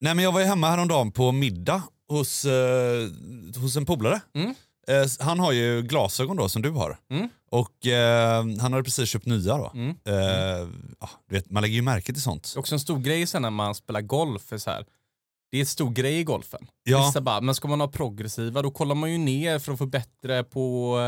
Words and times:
Nej 0.00 0.14
men 0.14 0.24
jag 0.24 0.32
var 0.32 0.40
ju 0.40 0.46
hemma 0.46 0.70
häromdagen 0.70 1.12
på 1.12 1.32
middag 1.32 1.82
hos, 2.08 2.44
eh, 2.44 3.08
hos 3.56 3.76
en 3.76 3.86
polare. 3.86 4.20
Mm. 4.34 4.54
Eh, 4.88 5.06
han 5.18 5.38
har 5.40 5.52
ju 5.52 5.82
glasögon 5.82 6.36
då 6.36 6.48
som 6.48 6.62
du 6.62 6.70
har. 6.70 6.98
Mm. 7.10 7.28
Och 7.50 7.86
eh, 7.86 8.44
han 8.60 8.72
hade 8.72 8.84
precis 8.84 9.08
köpt 9.08 9.26
nya 9.26 9.56
då. 9.56 9.72
Mm. 9.74 9.96
Eh, 10.04 10.68
ja, 11.00 11.10
du 11.28 11.34
vet, 11.34 11.50
man 11.50 11.62
lägger 11.62 11.74
ju 11.74 11.82
märke 11.82 12.12
till 12.12 12.22
sånt. 12.22 12.50
Det 12.54 12.58
är 12.58 12.60
också 12.60 12.74
en 12.74 12.80
stor 12.80 12.98
grej 12.98 13.26
sen 13.26 13.42
när 13.42 13.50
man 13.50 13.74
spelar 13.74 14.00
golf. 14.00 14.42
För 14.42 14.58
så 14.58 14.70
här. 14.70 14.84
Det 15.50 15.56
är 15.56 15.60
en 15.60 15.66
stor 15.66 15.90
grej 15.90 16.18
i 16.18 16.24
golfen. 16.24 16.66
Ja. 16.82 17.06
Vissa 17.06 17.20
bara, 17.20 17.40
men 17.40 17.54
ska 17.54 17.68
man 17.68 17.80
ha 17.80 17.88
progressiva 17.88 18.62
då 18.62 18.70
kollar 18.70 18.94
man 18.94 19.12
ju 19.12 19.18
ner 19.18 19.58
för 19.58 19.72
att 19.72 19.78
få 19.78 19.86
bättre 19.86 20.44
på 20.44 20.98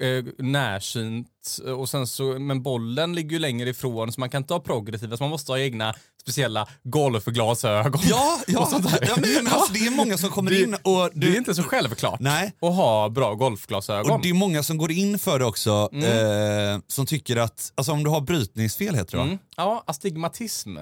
eh, 0.00 0.08
eh, 0.08 0.24
närsynt. 0.38 1.28
Och 1.76 1.88
sen 1.88 2.06
så, 2.06 2.24
men 2.24 2.62
bollen 2.62 3.14
ligger 3.14 3.30
ju 3.32 3.38
längre 3.38 3.70
ifrån 3.70 4.12
så 4.12 4.20
man 4.20 4.30
kan 4.30 4.42
inte 4.42 4.54
ha 4.54 4.60
progressiva 4.60 5.16
så 5.16 5.22
man 5.22 5.30
måste 5.30 5.52
ha 5.52 5.58
egna 5.58 5.94
speciella 6.22 6.68
golfglasögon. 6.82 8.00
Ja, 8.04 8.40
ja. 8.46 8.68
Ja 9.02 9.16
men, 9.16 9.46
alltså, 9.46 9.72
det 9.72 9.78
är 9.86 9.90
många 9.90 10.18
som 10.18 10.30
kommer 10.30 10.50
Det- 10.50 10.62
in 10.62 10.74
och, 10.74 10.80
Det 11.14 11.26
är 11.26 11.30
du, 11.30 11.36
inte 11.36 11.54
så 11.54 11.62
självklart 11.62 12.20
Nej. 12.20 12.52
att 12.60 12.74
ha 12.74 13.08
bra 13.08 13.34
golfglasögon. 13.34 14.10
och 14.12 14.20
det 14.22 14.28
är 14.30 14.34
många 14.34 14.62
som 14.62 14.78
går 14.78 14.92
in 14.92 15.18
för 15.18 15.38
det 15.38 15.44
också. 15.44 15.88
Mm. 15.92 16.74
Eh, 16.74 16.80
som 16.86 17.06
tycker 17.06 17.36
att, 17.36 17.72
alltså 17.74 17.92
om 17.92 18.04
du 18.04 18.10
har 18.10 18.20
brytningsfel 18.20 18.94
heter 18.94 19.16
det 19.16 19.22
mm. 19.22 19.38
Ja, 19.56 19.84
astigmatism 19.86 20.76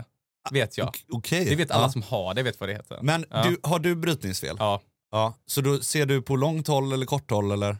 vet 0.50 0.78
jag. 0.78 0.88
Ok- 0.88 1.04
Okej. 1.12 1.44
Det 1.44 1.56
vet 1.56 1.70
alla 1.70 1.84
ja. 1.84 1.90
som 1.92 2.02
har 2.02 2.34
det, 2.34 2.42
vet 2.42 2.60
vad 2.60 2.68
det 2.68 2.72
heter. 2.72 2.98
Men 3.02 3.24
ja. 3.30 3.42
du, 3.44 3.60
har 3.62 3.78
du 3.78 3.94
brytningsfel? 3.94 4.56
Ja. 4.58 4.80
Ja. 5.12 5.34
Så 5.46 5.60
då 5.60 5.80
ser 5.80 6.06
du 6.06 6.22
på 6.22 6.36
långt 6.36 6.66
håll 6.68 6.92
eller 6.92 7.06
kort 7.06 7.30
håll 7.30 7.50
eller? 7.50 7.76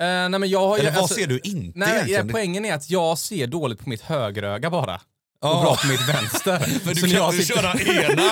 Eh, 0.00 0.06
nej 0.06 0.30
men 0.40 0.48
jag 0.48 0.66
har 0.68 0.76
ju- 0.76 0.80
Eller 0.80 0.90
vad 0.90 1.00
alltså- 1.02 1.14
ser 1.14 1.26
du 1.26 1.38
inte 1.44 1.78
Nej, 1.78 1.88
egentligen? 1.94 2.26
ja, 2.26 2.32
poängen 2.32 2.64
är 2.64 2.74
att 2.74 2.90
jag 2.90 3.18
ser 3.18 3.46
dåligt 3.46 3.78
på 3.84 3.88
mitt 3.88 4.00
högeröga 4.02 4.70
bara. 4.70 5.00
Och 5.40 5.50
bra 5.62 5.76
på 5.76 5.86
mitt 5.86 6.08
vänster. 6.08 6.66
Men 6.84 6.94
du 6.94 7.00
Så 7.00 7.06
kan 7.06 7.16
jag 7.16 7.34
sitter- 7.34 7.54
köra 7.54 7.72
ena. 8.12 8.22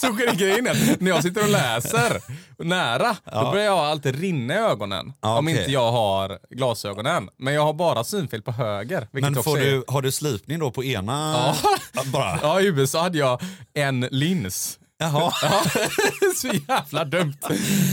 Så 0.00 0.12
grejen 0.36 0.66
är 0.66 0.96
när 1.02 1.10
jag 1.10 1.22
sitter 1.22 1.42
och 1.42 1.48
läser 1.48 2.20
nära, 2.64 3.16
Ja. 3.24 3.44
då 3.44 3.50
börjar 3.50 3.64
jag 3.66 3.78
alltid 3.78 4.20
rinna 4.20 4.54
i 4.54 4.56
ögonen. 4.56 5.12
Ja, 5.20 5.38
Om 5.38 5.46
okej. 5.46 5.58
inte 5.58 5.72
jag 5.72 5.92
har 5.92 6.38
glasögonen. 6.50 7.28
Men 7.38 7.54
jag 7.54 7.62
har 7.64 7.72
bara 7.72 8.04
synfel 8.04 8.42
på 8.42 8.52
höger. 8.52 9.08
Men 9.12 9.34
får 9.42 9.56
du, 9.56 9.84
har 9.88 10.02
du 10.02 10.12
slipning 10.12 10.58
då 10.58 10.70
på 10.70 10.84
ena? 10.84 11.52
Ja, 11.94 12.02
Bara? 12.04 12.38
Ja, 12.42 12.60
i 12.60 12.66
USA 12.66 13.02
hade 13.02 13.18
jag 13.18 13.40
en 13.74 14.00
lins. 14.00 14.78
Jaha. 15.02 15.32
Ja, 15.42 15.62
så 16.36 16.48
jävla 16.68 17.04
dumt. 17.04 17.34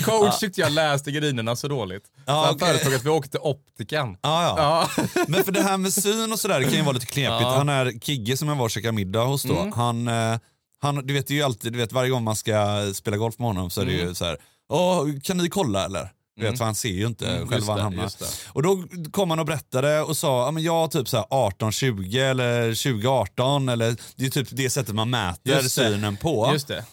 Coach 0.06 0.40
tyckte 0.40 0.62
jag 0.62 0.72
läste 0.72 1.12
gardinerna 1.12 1.56
så 1.56 1.68
dåligt. 1.68 2.04
Ja, 2.26 2.34
så 2.34 2.46
han 2.46 2.56
okej. 2.56 2.68
föreslog 2.68 2.94
att 2.96 3.06
vi 3.06 3.10
åkte 3.10 3.32
till 3.32 3.40
optiken. 3.40 4.18
Ja, 4.22 4.44
ja. 4.44 4.56
Ja. 4.98 5.04
Men 5.28 5.44
för 5.44 5.52
det 5.52 5.62
här 5.64 5.78
med 5.78 5.94
syn 5.94 6.32
och 6.32 6.40
sådär 6.40 6.60
det 6.60 6.66
kan 6.66 6.74
ju 6.74 6.82
vara 6.82 6.94
lite 6.94 7.06
knepigt. 7.06 7.42
Ja. 7.42 7.58
Han 7.58 7.70
är 7.70 8.00
Kigge 8.00 8.38
som 8.38 8.48
jag 8.48 8.56
var 8.56 8.64
och 8.66 8.72
käkade 8.72 8.92
middag 8.92 9.24
hos 9.24 9.44
då. 9.44 9.58
Mm. 9.60 9.74
Han, 9.74 10.08
eh, 10.08 10.40
han, 10.82 10.96
du 11.08 11.14
vet 11.14 11.28
det 11.28 11.34
är 11.34 11.36
ju 11.36 11.44
alltid, 11.44 11.74
du 11.74 11.80
vet 11.80 11.92
varje 11.92 12.10
gång 12.10 12.24
man 12.24 12.36
ska 12.36 12.92
spela 12.94 13.18
golf 13.18 13.40
med 13.40 13.48
honom 13.48 13.70
så 13.70 13.82
är 13.82 13.86
det 13.86 13.94
Mm. 13.94 14.08
ju 14.08 14.16
så 14.16 14.26
här. 14.26 14.38
Åh, 14.70 15.06
kan 15.24 15.38
ni 15.38 15.50
kolla 15.50 15.86
eller? 15.86 16.10
Du 16.36 16.46
vet, 16.46 16.58
för 16.58 16.66
han 16.66 16.76
ser 16.76 16.90
ju 16.90 17.08
inte 17.08 17.28
Mm, 17.28 17.48
själv 17.48 17.64
var 17.64 17.74
han 17.74 17.84
hamnar. 17.84 18.12
Och 18.48 18.64
då 18.64 18.84
kom 19.12 19.30
han 19.30 19.40
och 19.40 19.46
berättade 19.46 20.02
och 20.02 20.18
sa, 20.18 20.46
ja 20.46 20.52
men 20.52 20.64
jag 20.64 20.92
typ 20.92 21.08
så 21.08 21.18
här 21.18 21.26
18-20 21.26 22.30
eller 22.32 22.72
20-18 22.72 23.72
eller 23.72 23.96
det 24.16 24.26
är 24.26 24.30
typ 24.30 24.48
det 24.52 24.70
sättet 24.70 24.96
man 24.96 25.10
mäter 25.10 25.62
synen 25.62 26.18
på. 26.18 26.50
Just 26.54 26.68
det. 26.68 26.86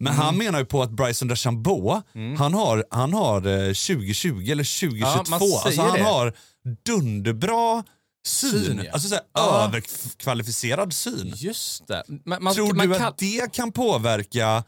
Men 0.00 0.12
han 0.12 0.36
menar 0.36 0.58
ju 0.58 0.64
på 0.64 0.82
att 0.82 0.90
Bryson 0.90 1.28
DeChambeau, 1.28 2.02
han 2.38 2.54
har, 2.54 2.84
han 2.90 3.12
har 3.12 3.46
eh, 3.46 3.66
2020 3.66 4.48
eller 4.50 4.80
2022. 4.90 5.46
Ja, 5.46 5.62
alltså 5.64 5.82
han 5.82 5.98
det. 5.98 6.02
har 6.04 6.32
dunderbra 6.86 7.84
syn. 8.26 8.50
Syn, 8.50 8.80
ja. 8.84 8.92
Alltså 8.92 9.08
så 9.08 9.14
här, 9.14 9.24
Ja. 9.34 9.64
överkvalificerad 9.64 10.92
syn. 10.92 11.32
Just 11.36 11.86
det. 11.88 12.02
Man, 12.24 12.42
man, 12.42 12.54
Tror 12.54 12.74
man 12.74 12.88
du 12.88 12.94
kan- 12.94 13.08
att 13.08 13.18
det 13.18 13.52
kan 13.52 13.72
påverka 13.72 14.64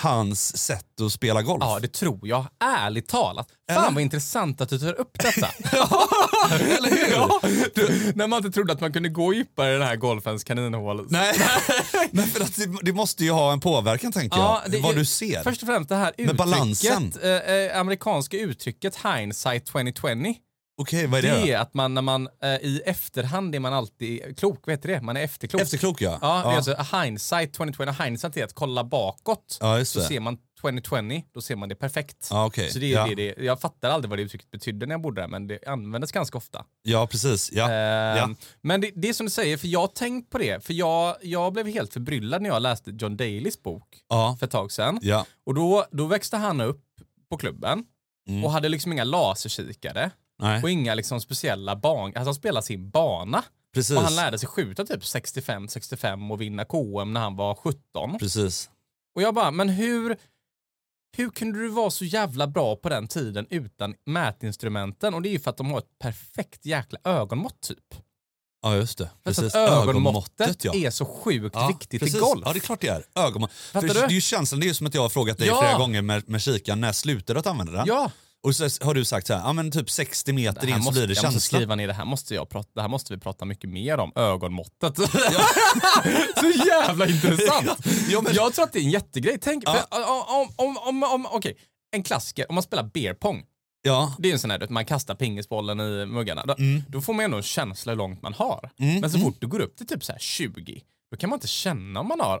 hans 0.00 0.56
sätt 0.56 1.00
att 1.00 1.12
spela 1.12 1.42
golf? 1.42 1.58
Ja, 1.60 1.78
det 1.82 1.92
tror 1.92 2.28
jag. 2.28 2.46
Ärligt 2.64 3.08
talat. 3.08 3.48
Fan 3.72 3.84
Eller? 3.84 3.94
vad 3.94 4.02
intressant 4.02 4.60
att 4.60 4.68
du 4.68 4.78
tar 4.78 5.00
upp 5.00 5.18
detta. 5.18 5.46
eller 6.50 6.90
hur? 6.90 7.12
ja, 7.12 7.40
du, 7.74 8.12
när 8.14 8.26
man 8.26 8.36
inte 8.36 8.50
trodde 8.50 8.72
att 8.72 8.80
man 8.80 8.92
kunde 8.92 9.08
gå 9.08 9.34
djupare 9.34 9.70
i 9.70 9.72
den 9.72 9.82
här 9.86 9.96
golfens 9.96 10.44
kaninhål. 10.44 11.06
Nej, 11.10 11.34
men 12.10 12.26
för 12.26 12.40
att 12.44 12.56
det, 12.56 12.78
det 12.82 12.92
måste 12.92 13.24
ju 13.24 13.30
ha 13.30 13.52
en 13.52 13.60
påverkan 13.60 14.12
tänker 14.12 14.38
jag, 14.38 14.60
det 14.66 14.78
vad 14.80 14.94
du 14.94 15.04
ser. 15.04 15.42
Först 15.42 15.62
och 15.62 15.68
främst 15.68 15.88
det 15.88 15.96
här 15.96 16.12
Med 16.18 16.36
balansen. 16.36 17.04
uttrycket, 17.06 17.48
eh, 17.48 17.54
eh, 17.54 17.80
amerikanska 17.80 18.36
uttrycket 18.36 18.96
hindsight 18.96 19.66
2020. 19.66 20.34
Okej, 20.80 21.06
vad 21.06 21.18
är 21.18 21.22
Det 21.22 21.40
det, 21.40 21.52
är 21.52 21.58
att 21.58 21.74
man 21.74 21.94
när 21.94 22.02
man 22.02 22.28
eh, 22.42 22.48
i 22.54 22.82
efterhand 22.86 23.54
är 23.54 23.60
man 23.60 23.72
alltid 23.72 24.38
klok, 24.38 24.66
vad 24.66 24.72
heter 24.74 24.88
det? 24.88 25.00
Man 25.02 25.16
är 25.16 25.20
efterklok. 25.22 25.62
Efterklok 25.62 26.00
ja. 26.02 26.18
Ja, 26.22 26.42
det 26.44 26.52
är 26.52 26.56
alltså 26.76 26.96
hindsight 27.02 27.52
2020. 27.54 28.02
Hindsight 28.04 28.36
är 28.36 28.44
att 28.44 28.54
kolla 28.54 28.84
bakåt. 28.84 29.58
Ja, 29.60 29.78
just 29.78 29.92
så 29.92 29.98
det. 29.98 30.04
ser 30.04 30.20
man 30.20 30.38
2020, 30.60 31.22
då 31.34 31.40
ser 31.40 31.56
man 31.56 31.68
det 31.68 31.74
perfekt. 31.74 32.28
Ja, 32.30 32.46
okej. 32.46 32.70
Så 32.70 32.78
det 32.78 32.86
är 32.86 32.90
Ja. 32.90 33.06
det, 33.06 33.14
det, 33.14 33.44
jag 33.44 33.60
fattar 33.60 33.90
aldrig 33.90 34.08
vad 34.10 34.18
det 34.18 34.22
uttrycket 34.22 34.50
betydde 34.50 34.86
när 34.86 34.92
jag 34.94 35.02
bodde 35.02 35.20
där, 35.20 35.28
men 35.28 35.46
det 35.46 35.58
användes 35.66 36.12
ganska 36.12 36.38
ofta. 36.38 36.64
ja, 36.82 37.06
precis. 37.06 37.50
Ja. 37.52 37.70
Ehm. 37.72 38.36
Men 38.60 38.80
det, 38.80 38.90
det 38.94 39.08
är 39.08 39.12
som 39.12 39.26
du 39.26 39.30
säger, 39.30 39.56
för 39.56 39.68
jag 39.68 39.80
har 39.80 39.86
tänkt 39.88 40.30
på 40.30 40.38
det. 40.38 40.64
För 40.64 40.72
jag, 40.74 41.16
jag 41.22 41.52
blev 41.52 41.66
helt 41.66 41.92
förbryllad 41.92 42.42
när 42.42 42.50
jag 42.50 42.62
läste 42.62 42.90
John 42.98 43.16
Dalys 43.16 43.62
bok 43.62 43.98
Ja. 44.08 44.36
för 44.38 44.46
ett 44.46 44.52
tag 44.52 44.72
sedan. 44.72 44.98
Ja. 45.02 45.26
Och 45.46 45.54
då, 45.54 45.86
då 45.90 46.06
växte 46.06 46.36
han 46.36 46.60
upp 46.60 46.84
på 47.30 47.36
klubben 47.36 47.84
Mm. 48.28 48.44
och 48.44 48.50
hade 48.52 48.68
liksom 48.68 48.92
inga 48.92 49.04
laserkikare 49.04 50.10
Nej, 50.40 50.62
och 50.62 50.70
inga 50.70 50.94
liksom 50.94 51.20
speciella 51.20 51.76
ban. 51.76 52.04
Alltså 52.06 52.24
han 52.24 52.34
spelade 52.34 52.66
sin 52.66 52.90
bana. 52.90 53.44
precis. 53.74 53.96
Och 53.96 54.02
han 54.02 54.16
lärde 54.16 54.38
sig 54.38 54.48
skjuta 54.48 54.84
typ 54.84 55.02
65-65 55.02 56.32
och 56.32 56.40
vinna 56.40 56.64
KM 56.64 57.12
när 57.12 57.20
han 57.20 57.36
var 57.36 57.54
17. 57.54 58.18
Precis. 58.18 58.70
Och 59.14 59.22
jag 59.22 59.34
bara, 59.34 59.50
men 59.50 59.68
hur, 59.68 60.16
hur 61.16 61.30
kunde 61.30 61.58
du 61.58 61.68
vara 61.68 61.90
så 61.90 62.04
jävla 62.04 62.46
bra 62.46 62.76
på 62.76 62.88
den 62.88 63.08
tiden 63.08 63.46
utan 63.50 63.94
mätinstrumenten? 64.06 65.14
Och 65.14 65.22
det 65.22 65.28
är 65.28 65.32
ju 65.32 65.40
för 65.40 65.50
att 65.50 65.56
de 65.56 65.70
har 65.70 65.78
ett 65.78 65.98
perfekt 65.98 66.66
jäkla 66.66 66.98
ögonmått 67.04 67.60
typ. 67.60 67.78
Ja, 68.62 68.76
just 68.76 68.98
det. 68.98 69.10
Precis. 69.24 69.54
att 69.54 69.70
ögonmåttet 69.88 70.64
ja. 70.64 70.74
är 70.74 70.90
så 70.90 71.04
sjukt 71.04 71.56
Ja, 71.56 71.68
viktigt 71.68 72.00
precis. 72.00 72.16
i 72.16 72.18
golf. 72.18 72.42
Ja, 72.46 72.52
det 72.52 72.58
är 72.58 72.60
klart 72.60 72.80
det 72.80 72.88
är. 72.88 73.04
Ögonmått. 73.14 73.52
För 73.52 73.72
Fattar 73.80 73.94
det 73.94 74.00
du? 74.00 74.06
är 74.06 74.10
ju 74.10 74.20
känslan, 74.20 74.60
det 74.60 74.66
är 74.66 74.68
ju 74.68 74.74
som 74.74 74.86
att 74.86 74.94
jag 74.94 75.02
har 75.02 75.08
frågat 75.08 75.38
dig 75.38 75.46
Ja. 75.48 75.60
flera 75.60 75.78
gånger 75.78 76.02
med, 76.02 76.28
med 76.28 76.42
kikaren, 76.42 76.80
när 76.80 76.92
slutar 76.92 77.34
du 77.34 77.40
att 77.40 77.46
använda 77.46 77.72
den? 77.72 77.84
Ja, 77.86 78.10
Och 78.42 78.56
så 78.56 78.68
har 78.84 78.94
du 78.94 79.04
sagt 79.04 79.26
så 79.26 79.34
här, 79.34 79.40
ja 79.40 79.52
men 79.52 79.70
typ 79.70 79.90
60 79.90 80.32
meter 80.32 80.66
in 80.68 80.72
så 80.74 80.78
måste, 80.78 80.92
blir 80.92 81.06
det 81.06 81.14
jag 81.14 81.24
måste 81.24 81.32
känsla. 81.40 81.56
skriva 81.58 81.74
ner 81.74 81.86
det 81.86 81.92
här. 81.94 82.04
Måste 82.04 82.34
jag 82.34 82.48
prata, 82.48 82.68
det 82.74 82.80
här 82.80 82.88
måste 82.88 83.14
vi 83.14 83.20
prata 83.20 83.44
mycket 83.44 83.70
mer 83.70 83.98
om. 83.98 84.12
Ögonmåttet. 84.16 84.96
så 86.36 86.50
jävla 86.66 87.06
intressant. 87.06 87.68
Ja, 88.08 88.20
men- 88.22 88.34
Jag 88.34 88.54
tror 88.54 88.64
att 88.64 88.72
det 88.72 88.78
är 88.78 88.82
en 88.84 88.90
jättegrej. 88.90 89.38
Tänk, 89.40 89.64
Ja. 89.66 89.72
för, 89.92 90.40
om, 90.40 90.48
om, 90.56 90.76
om, 90.78 91.02
om, 91.14 91.26
okej, 91.26 91.56
en 91.90 92.02
klassiker. 92.02 92.46
Om 92.48 92.54
man 92.54 92.62
spelar 92.62 92.82
beer 92.82 93.14
pong. 93.14 93.44
Ja, 93.82 94.14
Det 94.18 94.28
är 94.28 94.32
en 94.32 94.38
sån 94.38 94.50
här, 94.50 94.66
man 94.70 94.84
kastar 94.84 95.14
pingisbollen 95.14 95.80
i 95.80 96.06
muggarna. 96.06 96.44
Då, 96.46 96.56
då 96.88 97.00
får 97.00 97.12
man 97.14 97.24
ändå 97.24 97.36
en 97.36 97.42
känsla 97.42 97.92
hur 97.92 97.96
långt 97.96 98.22
man 98.22 98.34
har. 98.34 98.70
Mm, 98.78 99.00
Men 99.00 99.10
så 99.10 99.16
mm. 99.16 99.28
fort 99.30 99.40
du 99.40 99.46
går 99.46 99.60
upp 99.60 99.76
till 99.76 99.86
typ 99.86 100.04
så 100.04 100.12
här 100.12 100.18
20, 100.18 100.82
då 101.10 101.16
kan 101.16 101.30
man 101.30 101.36
inte 101.36 101.48
känna 101.48 102.00
om 102.00 102.08
man 102.08 102.20
har 102.20 102.40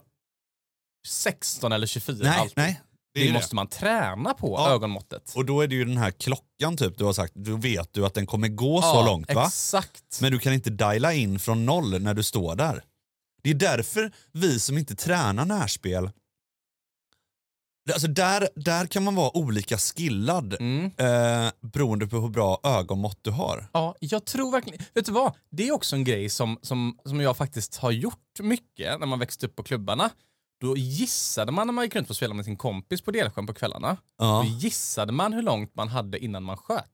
16 1.06 1.72
eller 1.72 1.86
24 1.86 2.16
nej, 2.28 2.38
alltid. 2.38 2.52
nej. 2.56 2.80
Det, 3.14 3.20
ju 3.20 3.32
måste 3.32 3.54
man 3.54 3.66
träna 3.66 4.34
på, 4.34 4.54
Ja. 4.58 4.70
ögonmåttet. 4.70 5.32
Och 5.36 5.44
då 5.44 5.60
är 5.60 5.66
det 5.68 5.74
ju 5.74 5.84
den 5.84 5.96
här 5.96 6.10
klockan 6.10 6.76
typ 6.76 6.98
du 6.98 7.04
har 7.04 7.12
sagt, 7.12 7.34
då 7.34 7.56
vet 7.56 7.92
du 7.92 8.06
att 8.06 8.14
den 8.14 8.26
kommer 8.26 8.48
gå 8.48 8.82
så 8.82 8.88
Ja, 8.88 9.06
långt 9.06 9.34
va? 9.34 9.44
Exakt. 9.46 10.20
Men 10.20 10.32
du 10.32 10.38
kan 10.38 10.52
inte 10.52 10.70
diala 10.70 11.12
in 11.12 11.38
från 11.38 11.66
noll 11.66 12.02
när 12.02 12.14
du 12.14 12.22
står 12.22 12.56
där. 12.56 12.84
Det 13.42 13.50
är 13.50 13.54
därför 13.54 14.12
vi 14.32 14.60
som 14.60 14.78
inte 14.78 14.94
tränar 14.96 15.44
närspel, 15.44 16.10
alltså 17.92 18.08
där, 18.08 18.48
där 18.56 18.86
kan 18.86 19.02
man 19.04 19.14
vara 19.14 19.36
olika 19.36 19.78
skillad 19.78 20.54
Mm. 20.60 20.84
eh, 20.84 21.52
beroende 21.60 22.06
på 22.06 22.16
hur 22.16 22.28
bra 22.28 22.60
ögonmått 22.64 23.18
du 23.22 23.30
har. 23.30 23.66
Ja, 23.72 23.94
jag 24.00 24.24
tror 24.24 24.52
verkligen... 24.52 24.84
Vet 24.94 25.06
du 25.06 25.12
vad? 25.12 25.32
Det 25.50 25.68
är 25.68 25.72
också 25.72 25.96
en 25.96 26.04
grej 26.04 26.28
som, 26.30 26.58
som, 26.62 26.98
som 27.04 27.20
jag 27.20 27.36
faktiskt 27.36 27.76
har 27.76 27.90
gjort 27.90 28.40
mycket 28.40 29.00
när 29.00 29.06
man 29.06 29.18
växte 29.18 29.46
upp 29.46 29.56
på 29.56 29.62
klubbarna. 29.62 30.10
Då 30.60 30.76
gissade 30.76 31.52
man 31.52 31.66
när 31.66 31.72
man 31.74 31.84
gick 31.84 31.94
runt 31.96 32.10
och 32.10 32.16
spelade 32.16 32.36
med 32.36 32.44
sin 32.44 32.56
kompis 32.56 33.00
på 33.02 33.10
Delsjön 33.10 33.46
på 33.46 33.54
kvällarna. 33.54 33.96
Ja. 34.18 34.42
Då 34.44 34.48
gissade 34.58 35.12
man 35.12 35.32
hur 35.32 35.42
långt 35.42 35.74
man 35.74 35.88
hade 35.88 36.18
innan 36.24 36.42
man 36.42 36.56
sköt. 36.56 36.90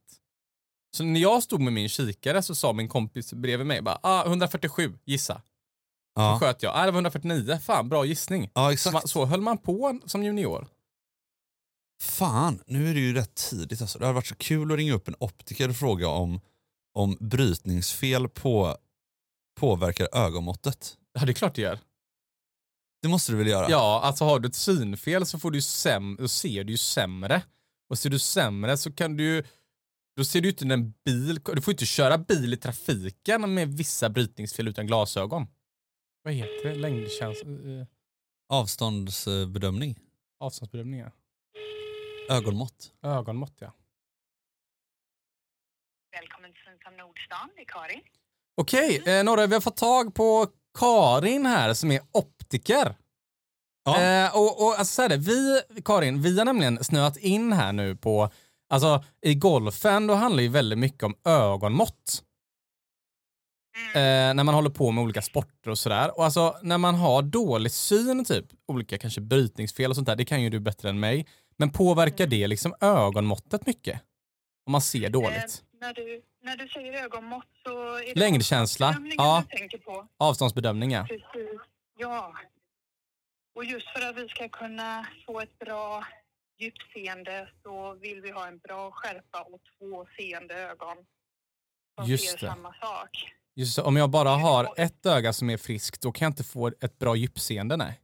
Så 0.97 1.03
när 1.03 1.19
jag 1.19 1.43
stod 1.43 1.61
med 1.61 1.73
min 1.73 1.89
kikare 1.89 2.41
så 2.41 2.55
sa 2.55 2.73
min 2.73 2.89
kompis 2.89 3.33
bredvid 3.33 3.67
mig 3.67 3.81
bara 3.81 3.99
ah, 4.03 4.25
147, 4.25 4.93
gissa. 5.05 5.33
Så 5.35 5.41
Ja. 6.21 6.39
sköt 6.41 6.63
jag. 6.63 6.73
Ah, 6.75 6.85
det 6.85 6.91
var 6.91 6.97
149, 6.97 7.59
fan 7.63 7.89
bra 7.89 8.05
gissning. 8.05 8.49
ja, 8.53 8.65
Så, 8.65 8.71
exakt. 8.71 8.93
man, 8.93 9.07
så 9.07 9.25
höll 9.25 9.41
man 9.41 9.57
på 9.57 9.99
som 10.05 10.23
junior. 10.23 10.67
Fan, 12.01 12.59
nu 12.67 12.89
är 12.89 12.93
det 12.93 12.99
ju 12.99 13.13
rätt 13.13 13.35
tidigt. 13.35 13.81
Alltså. 13.81 13.99
Det 13.99 14.05
hade 14.05 14.15
varit 14.15 14.27
så 14.27 14.35
kul 14.35 14.71
att 14.71 14.77
ringa 14.77 14.93
upp 14.93 15.07
en 15.07 15.15
optiker 15.19 15.69
och 15.69 15.75
fråga 15.75 16.07
om, 16.07 16.39
om 16.93 17.17
brytningsfel 17.19 18.29
på, 18.29 18.77
påverkar 19.59 20.07
ögonmåttet. 20.13 20.97
Ja, 21.13 21.25
det 21.25 21.31
är 21.31 21.33
klart 21.33 21.55
det 21.55 21.61
gör. 21.61 21.79
Det 23.07 23.11
måste 23.11 23.31
du 23.31 23.37
väl 23.37 23.47
göra? 23.47 23.69
Ja, 23.69 24.01
alltså 24.03 24.25
har 24.25 24.39
du 24.39 24.47
ett 24.47 24.55
synfel 24.55 25.25
så 25.25 25.39
får 25.39 25.51
du 25.51 25.59
säm- 25.59 26.17
då 26.17 26.27
ser 26.27 26.63
du 26.63 26.71
ju 26.73 26.77
sämre. 26.77 27.41
Och 27.89 27.97
ser 27.99 28.09
du 28.09 28.19
sämre 28.19 28.77
så 28.77 28.91
kan 28.93 29.17
du 29.17 29.43
då 30.15 30.23
ser 30.25 30.41
du 30.41 30.49
inte 30.49 30.65
en 30.65 30.91
bil, 31.05 31.35
du 31.35 31.61
får 31.61 31.71
ju 31.71 31.73
inte 31.73 31.85
köra 31.85 32.17
bil 32.17 32.53
i 32.53 32.57
trafiken 32.57 33.53
med 33.53 33.67
vissa 33.77 34.09
brytningsfel 34.09 34.67
utan 34.67 34.87
glasögon. 34.87 35.47
Vad 36.23 36.33
heter 36.33 36.69
det? 36.69 36.75
Längdkänsla? 36.75 37.49
eh, 37.51 37.85
Avståndsbedömning. 38.49 39.99
Avståndsbedömningar. 40.39 41.11
Ögonmått. 42.29 42.91
Ögonmått 43.03 43.55
ja. 43.59 43.73
Välkommen 46.11 46.51
till 46.53 46.61
Synsam 46.65 46.97
Nordstan, 46.97 47.49
det 47.55 47.61
är 47.61 47.65
Karin. 47.65 48.01
Okej, 48.55 49.03
eh, 49.05 49.23
Norre, 49.23 49.47
vi 49.47 49.53
har 49.53 49.61
fått 49.61 49.77
tag 49.77 50.15
på 50.15 50.47
Karin 50.77 51.45
här 51.45 51.73
som 51.73 51.91
är 51.91 52.01
optiker. 52.11 52.95
Ja. 53.85 54.01
Eh, 54.01 54.35
och, 54.35 54.65
och 54.65 54.79
alltså 54.79 54.93
så 54.93 55.01
här 55.01 55.17
vi, 55.17 55.61
Karin, 55.85 56.21
vi 56.21 56.37
har 56.37 56.45
nämligen 56.45 56.83
snöat 56.83 57.17
in 57.17 57.53
här 57.53 57.73
nu 57.73 57.95
på, 57.95 58.29
alltså 58.69 59.03
i 59.21 59.35
golfen 59.35 60.07
då 60.07 60.13
handlar 60.13 60.43
ju 60.43 60.49
väldigt 60.49 60.79
mycket 60.79 61.03
om 61.03 61.15
ögonmått. 61.25 62.23
Eh, 63.93 64.33
när 64.33 64.43
man 64.43 64.55
håller 64.55 64.69
på 64.69 64.91
med 64.91 65.03
olika 65.03 65.21
sporter 65.21 65.71
och 65.71 65.77
sådär. 65.77 66.17
Och 66.17 66.25
alltså 66.25 66.57
när 66.61 66.77
man 66.77 66.95
har 66.95 67.21
dålig 67.21 67.71
syn, 67.71 68.25
typ 68.25 68.45
olika 68.67 68.97
kanske 68.97 69.21
brytningsfel 69.21 69.89
och 69.89 69.95
sånt 69.95 70.07
där, 70.07 70.15
det 70.15 70.25
kan 70.25 70.41
ju 70.41 70.49
du 70.49 70.59
bättre 70.59 70.89
än 70.89 70.99
mig. 70.99 71.27
Men 71.57 71.69
påverkar 71.69 72.27
det 72.27 72.47
liksom 72.47 72.75
ögonmåttet 72.81 73.65
mycket? 73.65 74.01
Om 74.65 74.71
man 74.71 74.81
ser 74.81 75.09
dåligt? 75.09 75.63
Eh, 75.73 75.79
när, 75.81 75.93
du, 75.93 76.21
när 76.47 76.57
du 76.57 76.67
säger 76.67 77.03
ögonmått 77.03 77.47
så 77.63 77.95
är 77.95 78.05
det 78.05 78.19
Längdkänsla, 78.19 78.95
ja. 79.17 79.43
tänker 79.49 79.77
på. 79.77 80.07
Avståndsbedömning 80.17 80.91
ja. 80.91 81.05
Precis, 81.07 81.61
ja. 81.97 82.33
Och 83.55 83.65
just 83.65 83.87
för 83.89 84.09
att 84.09 84.15
vi 84.15 84.29
ska 84.29 84.49
kunna 84.49 85.07
få 85.25 85.41
ett 85.41 85.59
bra 85.59 86.05
djupseende 86.59 87.49
så 87.63 87.93
vill 87.93 88.21
vi 88.21 88.31
ha 88.31 88.47
en 88.47 88.57
bra 88.57 88.91
skärpa 88.91 89.41
och 89.41 89.59
två 89.77 90.07
seende 90.17 90.55
ögon 90.55 90.97
som 91.95 92.05
Just 92.05 92.29
ser 92.29 92.37
det. 92.37 92.53
samma 92.53 92.73
sak. 92.73 93.33
Just 93.55 93.75
det, 93.75 93.81
om 93.81 93.97
jag 93.97 94.09
bara 94.09 94.29
har 94.29 94.73
ett 94.77 95.05
öga 95.05 95.33
som 95.33 95.49
är 95.49 95.57
friskt, 95.57 96.01
då 96.01 96.11
kan 96.11 96.25
jag 96.25 96.29
inte 96.31 96.43
få 96.43 96.67
ett 96.67 96.99
bra 96.99 97.15
djupseende, 97.15 97.77
nej. 97.77 97.99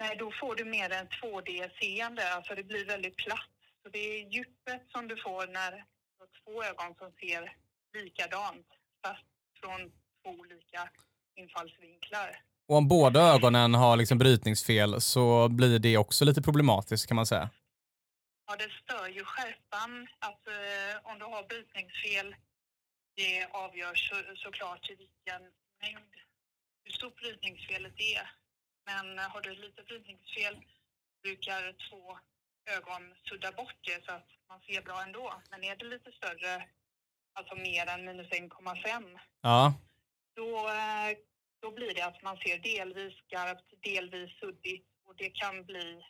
Nej, 0.00 0.16
då 0.18 0.32
får 0.40 0.54
du 0.54 0.64
mer 0.64 0.92
än 0.92 1.06
2D-seende, 1.08 2.34
alltså 2.34 2.54
det 2.54 2.62
blir 2.62 2.84
väldigt 2.86 3.16
platt. 3.16 3.50
Så 3.82 3.88
det 3.88 3.98
är 3.98 4.28
djupet 4.34 4.82
som 4.92 5.08
du 5.08 5.16
får 5.16 5.46
när 5.46 5.84
två 6.50 6.64
ögon 6.64 6.94
som 6.98 7.12
ser 7.20 7.56
likadant, 7.94 8.66
fast 9.04 9.24
från 9.60 9.80
två 10.22 10.30
olika 10.30 10.90
infallsvinklar. 11.36 12.42
Och 12.68 12.76
om 12.76 12.88
båda 12.88 13.20
ögonen 13.20 13.74
har 13.74 13.96
liksom 13.96 14.18
brytningsfel 14.18 15.00
så 15.00 15.48
blir 15.48 15.78
det 15.78 15.96
också 15.96 16.24
lite 16.24 16.42
problematiskt 16.42 17.06
kan 17.06 17.16
man 17.16 17.26
säga. 17.26 17.50
Ja, 18.46 18.56
det 18.56 18.70
stör 18.82 19.08
ju 19.08 19.24
skärpan. 19.24 20.08
Att, 20.18 20.46
eh, 20.46 21.10
om 21.10 21.18
du 21.18 21.24
har 21.24 21.42
brytningsfel, 21.48 22.36
det 23.16 23.46
avgör 23.50 23.94
så, 23.94 24.14
såklart 24.36 24.90
i 24.90 24.94
vilken 24.94 25.42
mängd, 25.82 26.12
hur 26.84 26.92
stort 26.92 27.16
brytningsfelet 27.16 28.00
är. 28.00 28.30
Men 28.86 29.18
har 29.18 29.40
du 29.40 29.54
lite 29.54 29.82
brytningsfel 29.82 30.56
brukar 31.22 31.62
två 31.90 32.18
ögon 32.76 33.02
sudda 33.28 33.52
bort 33.52 33.78
det 33.88 34.04
så 34.06 34.12
att 34.12 34.28
man 34.48 34.60
ser 34.60 34.82
bra 34.82 35.02
ändå. 35.02 35.34
Men 35.50 35.64
är 35.64 35.76
det 35.76 35.84
lite 35.84 36.10
större, 36.12 36.52
alltså 37.38 37.54
mer 37.54 37.86
än 37.86 38.04
minus 38.04 38.28
1,5, 38.30 39.18
Ja, 39.42 39.74
då, 40.36 40.48
eh, 40.68 41.10
då 41.62 41.70
blir 41.70 41.94
det 41.94 42.02
att 42.02 42.22
man 42.22 42.36
ser 42.36 42.58
delvis 42.58 43.14
skarpt, 43.26 43.68
delvis 43.82 44.30
suddigt 44.40 44.86
och 45.06 45.14
det 45.16 45.30
kan 45.30 45.64
bli 45.64 46.02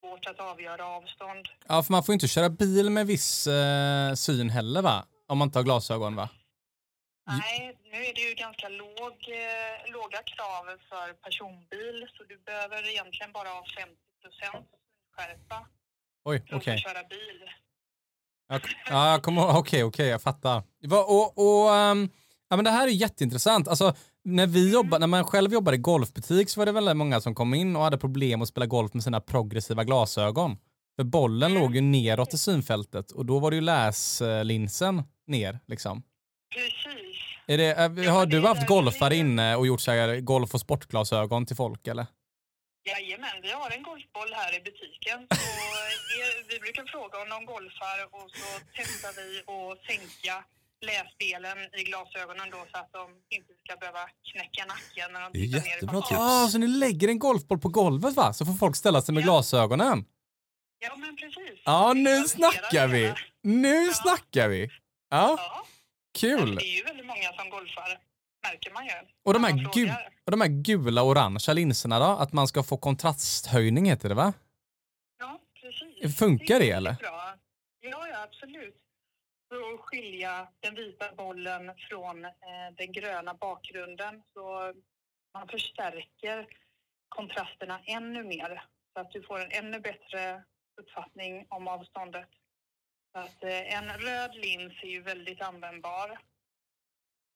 svårt 0.00 0.26
att 0.26 0.40
avgöra 0.40 0.86
avstånd. 0.86 1.48
ja 1.68 1.82
för 1.82 1.92
man 1.92 2.04
får 2.04 2.12
inte 2.12 2.28
köra 2.28 2.48
bil 2.48 2.90
med 2.90 3.06
viss 3.06 3.46
eh, 3.46 4.14
syn 4.14 4.50
heller 4.50 4.82
va? 4.82 5.06
Om 5.26 5.38
man 5.38 5.48
inte 5.48 5.58
har 5.58 5.64
glasögon 5.64 6.16
va? 6.16 6.28
Nej, 7.26 7.78
nu 7.92 7.98
är 8.04 8.14
det 8.14 8.20
ju 8.20 8.34
ganska 8.34 8.68
låg, 8.68 9.16
eh, 9.28 9.92
låga 9.92 10.22
krav 10.22 10.64
för 10.88 11.12
personbil 11.12 12.06
så 12.16 12.24
du 12.24 12.38
behöver 12.38 12.88
egentligen 12.90 13.32
bara 13.32 13.48
ha 13.48 13.64
50% 13.64 14.64
skärpa 15.16 15.66
Oj, 16.28 16.42
okej. 16.52 16.82
få 16.82 16.88
köra 16.88 17.02
bil. 17.08 17.38
Ja. 18.90 19.20
Okej, 19.58 19.84
okej, 19.84 20.08
jag 20.08 20.22
fattar. 20.22 20.62
Och, 20.90 21.38
och, 21.38 21.74
ehm, 21.74 22.08
ja, 22.50 22.56
men 22.56 22.64
det 22.64 22.70
här 22.70 22.86
är 22.86 22.90
jätteintressant. 22.90 23.68
Alltså, 23.68 23.94
när, 24.24 24.46
vi 24.46 24.72
jobba, 24.72 24.98
när 24.98 25.06
man 25.06 25.24
själv 25.24 25.52
jobbade 25.52 25.76
i 25.76 25.80
golfbutik 25.80 26.50
så 26.50 26.60
var 26.60 26.66
det 26.66 26.72
väldigt 26.72 26.96
många 26.96 27.20
som 27.20 27.34
kom 27.34 27.54
in 27.54 27.76
och 27.76 27.82
hade 27.82 27.98
problem 27.98 28.42
att 28.42 28.48
spela 28.48 28.66
golf 28.66 28.94
med 28.94 29.02
sina 29.02 29.20
progressiva 29.20 29.84
glasögon. 29.84 30.56
För 30.96 31.04
bollen 31.04 31.54
låg 31.54 31.74
ju 31.74 31.80
neråt 31.80 32.34
i 32.34 32.38
synfältet 32.38 33.10
och 33.10 33.26
då 33.26 33.38
var 33.38 33.50
det 33.50 33.54
ju 33.54 33.60
läslinsen 33.62 35.02
ner 35.26 35.58
liksom. 35.66 36.02
Precis. 36.54 37.18
Är 37.46 37.58
det, 37.58 38.02
Ja, 38.04 38.12
har 38.12 38.26
du 38.26 38.46
haft 38.46 38.66
golfare 38.66 39.16
inne 39.16 39.56
och 39.56 39.66
gjort 39.66 39.80
så 39.80 39.90
här 39.90 40.20
golf 40.20 40.54
och 40.54 40.60
sportglasögon 40.60 41.46
till 41.46 41.56
folk 41.56 41.86
eller? 41.86 42.06
Jajamän, 42.90 43.36
vi 43.46 43.50
har 43.60 43.70
en 43.76 43.82
golfboll 43.90 44.32
här 44.40 44.50
i 44.58 44.60
butiken. 44.68 45.18
Så 45.30 45.44
är, 46.22 46.48
vi 46.50 46.56
brukar 46.64 46.84
fråga 46.94 47.16
om 47.22 47.28
de 47.34 47.38
golfar 47.54 47.98
och 48.16 48.26
så 48.38 48.48
testar 48.78 49.12
vi 49.18 49.28
att 49.56 49.78
sänka 49.90 50.34
läsdelen 50.90 51.58
i 51.80 51.82
glasögonen 51.88 52.50
då 52.50 52.60
så 52.72 52.78
att 52.82 52.92
de 52.92 53.04
inte 53.36 53.52
ska 53.64 53.76
behöva 53.76 54.04
knäcka 54.32 54.62
nacken 54.74 55.08
när 55.12 55.20
de 55.20 55.28
Det 55.32 55.38
är 55.38 55.42
tittar 55.42 55.58
ner 55.60 55.66
i 55.66 55.70
jättebra 55.70 56.00
tips. 56.02 56.10
Ja, 56.10 56.48
så 56.52 56.58
ni 56.58 56.66
lägger 56.66 57.08
en 57.08 57.18
golfboll 57.18 57.58
på 57.58 57.68
golvet 57.68 58.14
va? 58.14 58.32
Så 58.32 58.46
får 58.46 58.54
folk 58.54 58.76
ställa 58.76 59.02
sig 59.02 59.14
med 59.14 59.20
Ja. 59.22 59.24
glasögonen. 59.26 60.04
Ja, 60.78 60.96
men 60.96 61.16
precis. 61.16 61.60
Ja, 61.64 61.92
nu 61.92 62.24
snackar 62.28 62.86
vi. 62.86 62.98
hela. 63.02 63.16
Nu 63.42 63.84
Ja. 63.86 63.92
snackar 63.92 64.48
vi. 64.48 64.70
Ja, 65.10 65.36
Ja. 65.38 65.66
kul. 66.18 66.54
Det 66.54 66.64
är 66.64 66.76
ju 66.76 66.82
väldigt 66.84 67.06
många 67.06 67.32
som 67.32 67.50
golfar, 67.50 67.98
märker 68.50 68.70
man 68.70 68.84
ju. 68.86 68.92
Och 69.24 69.32
de 69.32 69.44
här, 69.44 69.54
man 69.54 69.62
gu 69.62 69.86
frågar. 69.86 70.08
och 70.24 70.30
de 70.30 70.40
här 70.40 70.48
gula 70.48 71.02
och 71.02 71.08
orangea 71.08 71.54
linserna 71.54 71.98
då? 71.98 72.04
Att 72.04 72.32
man 72.32 72.48
ska 72.48 72.62
få 72.62 72.76
kontrasthöjning 72.76 73.84
heter 73.86 74.08
det 74.08 74.14
va? 74.14 74.32
Ja, 75.18 75.40
precis. 75.60 76.18
Funkar 76.18 76.46
det, 76.46 76.54
väldigt 76.54 76.76
eller? 76.76 76.92
Bra. 76.92 77.34
Ja, 77.80 78.08
ja, 78.08 78.22
absolut. 78.22 78.76
För 79.48 79.74
att 79.74 79.80
skilja 79.80 80.48
den 80.60 80.74
vita 80.74 81.06
bollen 81.16 81.72
från 81.88 82.24
eh, 82.24 82.30
den 82.76 82.92
gröna 82.92 83.34
bakgrunden 83.34 84.22
så 84.34 84.72
man 85.34 85.48
förstärker 85.48 86.46
kontrasterna 87.08 87.80
ännu 87.84 88.24
mer 88.24 88.64
så 88.92 89.00
att 89.00 89.10
du 89.10 89.22
får 89.22 89.38
en 89.40 89.50
ännu 89.50 89.80
bättre 89.80 90.42
uppfattning 90.80 91.46
om 91.48 91.68
avståndet. 91.68 92.28
Så 93.12 93.18
att, 93.20 93.42
eh, 93.44 93.74
en 93.78 93.88
röd 93.88 94.34
lins 94.34 94.72
är 94.82 94.88
ju 94.88 95.02
väldigt 95.02 95.42
användbar. 95.42 96.18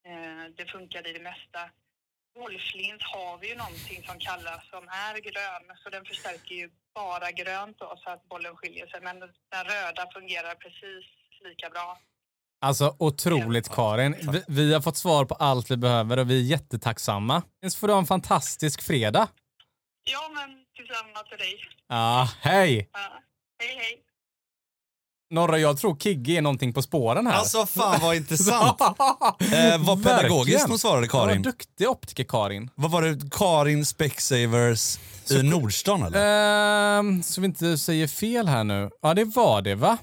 Eh, 0.09 0.45
det 0.57 0.67
funkar 0.75 1.07
i 1.09 1.13
det 1.13 1.25
mesta. 1.31 1.61
Golflins 2.39 3.03
har 3.03 3.39
vi 3.39 3.49
ju 3.49 3.57
någonting 3.57 4.01
som 4.07 4.19
kallas 4.19 4.69
som 4.71 4.85
är 4.89 5.15
grön, 5.21 5.77
så 5.83 5.91
den 5.91 6.05
förstärker 6.05 6.55
ju 6.55 6.71
bara 6.95 7.31
grönt 7.31 7.79
då, 7.79 7.99
så 8.05 8.11
att 8.11 8.29
bollen 8.29 8.57
skiljer 8.57 8.87
sig. 8.87 9.01
Men 9.01 9.21
den 9.21 9.65
röda 9.65 10.11
fungerar 10.15 10.55
precis 10.55 11.05
lika 11.45 11.71
bra. 11.71 11.99
Alltså 12.61 12.97
otroligt 12.99 13.69
Karin. 13.69 14.17
Vi, 14.33 14.45
vi 14.49 14.75
har 14.75 14.81
fått 14.81 14.97
svar 14.97 15.25
på 15.25 15.35
allt 15.35 15.71
vi 15.71 15.77
behöver 15.77 16.19
och 16.19 16.31
vi 16.31 16.41
är 16.41 16.51
jättetacksamma. 16.51 17.43
Så 17.71 17.79
får 17.79 17.87
du 17.87 17.93
ha 17.93 18.01
en 18.01 18.07
fantastisk 18.07 18.83
fredag. 18.83 19.29
Ja, 20.05 20.31
men 20.35 20.65
tillsammans 20.77 21.31
med 21.31 21.39
dig. 21.39 21.55
Ja, 21.89 22.29
hej! 22.41 22.91
Ja. 22.93 23.23
Hej, 23.59 23.77
hej. 23.77 24.03
Norra, 25.33 25.59
jag 25.59 25.77
tror 25.79 25.97
Kigge 25.97 26.33
är 26.33 26.43
någonting 26.43 26.73
på 26.73 26.83
spåren 26.83 27.27
här. 27.27 27.35
Alltså 27.35 27.67
fan 27.67 28.01
vad 28.03 28.17
intressant. 28.17 28.79
Eh, 29.53 29.79
vad 29.85 30.05
pedagogiskt 30.05 30.69
hon 30.69 30.79
svarade 30.79 31.09
Karin. 31.09 31.43
duktig 31.43 31.89
optiker 31.89 32.25
Karin. 32.25 32.71
Vad 32.75 32.91
var 32.91 33.03
det? 33.03 33.31
Karin 33.31 33.87
Specsavers 33.87 34.99
i 35.31 35.43
Nordstan 35.43 36.03
eller? 36.03 36.99
Ehm, 36.99 37.23
så 37.23 37.41
vi 37.41 37.47
inte 37.47 37.79
säger 37.79 38.07
fel 38.07 38.49
här 38.49 38.65
nu. 38.65 38.91
Ja, 39.03 39.15
det 39.15 39.25
var 39.25 39.63
det 39.63 39.75
va? 39.75 39.99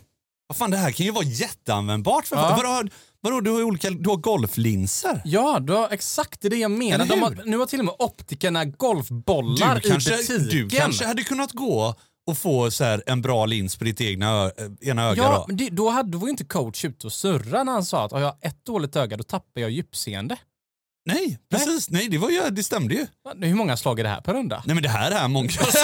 Vad 0.48 0.58
fan 0.58 0.72
det 0.72 0.78
här 0.78 0.92
kan 0.92 1.06
ju 1.06 1.12
vara 1.12 1.26
jätteanvändbart 1.26 2.28
för 2.28 2.36
Ja. 2.36 2.60
Vadå, 2.64 2.90
vadå 3.22 3.42
du 3.42 3.52
har 3.52 3.64
olika, 3.64 3.90
du 3.90 4.10
har 4.10 4.18
golflinser? 4.18 5.22
Ja, 5.26 5.60
du 5.60 5.74
har 5.74 5.90
exakt 5.92 6.42
det 6.42 6.56
jag 6.56 6.72
menar. 6.72 7.06
Har, 7.06 7.46
nu 7.46 7.58
har 7.58 7.66
till 7.66 7.80
och 7.80 7.86
med 7.86 7.96
optikerna 8.00 8.66
golfbollar 8.66 9.76
Du 9.84 9.90
kanske, 9.90 10.14
i 10.14 10.18
butiken. 10.40 10.68
du 10.68 10.70
kanske 10.70 11.06
hade 11.06 11.24
kunnat 11.24 11.52
gå 11.52 11.96
och 12.30 12.38
få 12.38 12.72
så 12.72 12.84
här 12.84 13.04
en 13.06 13.22
bra 13.22 13.46
lins 13.46 13.76
på 13.78 13.84
ditt 13.84 14.02
egna 14.02 14.52
ena 14.82 15.04
öga 15.10 15.24
Ja, 15.24 15.32
då? 15.34 15.46
men 15.48 15.58
det, 15.58 15.70
då 15.70 15.90
hade, 15.90 16.12
då 16.12 16.18
var 16.18 16.28
ju 16.28 16.32
inte 16.32 16.44
coach 16.46 16.86
ute 16.86 17.08
och 17.08 17.14
surra 17.14 17.64
när 17.64 17.72
han 17.72 17.86
sa 17.86 18.06
att 18.06 18.12
har 18.12 18.20
jag 18.20 18.36
ett 18.42 18.66
dåligt 18.66 18.96
öga 18.96 19.18
då 19.18 19.24
tappar 19.24 19.62
jag 19.62 19.70
djupseende. 19.72 20.38
Nej, 21.06 21.40
precis. 21.52 21.90
Nej, 21.90 22.08
det, 22.10 22.18
var 22.18 22.30
ju, 22.30 22.42
det 22.50 22.64
stämde 22.64 22.94
ju. 22.94 23.08
Hur 23.42 23.56
många 23.56 23.78
slag 23.78 24.00
är 24.00 24.04
det 24.04 24.10
här 24.10 24.22
per 24.22 24.34
runda? 24.34 24.64
Nej 24.66 24.74
men 24.74 24.84
det 24.84 24.90
här 24.90 25.12
är 25.12 25.28
många 25.28 25.50
slag. 25.50 25.68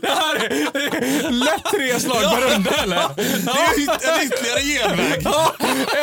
Det 0.00 0.08
här 0.08 0.36
är 0.36 1.30
lätt 1.30 1.64
tre 1.64 2.00
slag 2.00 2.22
per 2.22 2.54
runda 2.54 2.70
eller? 2.70 2.96
Det 3.16 3.50
är 3.50 3.78
ju 3.78 3.86
en 3.86 4.26
ytterligare 4.26 4.60
genväg. 4.62 5.26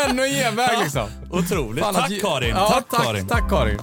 Ännu 0.09 0.23
en 0.25 0.31
genväg 0.31 0.79
liksom. 0.83 1.09
Otroligt. 1.31 1.83
Fan, 1.83 1.93
tack 1.93 2.21
Karin. 2.21 2.49
Ja, 2.49 2.69
tack, 2.69 2.89
tack 2.89 3.03
Karin. 3.03 3.27
Tack 3.27 3.49
Karin. 3.49 3.79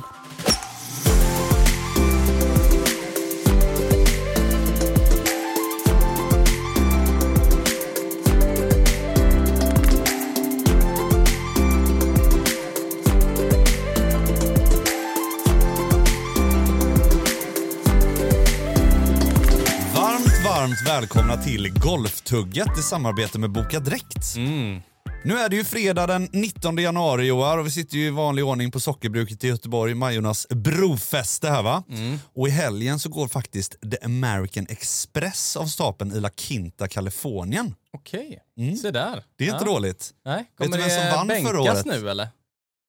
Välkomna 21.01 21.37
till 21.37 21.73
Golftugget 21.73 22.79
i 22.79 22.83
samarbete 22.83 23.39
med 23.39 23.51
Boka 23.51 23.81
Direkt. 23.81 24.37
Mm. 24.37 24.81
Nu 25.25 25.39
är 25.39 25.49
det 25.49 25.57
ju 25.57 25.65
fredag 25.65 26.07
den 26.07 26.29
19 26.33 26.77
januari 26.77 27.27
Joar 27.27 27.59
och 27.59 27.67
vi 27.67 27.71
sitter 27.71 27.97
ju 27.97 28.07
i 28.07 28.11
vanlig 28.11 28.45
ordning 28.45 28.71
på 28.71 28.81
Sockerbruket 28.81 29.45
i 29.45 29.49
Göteborg, 29.49 29.95
Majornas 29.95 30.47
brofäste 30.49 31.49
här 31.49 31.63
va. 31.63 31.83
Mm. 31.91 32.19
Och 32.35 32.49
i 32.49 32.51
helgen 32.51 32.99
så 32.99 33.09
går 33.09 33.29
faktiskt 33.29 33.77
The 33.91 34.05
American 34.05 34.67
Express 34.69 35.57
av 35.57 35.67
stapeln 35.67 36.13
i 36.13 36.21
La 36.21 36.31
Quinta, 36.31 36.89
Kalifornien. 36.89 37.75
Okej, 37.93 38.39
Mm. 38.59 38.77
se 38.77 38.91
där. 38.91 39.25
Det 39.39 39.45
är 39.45 39.53
inte 39.53 39.65
ja. 39.65 39.73
dåligt. 39.73 40.11
Nej, 40.25 40.51
du 40.59 40.65
kommer 40.65 40.79
vem 40.79 40.91
som 40.91 41.05
det 41.05 41.11
vann 41.11 41.27
bänkas 41.27 41.51
förra 41.51 41.61
året? 41.61 41.87
nu 41.87 42.11
eller? 42.11 42.29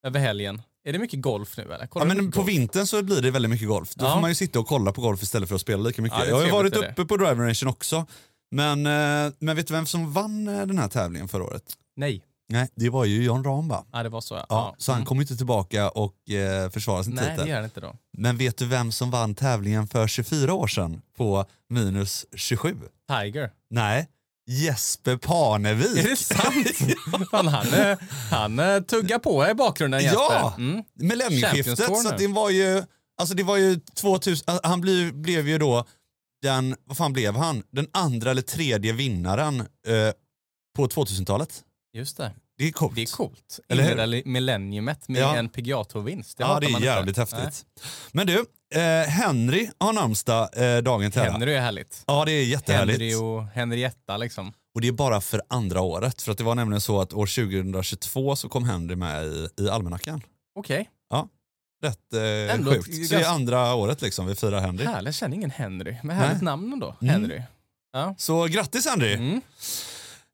Över 0.07 0.19
helgen? 0.19 0.61
Är 0.83 0.93
det 0.93 0.99
mycket 0.99 1.21
golf 1.21 1.57
nu 1.57 1.63
eller? 1.63 1.87
Kollar 1.87 2.05
Ja, 2.07 2.13
men 2.13 2.31
på 2.31 2.39
golf? 2.39 2.49
vintern 2.49 2.87
så 2.87 3.03
blir 3.03 3.21
det 3.21 3.31
väldigt 3.31 3.51
mycket 3.51 3.67
golf. 3.67 3.95
Då 3.95 4.05
Ja. 4.05 4.13
får 4.13 4.21
man 4.21 4.29
ju 4.31 4.35
sitta 4.35 4.59
och 4.59 4.67
kolla 4.67 4.91
på 4.91 5.01
golf 5.01 5.23
istället 5.23 5.49
för 5.49 5.55
att 5.55 5.61
spela 5.61 5.83
lika 5.83 6.01
mycket. 6.01 6.17
Ja, 6.19 6.23
det 6.25 6.29
jag 6.29 6.37
har 6.37 6.45
ju 6.45 6.51
varit 6.51 6.73
det. 6.73 6.91
uppe 6.91 7.05
på 7.05 7.17
driving 7.17 7.41
rangen 7.41 7.67
också. 7.67 8.05
Men, 8.51 8.85
eh, 8.85 9.33
men 9.39 9.55
vet 9.55 9.67
du 9.67 9.73
vem 9.73 9.85
som 9.85 10.13
vann 10.13 10.47
eh, 10.47 10.65
den 10.67 10.77
här 10.77 10.87
tävlingen 10.87 11.27
förra 11.27 11.43
året? 11.43 11.63
Nej, 11.95 12.23
Nej, 12.49 12.69
det 12.75 12.89
var 12.89 13.05
ju 13.05 13.23
John 13.23 13.43
Rahm 13.43 13.67
va? 13.67 13.85
ja, 13.91 14.03
det 14.03 14.09
var 14.09 14.21
så 14.21 14.33
ja. 14.35 14.45
Ja, 14.49 14.75
så 14.77 14.91
han 14.91 14.99
Mm. 14.99 15.05
kommer 15.05 15.21
inte 15.21 15.37
tillbaka 15.37 15.89
och 15.89 16.29
eh, 16.29 16.69
försvara 16.69 17.03
sin 17.03 17.13
Nej, 17.13 17.25
det 17.25 17.31
titel. 17.31 17.47
gör 17.49 17.55
han 17.55 17.63
inte 17.65 17.79
då. 17.81 17.95
Men 18.17 18.37
vet 18.37 18.57
du 18.57 18.65
vem 18.65 18.91
som 18.91 19.11
vann 19.11 19.35
tävlingen 19.35 19.87
för 19.87 20.07
24 20.07 20.53
år 20.53 20.67
sedan 20.67 21.01
på 21.17 21.45
minus 21.69 22.25
27? 22.35 22.75
Tiger. 23.09 23.51
Nej, 23.69 24.07
Jesper 24.51 25.17
Parnevik. 25.17 25.97
Är 25.97 26.09
det 26.09 26.15
sant? 26.15 26.67
Fan, 27.31 27.47
han, 27.47 27.73
eh, 27.73 27.97
han 28.31 28.59
eh, 28.59 28.79
tuggar 28.79 29.19
på 29.19 29.47
i 29.49 29.53
bakgrunden 29.53 30.03
Jesper. 30.03 30.19
Ja! 30.19 30.53
Mm. 30.57 30.83
Millennieskiftet, 30.93 31.97
så 31.97 32.15
det 32.17 32.27
var 32.27 32.49
ju, 32.49 32.83
alltså 33.17 33.35
det 33.35 33.43
var 33.43 33.57
ju 33.57 33.79
2000, 33.95 34.43
alltså 34.47 34.67
han 34.67 34.81
blev, 34.81 35.13
blev 35.13 35.47
ju 35.47 35.57
då 35.57 35.85
den, 36.41 36.75
vad 36.85 36.97
fan 36.97 37.13
blev 37.13 37.35
han? 37.35 37.63
Den 37.71 37.87
andra 37.91 38.31
eller 38.31 38.41
tredje 38.41 38.93
vinnaren 38.93 39.59
eh, 39.59 40.13
på 40.75 40.87
2000-talet. 40.87 41.63
Just 41.93 42.17
det. 42.17 42.31
Det 42.61 42.67
är 42.67 42.71
coolt. 42.71 42.95
Det 42.95 43.01
är 43.01 43.05
coolt. 43.05 43.59
Inleda 43.69 44.21
millenniumet 44.25 45.07
med 45.07 45.21
Ja. 45.21 45.35
en 45.35 45.49
PGA 45.49 45.83
Tour-vinst. 45.83 46.35
ja, 46.39 46.59
det 46.59 46.65
är 46.65 46.71
man 46.71 46.81
inte. 46.81 46.85
jävligt 46.85 47.17
Nej. 47.17 47.25
häftigt. 47.31 47.65
Men 48.11 48.27
du, 48.27 48.45
eh, 48.75 49.07
Henry 49.09 49.69
har 49.79 49.93
namnsdag 49.93 50.49
eh, 50.55 50.77
dagen 50.81 51.11
till. 51.11 51.21
Henry 51.21 51.53
är 51.53 51.61
härligt. 51.61 52.03
Ja, 52.07 52.25
det 52.25 52.31
är 52.31 52.43
jättehärligt. 52.45 52.99
Henry 52.99 53.15
och 53.15 53.43
Henrietta 53.43 54.17
liksom. 54.17 54.53
Och 54.75 54.81
det 54.81 54.87
är 54.87 54.91
bara 54.91 55.21
för 55.21 55.41
andra 55.47 55.81
året. 55.81 56.21
För 56.21 56.31
att 56.31 56.37
det 56.37 56.43
var 56.43 56.55
nämligen 56.55 56.81
så 56.81 57.01
att 57.01 57.13
år 57.13 57.25
2022 57.25 58.35
så 58.35 58.49
kom 58.49 58.63
Henry 58.65 58.95
med 58.95 59.25
i, 59.25 59.47
i 59.57 59.69
almanackan. 59.69 60.21
Okej, 60.59 60.89
Rätt 61.83 62.13
eh, 62.13 62.55
Ändå 62.55 62.71
sjukt. 62.71 63.07
Så 63.07 63.15
det 63.15 63.21
är 63.21 63.29
andra 63.29 63.73
året 63.75 64.01
liksom 64.01 64.25
vi 64.25 64.35
firar 64.35 64.59
Henry. 64.59 64.85
härligt. 64.85 65.05
Jag 65.05 65.15
känner 65.15 65.35
ingen 65.35 65.51
Henry. 65.51 65.97
Men 66.03 66.15
härligt 66.15 66.41
namn 66.41 66.73
ändå. 66.73 66.95
Henry. 67.01 67.41
Ja. 67.93 68.15
Så 68.17 68.45
grattis 68.45 68.87
Henry! 68.87 69.13
Mm. 69.13 69.41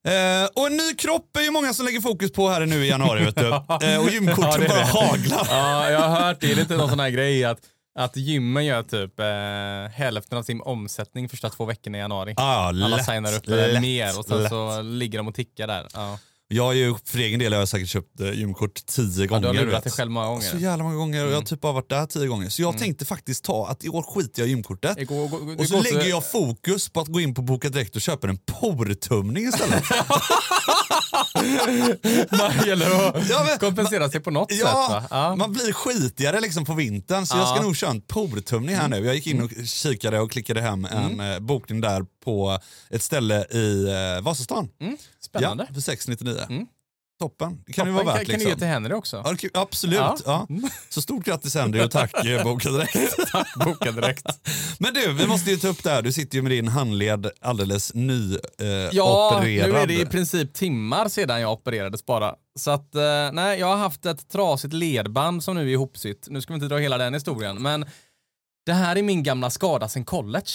Eh, 0.08 0.50
och 0.56 0.68
en 0.68 0.78
ny 0.78 0.94
kropp 0.98 1.38
är 1.38 1.42
ju 1.42 1.52
många 1.52 1.74
som 1.74 1.86
lägger 1.86 2.02
fokus 2.02 2.32
på 2.32 2.50
här 2.50 2.66
nu 2.66 2.86
i 2.86 2.90
januari. 2.90 3.26
vet 3.26 3.36
du. 3.36 3.48
Eh, 3.88 4.00
och 4.04 4.10
gymkorten 4.10 4.62
Ja, 4.62 4.68
bara 4.70 4.86
haglar. 4.86 5.48
Ja, 5.50 5.90
jag 5.90 6.00
har 6.00 6.22
hört 6.22 6.40
det. 6.42 6.48
Det 6.48 6.54
är 6.54 6.56
lite 6.56 6.78
någon 6.78 6.90
sån 6.90 7.00
här 7.00 7.10
grej 7.10 7.44
att, 7.46 7.60
att 8.00 8.16
gymmen 8.18 8.66
gör 8.66 8.84
typ 8.84 9.20
eh, 9.20 9.98
hälften 9.98 10.38
av 10.38 10.44
sin 10.44 10.62
omsättning 10.62 11.30
första 11.30 11.50
två 11.50 11.66
veckorna 11.66 11.98
i 11.98 12.02
januari. 12.02 12.34
Ah, 12.38 12.68
Alla 12.68 12.88
lätt, 12.88 13.06
signar 13.06 13.36
upp 13.38 13.48
lätt, 13.48 13.82
mer 13.82 14.20
och 14.20 14.26
sen 14.26 14.38
lätt. 14.44 14.50
så 14.50 14.82
ligger 14.82 15.18
de 15.20 15.28
och 15.28 15.36
tickar 15.36 15.68
där. 15.68 15.88
Ja. 15.94 16.20
Jag 16.50 16.64
har 16.64 16.74
ju 16.74 16.96
för 17.06 17.18
egen 17.20 17.40
del 17.40 17.54
har 17.54 17.60
jag 17.60 17.68
säkert 17.70 17.90
köpt 17.90 18.20
eh, 18.20 18.32
gymkort 18.32 18.86
tio 18.86 19.22
Ja, 19.22 19.26
gånger. 19.28 19.42
du 19.42 19.48
har 19.60 19.66
lurat 19.66 19.84
dig 19.84 19.92
själv 19.92 20.12
många 20.12 20.42
Så 20.42 20.52
gånger. 20.52 20.64
jävla 20.66 20.84
många 20.84 20.96
gånger 20.96 21.26
och 21.26 21.32
jag 21.32 21.36
har 21.36 21.42
typ 21.44 21.62
bara 21.62 21.74
varit 21.74 21.90
där 21.90 22.06
tio 22.06 22.28
gånger. 22.28 22.50
Så 22.50 22.62
jag 22.62 22.70
Mm. 22.70 22.80
tänkte 22.80 23.06
faktiskt 23.06 23.44
ta 23.44 23.68
att 23.68 23.84
i 23.84 23.90
år 23.90 24.02
skiter 24.04 24.42
jag 24.42 24.48
i 24.48 24.52
gymkortet. 24.52 24.98
Igår, 24.98 25.28
gå, 25.28 25.38
gå, 25.38 25.54
Och 25.54 25.68
så 25.68 25.82
lägger 25.82 26.06
jag 26.10 26.32
fokus 26.32 26.90
på 26.90 27.00
att 27.02 27.08
gå 27.08 27.20
in 27.20 27.34
på 27.34 27.42
Boka 27.42 27.70
Direkt 27.70 27.96
och 27.96 28.02
köpa 28.02 28.30
en 28.30 28.38
portumning 28.38 29.44
istället. 29.48 29.84
Man 32.38 32.68
gäller 32.68 33.08
att 33.10 33.30
Ja, 33.30 33.44
men- 33.50 33.60
kompensera 33.60 34.10
sig 34.10 34.20
på 34.22 34.32
något 34.32 34.52
sätt 34.52 34.60
Ja, 34.62 34.88
va? 34.90 35.18
Ja. 35.18 35.36
man 35.36 35.54
blir 35.54 35.74
skitigare 35.74 36.40
liksom 36.42 36.66
på 36.66 36.74
vintern 36.74 37.26
så 37.26 37.38
jag 37.38 37.44
Ja. 37.48 37.54
ska 37.56 37.64
nog 37.64 37.76
köra 37.78 37.90
en 37.92 38.02
portumning 38.02 38.76
här 38.76 38.88
nu. 38.88 39.06
Jag 39.06 39.16
gick 39.16 39.28
in 39.28 39.42
och 39.44 39.52
kikade 39.66 40.20
och 40.20 40.32
klickade 40.32 40.62
hem 40.62 40.86
en 40.86 41.20
eh, 41.20 41.40
bokning 41.40 41.82
där 41.82 42.06
på 42.24 42.60
ett 42.90 43.04
ställe 43.04 43.46
i 43.52 43.88
eh, 44.18 44.24
Vasastan. 44.24 44.70
Mm, 44.82 44.98
spännande. 45.22 45.66
Ja, 45.70 45.74
för 45.74 45.82
699. 45.82 46.46
Mm. 46.50 46.66
Toppen, 47.20 47.64
det 47.66 47.74
kan 47.74 47.86
ju 47.88 47.92
Toppen. 47.94 48.06
vara 48.06 48.16
värt 48.18 48.26
kan, 48.28 48.34
kan 48.34 48.40
du 48.40 48.44
ge 48.44 48.50
liksom. 48.50 48.60
till 48.60 48.68
Henry 48.68 48.94
också? 48.94 49.22
Ja, 49.26 49.36
kan- 49.36 49.50
absolut. 49.54 49.98
Ja. 50.00 50.18
Ja. 50.26 50.48
Så 50.90 51.02
stort 51.02 51.26
grattis 51.26 51.56
Henry 51.56 51.86
och 51.86 51.92
tack 51.92 52.26
eh, 52.26 52.44
Boka 52.44 52.70
Direkt. 52.72 52.96
Tack, 53.32 53.48
boka 53.66 53.92
direkt. 53.92 54.26
Men 54.80 54.94
du, 54.94 55.14
vi 55.14 55.28
måste 55.28 55.52
ju 55.52 55.58
ta 55.58 55.68
upp 55.68 55.84
det 55.84 55.90
här. 55.90 56.02
Du 56.02 56.12
sitter 56.12 56.36
ju 56.36 56.42
med 56.42 56.52
din 56.52 56.68
handled 56.68 57.30
alldeles 57.42 57.94
ny 57.94 58.34
eh, 58.36 58.68
Ja, 58.92 59.38
opererad. 59.38 59.70
nu 59.74 59.78
är 59.80 59.88
det 59.88 59.94
i 60.02 60.06
princip 60.06 60.54
timmar 60.54 61.08
sedan 61.10 61.42
jag 61.42 61.52
opererades 61.54 62.06
bara. 62.06 62.36
Så 62.60 62.72
att, 62.72 62.96
eh, 62.96 63.02
nej, 63.34 63.60
jag 63.60 63.68
har 63.68 63.78
haft 63.78 64.06
ett 64.06 64.30
trasigt 64.30 64.74
ledband 64.74 65.44
som 65.44 65.56
nu 65.56 65.62
är 65.62 65.68
ihopsytt. 65.74 66.28
Nu 66.30 66.42
ska 66.42 66.54
vi 66.54 66.56
inte 66.56 66.68
dra 66.68 66.78
hela 66.78 66.98
den 66.98 67.14
historien, 67.14 67.62
men 67.62 67.86
det 68.66 68.74
här 68.74 68.96
är 68.96 69.04
min 69.04 69.24
gamla 69.24 69.50
skada 69.50 69.90
sen 69.90 70.06
college. 70.06 70.46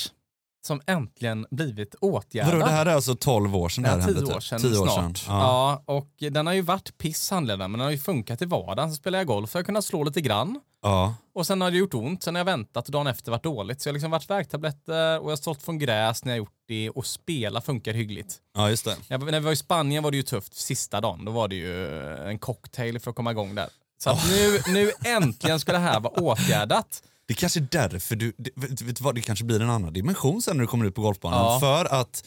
Som 0.65 0.81
äntligen 0.87 1.47
blivit 1.51 1.95
åtgärdad. 1.95 2.53
Vadå, 2.53 2.67
det 2.67 2.73
här 2.73 2.87
är 2.87 2.95
alltså 2.95 3.15
12 3.15 3.57
år 3.57 3.69
sedan 3.69 3.85
det 3.85 3.91
Ja, 3.91 3.97
här 3.97 4.03
tio 4.07 4.15
hände? 4.15 4.31
år 4.31 4.35
typ? 4.35 4.43
sedan 4.45 4.61
Tio 4.61 4.79
år 4.79 4.87
sedan. 4.89 5.15
Ja. 5.29 5.83
och 5.87 6.09
den 6.31 6.47
har 6.47 6.55
ju 6.55 6.61
varit 6.63 6.99
piss 6.99 7.31
handleden, 7.31 7.71
men 7.71 7.79
den 7.79 7.85
har 7.85 7.91
ju 7.91 7.99
funkat 7.99 8.43
i 8.43 8.45
vardagen. 8.45 8.91
Så 8.91 8.97
spelar 8.97 9.19
jag 9.19 9.27
golf 9.27 9.51
så 9.51 9.57
har 9.57 9.61
jag 9.61 9.67
kunnat 9.67 9.85
slå 9.85 10.05
lite 10.05 10.21
grann. 10.21 10.61
Ja. 10.83 11.15
Och 11.35 11.47
sen 11.47 11.61
har 11.61 11.71
det 11.71 11.77
gjort 11.77 11.95
ont, 11.95 12.23
sen 12.23 12.35
har 12.35 12.41
jag 12.41 12.45
väntat 12.45 12.87
och 12.87 12.93
dagen 12.93 13.07
efter 13.07 13.31
varit 13.31 13.43
dåligt. 13.43 13.81
Så 13.81 13.89
jag 13.89 13.93
har 13.93 13.95
liksom 13.95 14.11
varit 14.11 14.31
värktabletter 14.31 15.19
och 15.19 15.25
jag 15.27 15.31
har 15.33 15.37
stått 15.37 15.63
från 15.63 15.79
gräs 15.79 16.25
när 16.25 16.33
jag 16.33 16.39
gjort 16.39 16.55
det 16.69 16.91
och 16.91 17.07
spela 17.07 17.61
funkar 17.61 17.93
hyggligt. 17.93 18.37
ja, 18.57 18.71
just 18.71 18.85
det. 18.85 18.97
Jag, 19.09 19.25
när 19.25 19.41
vi 19.41 19.45
var 19.45 19.53
i 19.53 19.57
Spanien 19.57 20.03
var 20.03 20.11
det 20.11 20.17
ju 20.17 20.23
tufft 20.23 20.55
sista 20.55 21.01
dagen. 21.01 21.25
Då 21.25 21.33
var 21.33 21.49
det 21.49 21.57
ju 21.57 21.99
en 22.29 22.39
cocktail 22.39 23.01
för 23.01 23.11
att 23.11 23.17
komma 23.17 23.31
igång 23.31 23.55
där. 23.55 23.69
Så 24.03 24.11
att 24.11 24.31
nu, 24.31 24.61
nu 24.73 24.91
äntligen 25.05 25.61
ska 25.61 25.73
det 25.73 25.79
här 25.79 26.01
vara 26.01 26.13
åtgärdat. 26.21 27.03
Det 27.27 27.35
kanske 27.35 27.61
är 27.61 27.67
därför 27.71 28.17
du, 28.17 28.33
det, 28.39 28.51
vet, 28.57 28.83
vet 28.83 29.01
vad, 29.01 29.15
det 29.15 29.21
kanske 29.21 29.45
blir 29.45 29.61
en 29.61 29.71
annan 29.71 29.93
dimension 29.93 30.43
sen 30.43 30.57
när 30.57 30.61
du 30.63 30.67
kommer 30.69 30.87
ut 30.87 30.95
på 30.95 31.01
golfbanan. 31.03 31.39
Ja. 31.39 31.61
För 31.61 31.85
att 32.01 32.25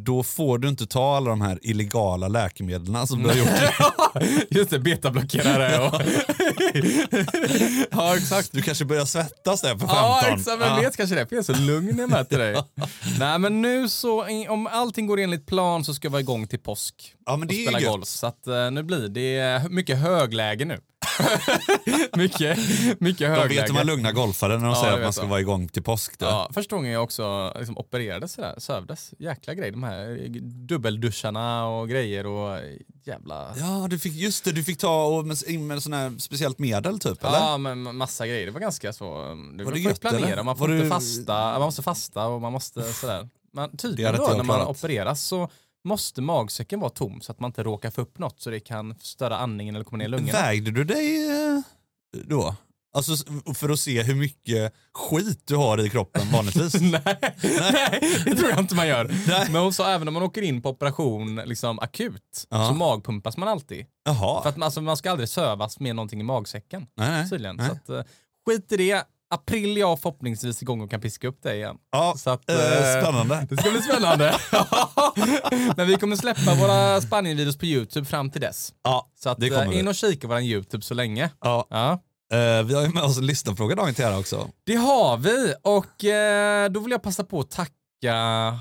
då 0.00 0.22
får 0.22 0.58
du 0.58 0.68
inte 0.68 0.86
ta 0.86 1.16
alla 1.16 1.30
de 1.30 1.40
här 1.40 1.58
illegala 1.62 2.28
läkemedlen 2.28 3.06
som 3.06 3.22
du 3.22 3.28
har 3.28 3.36
gjort. 3.36 3.48
Just 4.50 4.70
det, 4.70 4.78
betablockerare 4.78 5.78
och... 5.88 6.02
ja, 7.90 8.16
exakt. 8.16 8.52
Du 8.52 8.62
kanske 8.62 8.84
börjar 8.84 9.04
svettas 9.04 9.60
där 9.60 9.72
på 9.74 9.78
15. 9.78 9.96
Ja, 9.96 10.22
exakt. 10.26 10.60
Vem 10.60 10.68
Ja. 10.68 10.80
vet, 10.80 10.96
kanske 10.96 11.16
därför 11.16 11.36
jag 11.36 11.48
är 11.48 11.54
så 11.54 11.60
lugn 11.62 11.98
jag 11.98 12.10
möter 12.10 12.38
dig. 12.38 12.56
Nej, 13.18 13.38
men 13.38 13.62
nu 13.62 13.88
så, 13.88 14.26
om 14.48 14.66
allting 14.66 15.06
går 15.06 15.20
enligt 15.20 15.46
plan 15.46 15.84
så 15.84 15.94
ska 15.94 16.06
jag 16.06 16.10
vara 16.12 16.20
igång 16.20 16.46
till 16.48 16.58
påsk 16.58 17.14
Ja, 17.26 17.36
men 17.36 17.48
och 17.48 17.54
det 17.54 17.60
är 17.60 17.62
spela 17.66 17.80
ju 17.80 17.86
golf. 17.86 18.00
gött. 18.00 18.08
Så 18.08 18.26
att 18.26 18.46
eh, 18.46 18.70
nu 18.70 18.82
blir 18.82 19.08
det 19.08 19.62
mycket 19.70 19.98
högläge 19.98 20.64
nu. 20.64 20.80
mycket, 22.16 22.58
mycket 23.00 23.18
De 23.18 23.26
högläge. 23.26 23.60
vet 23.60 23.66
de 23.66 23.76
här 23.76 23.84
lugna 23.84 24.12
golfare 24.12 24.52
när 24.58 24.64
de 24.66 24.68
Ja, 24.74 24.74
säger 24.80 24.90
det 24.92 24.96
att 24.98 25.02
man 25.04 25.12
ska 25.12 25.22
de. 25.22 25.30
vara 25.30 25.40
igång 25.40 25.68
till 25.68 25.82
påsk. 25.82 26.18
Då. 26.18 26.26
Ja, 26.26 26.50
första 26.54 26.76
gången 26.76 26.92
jag 26.92 27.02
också 27.02 27.52
liksom 27.58 27.78
opererades 27.78 28.32
sådär, 28.32 28.54
sövdes. 28.58 29.14
Jäkla 29.18 29.54
grej, 29.54 29.70
de 29.70 29.82
här 29.82 30.28
dubbelduscharna 30.68 31.66
och 31.66 31.88
grejer 31.88 32.26
och 32.26 32.58
jävla... 33.04 33.54
Ja, 33.58 33.86
du 33.90 33.98
fick, 33.98 34.14
just 34.14 34.44
det, 34.44 34.52
du 34.52 34.64
fick 34.64 34.78
ta 34.78 35.04
och 35.06 35.26
med, 35.26 35.60
med 35.60 35.82
sån 35.82 35.92
här 35.92 36.18
speciellt 36.18 36.58
medel 36.58 36.98
typ, 37.00 37.24
eller? 37.24 37.38
Ja, 37.38 37.58
men 37.58 37.96
massa 37.96 38.26
grejer. 38.26 38.46
Det 38.46 38.52
var 38.52 38.60
ganska 38.60 38.92
så. 38.92 39.34
Du 39.56 39.64
Var 39.64 39.72
det 39.72 39.78
gött, 39.80 40.00
planera, 40.00 40.26
eller? 40.32 40.42
man 40.42 40.56
får 40.56 40.68
Var 40.68 40.74
inte 40.74 40.84
du- 40.84 40.90
fasta, 40.90 41.32
man 41.52 41.60
måste 41.60 41.82
fasta 41.82 42.26
och 42.26 42.40
man 42.40 42.52
måste 42.52 42.92
sådär. 42.92 43.28
Men 43.52 43.70
Det 43.70 43.76
tydligen 43.76 44.14
då, 44.16 44.28
när 44.36 44.42
man 44.44 44.66
opereras 44.66 45.22
så 45.22 45.48
måste 45.84 46.22
magsäcken 46.22 46.80
vara 46.80 46.90
tom 46.90 47.20
så 47.20 47.32
att 47.32 47.40
man 47.40 47.48
inte 47.48 47.62
råkar 47.62 47.90
få 47.90 48.00
upp 48.00 48.18
något 48.18 48.40
så 48.40 48.50
det 48.50 48.60
kan 48.60 48.94
störa 49.00 49.38
andningen 49.38 49.74
eller 49.74 49.84
komma 49.84 49.98
ner 49.98 50.04
i 50.04 50.08
lungorna. 50.08 50.32
Vägde 50.32 50.70
du 50.70 50.84
dig 50.84 51.26
eh, 51.30 51.60
då? 52.24 52.54
Alltså 52.92 53.12
för 53.54 53.68
att 53.68 53.80
se 53.80 54.02
hur 54.02 54.14
mycket 54.14 54.74
skit 54.92 55.42
du 55.44 55.56
har 55.56 55.86
i 55.86 55.90
kroppen 55.90 56.22
vanligtvis? 56.32 56.74
nej, 56.80 57.02
nej, 57.42 58.00
det 58.24 58.34
tror 58.34 58.50
jag 58.50 58.58
inte 58.58 58.74
man 58.74 58.88
gör. 58.88 59.04
Nej. 59.28 59.46
Men 59.50 59.62
hon 59.62 59.72
sa 59.72 59.90
även 59.90 60.08
om 60.08 60.14
man 60.14 60.22
åker 60.22 60.42
in 60.42 60.62
på 60.62 60.68
operation 60.70 61.36
liksom 61.36 61.78
akut 61.78 62.46
Ja. 62.48 62.68
så 62.68 62.74
magpumpas 62.74 63.36
man 63.36 63.48
alltid. 63.48 63.86
Jaha. 64.04 64.42
För 64.42 64.48
att 64.48 64.56
man, 64.56 64.66
alltså, 64.66 64.80
man 64.80 64.96
ska 64.96 65.10
aldrig 65.10 65.28
sövas 65.28 65.80
med 65.80 65.96
någonting 65.96 66.20
i 66.20 66.22
magsäcken. 66.24 66.86
nej, 66.96 67.10
nej. 67.10 67.30
Tydligen. 67.30 67.56
nej. 67.56 67.66
Så 67.68 67.72
att, 67.72 67.88
eh, 68.06 68.12
skit 68.46 68.72
i 68.72 68.76
det. 68.76 69.04
April 69.30 69.76
är 69.76 69.80
jag 69.80 70.00
förhoppningsvis 70.00 70.62
igång 70.62 70.80
och 70.80 70.90
kan 70.90 71.00
piska 71.00 71.28
upp 71.28 71.38
det 71.42 71.54
igen. 71.54 71.76
Ja, 71.92 72.14
Så 72.18 72.30
att, 72.30 72.50
eh, 72.50 72.56
eh, 72.96 73.02
spännande. 73.02 73.46
Det 73.50 73.56
ska 73.56 73.70
bli 73.70 73.82
spännande. 73.82 74.38
Men 75.76 75.86
vi 75.86 75.96
kommer 75.96 76.16
släppa 76.16 76.54
våra 76.54 77.00
Spanien-videos 77.00 77.56
på 77.58 77.66
YouTube 77.66 78.06
fram 78.06 78.30
till 78.30 78.40
dess. 78.40 78.72
Ja, 78.82 79.10
Så 79.14 79.30
att, 79.30 79.38
det 79.40 79.48
kommer 79.48 79.72
eh, 79.72 79.78
in 79.78 79.88
och 79.88 79.94
kika 79.94 80.28
på 80.28 80.34
vår 80.34 80.42
YouTube 80.42 80.82
så 80.84 80.94
länge. 80.94 81.30
Ja. 81.40 81.66
Ja. 81.70 81.92
Eh, 82.32 82.62
vi 82.64 82.74
har 82.74 82.82
ju 82.82 82.88
med 82.88 83.02
oss 83.02 83.18
en 83.18 83.26
lyssnarfråga 83.26 83.74
dagen 83.74 83.94
till 83.94 84.04
ära 84.04 84.18
också. 84.18 84.48
Det 84.66 84.74
har 84.76 85.16
vi 85.16 85.54
och 85.62 86.04
eh, 86.04 86.70
då 86.70 86.80
vill 86.80 86.90
jag 86.90 87.02
passa 87.02 87.24
på 87.24 87.40
att 87.40 87.50
tacka 87.50 88.58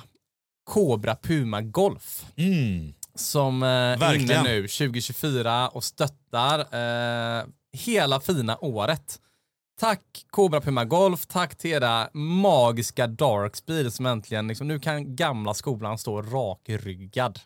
Cobra 0.70 1.16
Puma 1.16 1.62
Golf 1.62 2.26
Mm. 2.36 2.94
som 3.16 3.64
eh, 3.64 3.70
är 3.70 4.14
inne 4.14 4.44
nu 4.44 4.62
2024 4.68 5.68
och 5.70 5.84
stöttar 5.84 6.60
eh, 7.40 7.44
hela 7.78 8.20
fina 8.20 8.58
året. 8.58 9.20
Tack 9.80 10.02
Cobra 10.30 10.62
Puma 10.62 10.86
Golf, 10.86 11.26
tack 11.26 11.56
till 11.56 11.72
era 11.72 12.10
magiska 12.14 13.08
Darkspeed 13.08 13.94
som 13.94 14.06
äntligen, 14.06 14.48
liksom, 14.48 14.68
nu 14.68 14.80
kan 14.80 15.16
gamla 15.16 15.54
skolan 15.54 15.98
stå 15.98 16.22
rakryggad 16.22 17.40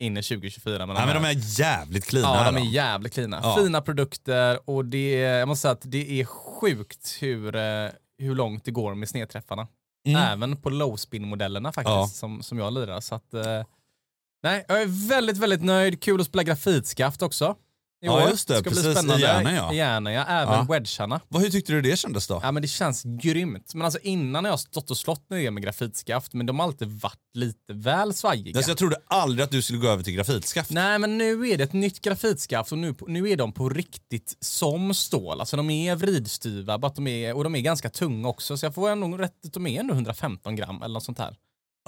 in 0.00 0.16
i 0.16 0.22
2024. 0.22 0.86
Med 0.86 0.96
Nej, 0.96 1.06
men 1.06 1.14
de 1.14 1.24
här. 1.24 1.34
är 1.34 1.60
jävligt 1.60 2.04
klina. 2.04 2.26
Ja, 2.28 2.34
här, 2.34 2.52
de 2.52 2.60
är 2.62 2.70
jävligt 2.70 3.12
cleana. 3.14 3.40
Ja. 3.42 3.56
Fina 3.58 3.80
produkter 3.80 4.70
och 4.70 4.84
det 4.84 5.22
är, 5.24 5.38
jag 5.38 5.48
måste 5.48 5.62
säga 5.62 5.72
att 5.72 5.82
det 5.84 6.20
är 6.20 6.24
sjukt 6.24 7.16
hur, 7.20 7.56
eh, 7.56 7.88
hur 8.18 8.34
långt 8.34 8.64
det 8.64 8.70
går 8.70 8.94
med 8.94 9.08
snedträffarna. 9.08 9.66
Mm. 10.06 10.22
Även 10.22 10.56
på 10.56 10.70
low 10.70 10.96
spin 10.96 11.28
modellerna 11.28 11.72
faktiskt 11.72 11.94
Ja. 11.94 12.06
som, 12.06 12.42
som 12.42 12.58
jag 12.58 12.72
lirar. 12.72 13.00
Så 13.00 13.14
att, 13.14 13.34
eh, 13.34 13.62
nej, 14.42 14.64
jag 14.68 14.82
är 14.82 15.08
väldigt, 15.08 15.38
väldigt 15.38 15.62
nöjd. 15.64 16.02
Kul 16.02 16.20
att 16.20 16.26
spela 16.26 16.42
grafitskaft 16.42 17.22
också. 17.22 17.56
I 18.02 18.06
Ja, 18.06 18.30
just 18.30 18.48
det. 18.48 18.54
Ska 18.54 18.62
bli 18.62 18.70
Precis, 18.70 18.86
i 18.86 18.92
spännande. 18.94 19.22
Järna, 19.22 19.52
ja. 19.54 19.72
I 19.72 19.76
Järna, 19.76 20.12
ja. 20.12 20.24
Även 20.24 20.54
Ja. 20.54 20.66
wedgarna. 20.68 21.20
Vad, 21.28 21.42
hur 21.42 21.50
tyckte 21.50 21.72
du 21.72 21.80
det 21.82 21.96
kändes 21.98 22.26
då? 22.26 22.40
Ja 22.42 22.52
men 22.52 22.62
det 22.62 22.68
känns 22.68 23.02
grymt. 23.02 23.74
Men 23.74 23.82
alltså 23.84 23.98
innan 24.02 24.44
har 24.44 24.52
jag 24.52 24.60
stått 24.60 24.90
och 24.90 24.96
slått 24.96 25.30
ner 25.30 25.50
med 25.50 25.62
grafitskaft 25.62 26.34
men 26.34 26.46
de 26.46 26.58
har 26.58 26.66
alltid 26.66 26.88
varit 26.88 27.18
lite 27.34 27.72
väl 27.72 28.14
svajiga. 28.14 28.58
Alltså, 28.58 28.70
jag 28.70 28.78
trodde 28.78 28.96
aldrig 29.06 29.44
att 29.44 29.50
du 29.50 29.62
skulle 29.62 29.78
gå 29.78 29.88
över 29.88 30.02
till 30.02 30.12
grafitskaft. 30.12 30.70
Nej 30.70 30.98
men 30.98 31.18
nu 31.18 31.48
är 31.48 31.56
det 31.58 31.64
ett 31.64 31.72
nytt 31.72 32.00
grafitskaft 32.00 32.72
och 32.72 32.78
nu, 32.78 32.94
nu 33.06 33.28
är 33.30 33.36
de 33.36 33.52
på 33.52 33.68
riktigt 33.68 34.36
som 34.40 34.94
stål. 34.94 35.40
Alltså 35.40 35.56
de 35.56 35.70
är 35.70 35.96
vridstyva 35.96 36.78
bara 36.78 36.86
att 36.86 36.94
de 36.96 37.06
är, 37.06 37.36
och 37.36 37.44
de 37.44 37.54
är 37.54 37.60
ganska 37.60 37.90
tunga 37.90 38.28
också 38.28 38.56
så 38.56 38.66
jag 38.66 38.74
får 38.74 38.90
ändå 38.90 39.16
rätt 39.16 39.46
att 39.46 39.52
de 39.52 39.66
är 39.66 39.80
ändå 39.80 39.94
115 39.94 40.56
gram 40.56 40.82
eller 40.82 40.92
något 40.94 41.04
sånt 41.04 41.18
här. 41.18 41.36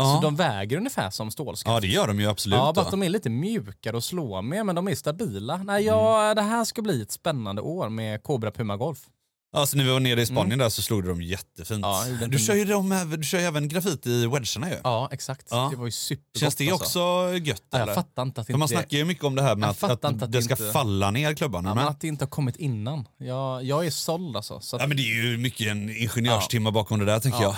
Ja. 0.01 0.15
Så 0.17 0.23
de 0.23 0.37
väger 0.37 0.77
ungefär 0.77 1.11
som 1.11 1.31
stålskaft. 1.31 1.75
ja, 1.75 1.81
det 1.81 1.87
gör 1.87 2.07
de 2.07 2.21
ju 2.21 2.27
absolut. 2.31 2.57
Ja, 2.57 2.73
bara 2.73 2.85
att 2.85 2.91
de 2.91 3.03
är 3.03 3.09
lite 3.09 3.31
mjukare 3.31 3.97
att 3.97 4.05
slå 4.05 4.43
med 4.43 4.67
men 4.67 4.75
de 4.75 4.89
är 4.89 4.95
stabila. 4.95 5.57
Nej, 5.57 5.85
ja, 5.85 6.23
Mm. 6.25 6.37
det 6.37 6.43
här 6.43 6.65
ska 6.65 6.83
bli 6.83 7.03
ett 7.03 7.13
spännande 7.13 7.63
år 7.63 7.89
med 7.89 8.23
Cobra 8.23 8.51
Puma 8.51 8.77
Golf. 8.77 8.99
Alltså 9.57 9.77
när 9.77 9.85
vi 9.85 9.91
var 9.91 10.01
nere 10.01 10.23
i 10.23 10.27
Spanien 10.27 10.59
där 10.59 10.69
så 10.69 10.83
slog 10.83 11.05
de 11.05 11.23
jättefint. 11.23 11.85
Mm. 11.85 12.21
Ja, 12.21 12.27
du, 12.27 12.39
kör 12.39 12.55
ju 12.55 12.63
även- 12.63 13.11
du 13.21 13.25
kör 13.25 13.39
ju 13.39 13.45
även 13.45 13.69
grafit 13.69 14.07
i 14.07 14.27
wedgarna 14.27 14.71
ju. 14.71 14.77
Ja, 14.85 15.09
exakt. 15.13 15.47
Ja. 15.51 15.69
Det 15.71 15.77
var 15.77 15.85
ju 15.87 15.91
supergott 15.93 16.39
Känns 16.41 16.55
det 16.55 16.71
alltså. 16.71 16.85
också 17.01 17.35
gött 17.39 17.63
Ja, 17.71 17.79
eller? 17.79 17.87
jag 17.87 17.95
fattar 17.95 18.23
inte 18.23 18.41
att 18.41 18.47
För 18.47 18.53
man 18.55 18.63
inte 18.63 18.75
snackar 18.75 18.97
ju 18.97 19.05
mycket 19.05 19.25
om 19.25 19.35
det 19.35 19.43
här 19.43 19.57
med 19.57 19.69
att, 19.71 19.83
att, 19.83 19.91
inte 19.93 20.07
att 20.09 20.19
det 20.19 20.27
det 20.39 20.43
ska 20.43 20.53
inte- 20.55 20.73
falla 20.73 21.11
ner 21.11 21.35
klubbarna. 21.35 21.69
Ja, 21.71 21.75
men, 21.75 21.87
att 21.89 22.01
det 22.01 22.09
inte 22.09 22.25
har 22.25 22.31
kommit 22.31 22.57
innan. 22.57 23.09
Jag, 23.19 23.65
jag 23.65 23.87
är 23.87 23.91
såld 23.91 24.37
alltså. 24.37 24.61
Så 24.61 24.77
att, 24.77 24.83
ja, 24.83 24.89
men 24.89 24.97
det 24.97 25.03
är 25.03 25.23
ju 25.33 25.39
mycket 25.39 25.67
en 25.67 25.91
ingenjörstimme 25.97 26.71
bakom 26.71 26.99
det 26.99 27.05
där 27.05 27.21
tänker 27.21 27.39
Ja. 27.43 27.45
jag. 27.45 27.57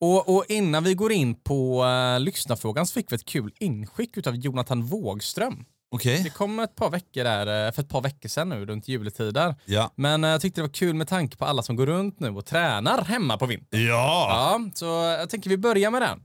Och, 0.00 0.36
och 0.36 0.44
innan 0.48 0.84
vi 0.84 0.94
går 0.94 1.12
in 1.12 1.34
på 1.34 1.84
uh, 1.84 2.20
lyssnarfrågan 2.20 2.86
så 2.86 2.92
fick 2.92 3.12
vi 3.12 3.16
ett 3.16 3.24
kul 3.24 3.52
inskick 3.60 4.26
av 4.26 4.36
Jonathan 4.36 4.82
Wågström. 4.82 5.64
Okej. 5.90 6.22
Det 6.24 6.30
kom 6.30 6.58
ett 6.58 6.76
par 6.76 6.90
veckor 6.90 7.24
där, 7.24 7.66
eh, 7.66 7.72
för 7.72 7.82
ett 7.82 7.88
par 7.88 8.00
veckor 8.00 8.28
sedan 8.28 8.48
nu, 8.48 8.66
runt 8.66 8.88
juletider. 8.88 9.54
Ja. 9.64 9.92
Men 9.94 10.24
eh, 10.24 10.30
jag 10.30 10.40
tyckte 10.40 10.60
det 10.60 10.66
var 10.66 10.74
kul 10.74 10.94
med 10.94 11.08
tanke 11.08 11.36
på 11.36 11.44
alla 11.44 11.62
som 11.62 11.76
går 11.76 11.86
runt 11.86 12.20
nu 12.20 12.28
och 12.30 12.46
tränar 12.46 13.04
hemma 13.04 13.38
på 13.38 13.46
vintern. 13.46 13.86
Ja. 13.86 14.28
Ja, 14.30 14.70
så 14.74 14.84
jag 14.84 15.30
tänker 15.30 15.50
vi 15.50 15.56
börjar 15.56 15.90
med 15.90 16.02
den. 16.02 16.20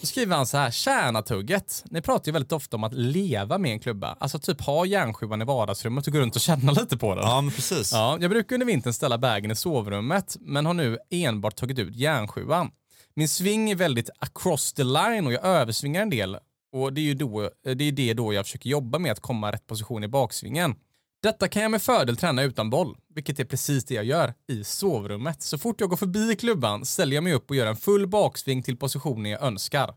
Då 0.00 0.06
skriver 0.06 0.36
han 0.36 0.46
så 0.46 0.56
här, 0.56 0.70
tjänatugget. 0.70 1.84
Ni 1.90 2.02
pratar 2.02 2.26
ju 2.26 2.32
väldigt 2.32 2.52
ofta 2.52 2.76
om 2.76 2.84
att 2.84 2.94
leva 2.94 3.58
med 3.58 3.72
en 3.72 3.80
klubba. 3.80 4.16
Alltså 4.20 4.38
typ 4.38 4.60
ha 4.60 4.86
järnsjuan 4.86 5.42
i 5.42 5.44
vardagsrummet 5.44 6.06
och 6.06 6.12
gå 6.12 6.18
runt 6.18 6.34
och 6.36 6.40
känna 6.40 6.72
lite 6.80 6.96
på 6.96 7.14
den. 7.14 7.24
Ja, 7.24 7.40
men 7.40 7.52
precis. 7.52 7.92
Ja, 7.92 8.18
jag 8.20 8.30
brukar 8.30 8.56
under 8.56 8.66
vintern 8.66 8.92
ställa 8.92 9.18
bagen 9.18 9.50
i 9.50 9.56
sovrummet, 9.56 10.36
men 10.40 10.66
har 10.66 10.74
nu 10.74 10.98
enbart 11.10 11.56
tagit 11.56 11.78
ut 11.78 11.96
järnsjuan. 11.96 12.70
Min 13.14 13.28
sving 13.28 13.70
är 13.70 13.74
väldigt 13.74 14.10
across 14.18 14.72
the 14.72 14.84
line 14.84 15.26
och 15.26 15.32
jag 15.32 15.44
översvingar 15.44 16.02
en 16.02 16.10
del. 16.10 16.38
Och 16.72 16.92
det 16.92 17.00
är 17.00 17.02
ju 17.02 17.14
då, 17.14 17.42
eh, 17.42 17.76
det, 17.76 17.84
är 17.84 17.92
det 17.92 18.14
då 18.14 18.32
jag 18.32 18.46
försöker 18.46 18.70
jobba 18.70 18.98
med 18.98 19.12
att 19.12 19.20
komma 19.20 19.52
rätt 19.52 19.66
position 19.66 20.04
i 20.04 20.08
baksvingen. 20.08 20.74
Detta 21.22 21.48
kan 21.48 21.62
jag 21.62 21.70
med 21.70 21.82
fördel 21.82 22.16
träna 22.16 22.42
utan 22.42 22.70
boll, 22.70 22.96
vilket 23.14 23.40
är 23.40 23.44
precis 23.44 23.84
det 23.84 23.94
jag 23.94 24.04
gör 24.04 24.34
i 24.48 24.64
sovrummet. 24.64 25.42
Så 25.42 25.58
fort 25.58 25.80
jag 25.80 25.90
går 25.90 25.96
förbi 25.96 26.36
klubban 26.36 26.84
ställer 26.84 27.14
jag 27.14 27.24
mig 27.24 27.32
upp 27.32 27.50
och 27.50 27.56
gör 27.56 27.66
en 27.66 27.76
full 27.76 28.06
baksving 28.06 28.62
till 28.62 28.76
positionen 28.76 29.32
jag 29.32 29.42
önskar. 29.42 29.94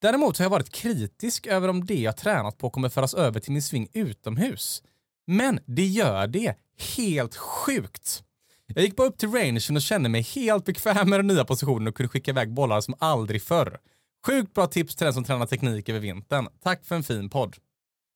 Däremot 0.00 0.38
har 0.38 0.44
jag 0.44 0.50
varit 0.50 0.70
kritisk 0.70 1.46
över 1.46 1.68
om 1.68 1.86
det 1.86 2.00
jag 2.00 2.16
tränat 2.16 2.58
på 2.58 2.70
kommer 2.70 2.88
föras 2.88 3.14
över 3.14 3.40
till 3.40 3.52
min 3.52 3.62
sving 3.62 3.88
utomhus. 3.92 4.82
Men 5.26 5.60
det 5.66 5.86
gör 5.86 6.26
det 6.26 6.54
helt 6.96 7.36
sjukt. 7.36 8.22
Jag 8.66 8.84
gick 8.84 8.96
bara 8.96 9.08
upp 9.08 9.18
till 9.18 9.30
rangen 9.32 9.76
och 9.76 9.82
kände 9.82 10.08
mig 10.08 10.22
helt 10.22 10.64
bekväm 10.64 11.10
med 11.10 11.18
den 11.18 11.26
nya 11.26 11.44
positionen 11.44 11.88
och 11.88 11.94
kunde 11.94 12.08
skicka 12.08 12.30
iväg 12.30 12.52
bollar 12.54 12.80
som 12.80 12.94
aldrig 12.98 13.42
förr. 13.42 13.78
Sjukt 14.26 14.54
bra 14.54 14.66
tips 14.66 14.96
till 14.96 15.04
den 15.04 15.14
som 15.14 15.24
tränar 15.24 15.46
teknik 15.46 15.88
över 15.88 16.00
vintern. 16.00 16.48
Tack 16.62 16.84
för 16.84 16.94
en 16.94 17.02
fin 17.02 17.30
podd. 17.30 17.56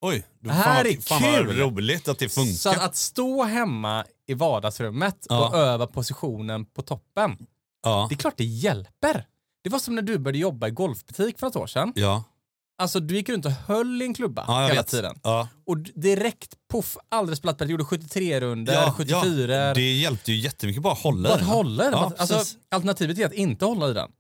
Oj, 0.01 0.27
Det 0.41 0.53
här 0.53 0.63
fan, 0.65 0.87
är 0.87 0.95
vad- 0.97 1.05
fan 1.05 1.23
vad 1.23 1.47
kul. 1.47 1.57
roligt 1.59 2.09
att 2.09 2.19
det 2.19 2.29
funkar. 2.29 2.53
Så 2.53 2.71
att, 2.71 2.79
att 2.85 2.97
stå 2.97 3.43
hemma 3.45 4.05
i 4.27 4.35
vardagsrummet 4.35 5.27
Ja. 5.29 5.49
och 5.49 5.57
öva 5.57 5.87
positionen 5.87 6.65
på 6.65 6.83
toppen, 6.83 7.37
ja. 7.83 8.07
det 8.09 8.15
är 8.15 8.17
klart 8.17 8.37
det 8.37 8.45
hjälper. 8.45 9.27
Det 9.65 9.71
var 9.71 9.79
som 9.79 9.95
när 9.95 10.03
du 10.03 10.19
började 10.19 10.39
jobba 10.39 10.69
i 10.69 10.71
golfbutik 10.71 11.39
för 11.39 11.47
ett 11.47 11.57
år 11.57 11.67
sedan. 11.67 11.93
Ja. 11.97 12.25
Alltså 12.79 13.01
du 13.01 13.15
gick 13.17 13.29
runt 13.29 13.47
och 13.47 13.53
höll 13.53 14.03
i 14.03 14.05
en 14.05 14.15
klubba 14.15 14.45
ja, 14.49 14.61
hela 14.63 14.75
vet. 14.75 14.87
tiden. 14.87 15.15
Ja. 15.23 15.49
Och 15.67 15.79
direkt, 15.79 16.55
poff, 16.71 16.97
aldrig 17.09 17.39
spelat 17.39 17.59
du 17.59 17.65
gjorde 17.65 17.85
73 17.85 18.41
runder, 18.41 18.73
Ja, 18.73 18.95
74 18.97 19.55
ja, 19.57 19.75
det 19.75 19.93
hjälpte 19.93 20.33
ju 20.33 20.39
jättemycket 20.39 20.83
bara 20.83 20.93
att 20.93 20.99
hålla 21.03 21.29
Bara 21.29 21.37
i 21.37 21.39
den. 21.41 21.49
hålla 21.49 21.83
i 21.83 21.91
den. 21.91 21.95
Ja, 22.01 22.13
alltså, 22.19 22.35
precis. 22.37 22.57
alternativet 22.71 23.19
är 23.19 23.27
att 23.27 23.33
inte 23.33 23.65
hålla 23.65 23.89
i 23.89 23.93
den. 23.93 24.11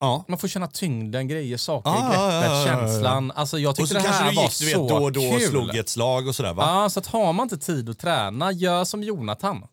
Ja. 0.00 0.24
Man 0.28 0.38
får 0.38 0.48
känna 0.48 0.66
tyngden, 0.66 1.28
grejer, 1.28 1.56
saker, 1.56 1.90
ja, 1.90 1.96
greppet, 2.00 2.18
ja, 2.20 2.58
ja, 2.58 2.66
känslan. 2.66 3.30
Alltså, 3.30 3.58
jag 3.58 3.70
Och 3.70 3.76
tyckte 3.76 3.88
så 3.88 3.94
det 3.94 4.00
kanske 4.04 4.22
här 4.22 4.30
du 4.30 4.36
var 4.36 4.42
gick 4.42 4.58
du 4.58 4.66
vet, 4.66 4.74
så 4.74 4.88
då 4.88 4.94
och 5.04 5.12
då 5.12 5.20
och 5.24 5.38
kul. 5.38 5.48
slog 5.50 5.76
ett 5.76 5.88
slag 5.88 6.28
och 6.28 6.34
sådär 6.36 6.52
va? 6.54 6.82
Ja, 6.82 6.90
så 6.90 6.98
att 7.00 7.06
har 7.06 7.32
man 7.32 7.44
inte 7.44 7.58
tid 7.58 7.88
att 7.90 7.98
träna, 7.98 8.52
gör 8.52 8.84
som 8.84 9.02
Jonathan. 9.02 9.64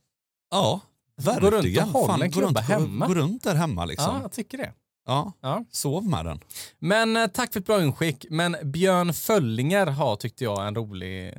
Ja, 0.52 0.80
Gå 1.24 1.32
runt 1.32 1.44
och 1.44 1.54
verkligen. 1.54 1.90
håll 1.90 2.22
en 2.22 2.32
klubba 2.32 2.62
hemma. 2.62 3.08
Gå 3.08 3.14
runt 3.14 3.44
där 3.44 3.56
hemma 3.56 3.86
liksom. 3.86 4.16
Ja. 4.16 4.22
jag 4.22 4.32
tycker 4.32 4.58
det. 4.58 4.72
Ja. 5.06 5.34
Ja. 5.42 5.66
Sov 5.72 6.08
med 6.08 6.26
den. 6.26 6.40
Men 6.80 7.18
eh, 7.18 7.28
tack 7.28 7.54
för 7.54 7.60
ett 7.60 7.66
bra 7.66 7.84
inskick. 7.84 8.26
Men 8.30 8.56
Björn 8.64 9.14
Föllinger 9.14 9.88
har, 9.88 10.16
tyckte 10.16 10.44
jag, 10.44 10.68
en 10.68 10.76
rolig, 10.76 11.34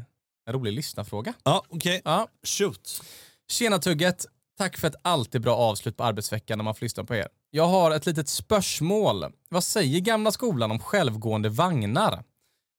en 0.46 0.52
rolig 0.52 0.72
lyssnarfråga. 0.72 1.32
Ja, 1.44 1.64
okej. 1.68 2.00
Ja. 2.04 2.28
Shoot. 2.46 3.02
Tjena 3.48 3.78
Tugget! 3.78 4.26
Tack 4.58 4.76
för 4.78 4.88
ett 4.88 4.94
alltid 5.02 5.40
bra 5.40 5.56
avslut 5.56 5.96
på 5.96 6.04
arbetsveckan 6.04 6.58
när 6.58 6.64
man 6.64 6.74
får 6.74 6.84
lyssna 6.84 7.04
på 7.04 7.14
er. 7.14 7.28
Jag 7.50 7.66
har 7.66 7.90
ett 7.90 8.06
litet 8.06 8.28
spörsmål. 8.28 9.24
Vad 9.48 9.64
säger 9.64 10.00
gamla 10.00 10.32
skolan 10.32 10.70
om 10.70 10.78
självgående 10.78 11.48
vagnar? 11.48 12.24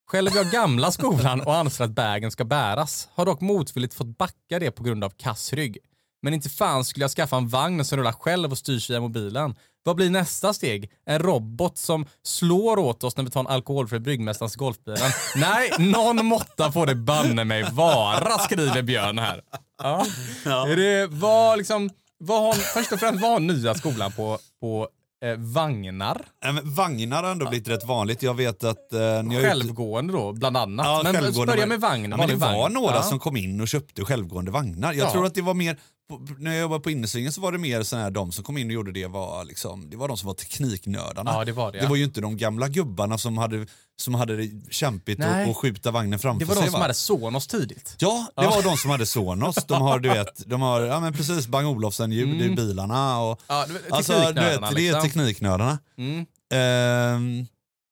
Själv 0.08 0.32
är 0.32 0.36
jag 0.36 0.52
gamla 0.52 0.92
skolan 0.92 1.42
och 1.42 1.56
anser 1.56 1.84
att 1.84 1.92
bagen 1.92 2.32
ska 2.32 2.46
bäras. 2.46 3.10
Har 3.14 3.26
dock 3.26 3.42
motvilligt 3.42 3.94
fått 3.94 4.18
backa 4.18 4.60
det 4.60 4.72
på 4.72 4.84
grund 4.84 5.04
av 5.04 5.10
kass 5.10 5.54
rygg. 5.54 5.78
Men 6.26 6.34
inte 6.34 6.50
fan 6.50 6.86
skulle 6.86 7.04
jag 7.04 7.12
skaffa 7.12 7.38
en 7.38 7.48
vagn 7.48 7.86
som 7.86 7.98
rullar 7.98 8.12
själv 8.12 8.52
och 8.52 8.58
styrs 8.58 8.90
via 8.90 9.02
mobilen. 9.02 9.56
Vad 9.84 9.96
blir 9.96 10.10
nästa 10.10 10.54
steg? 10.54 10.92
En 11.06 11.20
robot 11.20 11.78
som 11.78 12.06
slår 12.24 12.80
åt 12.80 13.04
oss 13.04 13.18
när 13.18 13.24
vi 13.24 13.32
tar 13.32 13.40
en 13.40 13.48
alkoholfri 13.48 14.00
Bryggmästarens 14.00 14.56
golfbilen? 14.56 15.12
Nej, 15.36 15.72
någon 15.80 16.26
måtta 16.26 16.72
får 16.72 16.86
det 16.86 16.96
banne 16.96 17.44
mig 17.44 17.66
vara, 17.72 18.40
skriver 18.40 18.82
Björn 18.82 19.20
här. 19.20 19.42
Ja. 19.84 20.06
Är 20.46 20.76
det, 20.76 21.08
vad, 21.08 21.58
liksom, 21.58 21.90
vad 22.18 22.42
har, 22.42 22.54
först 22.54 22.92
och 22.92 23.00
främst, 23.00 23.22
vad 23.22 23.32
har 23.32 23.40
nya 23.40 23.76
skolan 23.76 24.12
på, 24.12 24.40
på 24.62 24.90
eh, 25.26 25.36
vagnar? 25.38 26.22
Men 26.44 26.74
vagnar 26.74 27.24
har 27.24 27.32
ändå 27.32 27.50
blivit 27.50 27.68
rätt 27.68 27.86
vanligt. 27.86 28.24
Jag 28.24 28.34
vet 28.34 28.64
att... 28.64 28.94
Eh, 28.94 29.24
ni 29.24 29.42
Självgående 29.42 30.14
då, 30.14 30.34
bland 30.34 30.58
annat. 30.58 30.86
Ja, 30.86 31.12
men 31.12 31.46
börja 31.46 31.66
med 31.66 31.82
vagn. 31.82 32.12
Ja, 32.12 32.18
men 32.18 32.28
det 32.28 32.36
var 32.36 32.62
vagn. 32.62 32.74
några 32.74 32.96
ja. 32.96 33.04
som 33.04 33.20
kom 33.20 33.38
in 33.38 33.62
och 33.62 33.68
köpte 33.68 34.06
självgående 34.06 34.52
vagnar. 34.52 34.94
Jag 34.94 35.08
Ja. 35.08 35.12
tror 35.12 35.26
att 35.26 35.36
det 35.36 35.42
var 35.42 35.54
mer, 35.54 35.78
på, 36.10 36.28
när 36.40 36.52
jag 36.52 36.62
jobbade 36.62 36.82
på 36.84 36.92
innesvingen 36.92 37.32
så 37.32 37.42
var 37.42 37.52
det 37.52 37.58
mer 37.58 37.84
sån 37.84 38.00
här, 38.00 38.12
de 38.12 38.32
som 38.32 38.44
kom 38.44 38.58
in 38.58 38.68
och 38.68 38.74
gjorde 38.74 38.92
det 38.92 39.08
var, 39.08 39.46
liksom, 39.46 39.90
det 39.90 39.98
var 39.98 40.08
de 40.08 40.18
som 40.18 40.28
var 40.28 40.34
tekniknördarna. 40.34 41.32
Ja, 41.34 41.46
det 41.46 41.52
var 41.52 41.72
det, 41.72 41.78
ja. 41.78 41.84
det 41.84 41.90
var 41.90 41.96
ju 41.96 42.04
inte 42.04 42.22
de 42.22 42.38
gamla 42.38 42.68
gubbarna 42.68 43.18
som 43.18 43.38
hade, 43.38 43.68
som 43.98 44.14
hade 44.16 44.38
det 44.38 44.74
kämpigt 44.74 45.24
att 45.24 45.58
skjuta 45.58 45.92
vagnen 45.92 46.20
framför 46.20 46.40
Det 46.40 46.46
var 46.46 46.56
sig. 46.56 46.64
de 46.64 46.72
som 46.72 46.80
va? 46.80 46.84
hade 46.84 46.94
Sonos 46.94 47.48
tidigt. 47.48 47.96
Ja, 48.00 48.28
det 48.36 48.44
Ja. 48.44 48.50
var 48.50 48.64
de 48.64 48.78
som 48.78 48.92
hade 48.92 49.06
Sonos. 49.06 49.56
De 49.56 49.82
har, 49.82 50.00
du 50.00 50.10
vet, 50.10 50.50
de 50.50 50.62
har 50.62 50.82
ja, 50.82 51.00
men 51.00 51.14
precis 51.14 51.48
Bang 51.48 51.68
Olufsen-ljud 51.68 52.42
i 52.42 52.56
bilarna. 52.56 53.20
Och, 53.22 53.42
Mm. 53.50 53.76
Ja, 53.90 53.96
alltså, 53.96 54.14
du 54.14 54.34
vet, 54.42 54.62
det 54.62 54.68
är 54.68 54.72
liksom. 54.76 55.02
tekniknördarna. 55.02 55.80
Mm. 55.98 56.26
Ehm, 56.54 57.48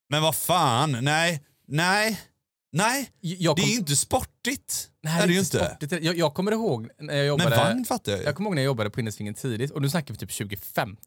men 0.10 0.22
vad 0.22 0.36
fan, 0.36 0.98
nej, 1.02 1.44
nej, 1.68 2.20
nej. 2.74 3.10
Jag 3.20 3.56
Det 3.56 3.62
kom, 3.62 3.70
är 3.70 3.74
ju 3.74 3.80
inte 3.80 3.96
sportigt. 3.96 4.90
nej, 5.04 5.24
är 5.24 5.28
det 5.28 5.34
inte. 5.34 5.46
sportigt. 5.46 5.92
Jag, 6.04 6.18
jag 6.18 6.34
kommer 6.34 6.52
ihåg 6.52 6.90
när 7.00 7.14
jag 7.14 7.38
Men 7.38 7.46
jobbade... 7.46 7.56
vagn 7.56 7.86
fattar 7.86 8.12
jag 8.12 8.20
ju. 8.20 8.26
Jag 8.26 8.36
kommer 8.36 8.48
ihåg 8.50 8.56
när 8.56 8.62
jag 8.62 8.66
jobbade 8.66 8.90
på 8.90 9.00
Innesvingen 9.00 9.34
tidigt, 9.34 9.72
och 9.72 9.82
nu 9.82 9.90
snackar 9.90 10.14
vi 10.14 10.18
typ 10.20 10.38
2015 10.38 10.98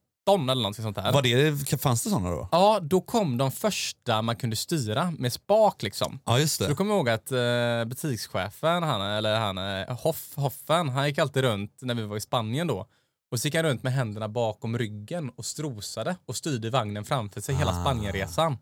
eller 0.50 0.54
någonting 0.62 0.82
sånt 0.82 0.96
där. 0.96 1.12
Var 1.12 1.22
det, 1.22 1.80
fanns 1.80 2.02
det 2.04 2.10
sådana 2.10 2.30
då? 2.30 2.48
Ja, 2.52 2.80
då 2.82 3.00
kom 3.00 3.36
de 3.38 3.52
första 3.52 4.22
man 4.22 4.36
kunde 4.36 4.56
styra 4.56 5.10
med 5.18 5.32
spak 5.32 5.82
liksom. 5.82 6.18
Ja, 6.24 6.38
just 6.38 6.56
Så 6.56 6.62
då 6.64 6.68
det. 6.70 6.74
kommer 6.76 6.90
jag 6.90 6.98
ihåg 6.98 7.08
att 7.08 7.32
eh, 7.32 7.84
butikschefen, 7.84 8.82
han, 8.82 9.00
eller 9.02 9.38
han, 9.40 9.58
Hoff, 9.96 10.32
Hoffen, 10.34 10.88
han 10.88 11.06
gick 11.08 11.18
alltid 11.18 11.42
runt 11.42 11.78
när 11.80 11.94
vi 11.94 12.02
var 12.02 12.16
i 12.16 12.20
Spanien 12.20 12.66
då. 12.66 12.86
Och 13.30 13.40
så 13.40 13.46
gick 13.48 13.54
han 13.54 13.64
runt 13.64 13.82
med 13.82 13.92
händerna 13.92 14.28
bakom 14.28 14.78
ryggen 14.78 15.30
och 15.36 15.44
strosade 15.46 16.16
och 16.26 16.36
styrde 16.36 16.70
vagnen 16.70 17.04
framför 17.04 17.40
sig 17.40 17.54
hela 17.54 17.70
Ah. 17.70 17.80
Spanienresan. 17.80 18.56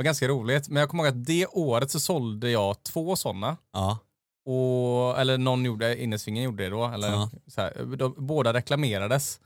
Var 0.00 0.04
ganska 0.04 0.28
roligt, 0.28 0.68
men 0.68 0.80
jag 0.80 0.88
kommer 0.90 1.04
ihåg 1.04 1.12
att 1.12 1.26
det 1.26 1.46
året 1.46 1.90
så 1.90 2.00
sålde 2.00 2.50
jag 2.50 2.82
två 2.82 3.16
sådana. 3.16 3.56
Ja. 3.72 3.98
Och, 4.44 5.20
eller 5.20 5.38
någon 5.38 5.64
gjorde, 5.64 6.02
innesvingen 6.02 6.42
gjorde 6.44 6.62
det 6.64 6.70
då. 6.70 6.84
Eller, 6.86 7.08
Ja. 7.10 7.30
så 7.46 7.60
här, 7.60 7.96
de, 7.96 8.14
båda 8.18 8.52
reklamerades. 8.52 9.40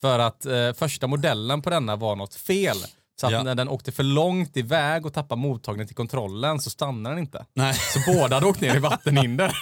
För 0.00 0.18
att 0.18 0.46
eh, 0.46 0.72
första 0.72 1.06
modellen 1.06 1.62
på 1.62 1.70
denna 1.70 1.96
var 1.96 2.16
något 2.16 2.34
fel. 2.34 2.76
Så 3.20 3.26
att 3.26 3.32
Ja. 3.32 3.42
när 3.42 3.54
den 3.54 3.68
åkte 3.68 3.92
för 3.92 4.02
långt 4.02 4.56
iväg 4.56 5.06
och 5.06 5.12
tappade 5.12 5.40
mottagningen 5.40 5.86
till 5.86 5.96
kontrollen 5.96 6.60
så 6.60 6.70
stannade 6.70 7.14
den 7.14 7.18
inte. 7.24 7.46
Nej. 7.54 7.74
Så 7.74 8.00
båda 8.12 8.36
hade 8.36 8.46
åkt 8.46 8.60
ner 8.60 8.76
i 8.76 8.78
vattenhinder. 8.78 9.58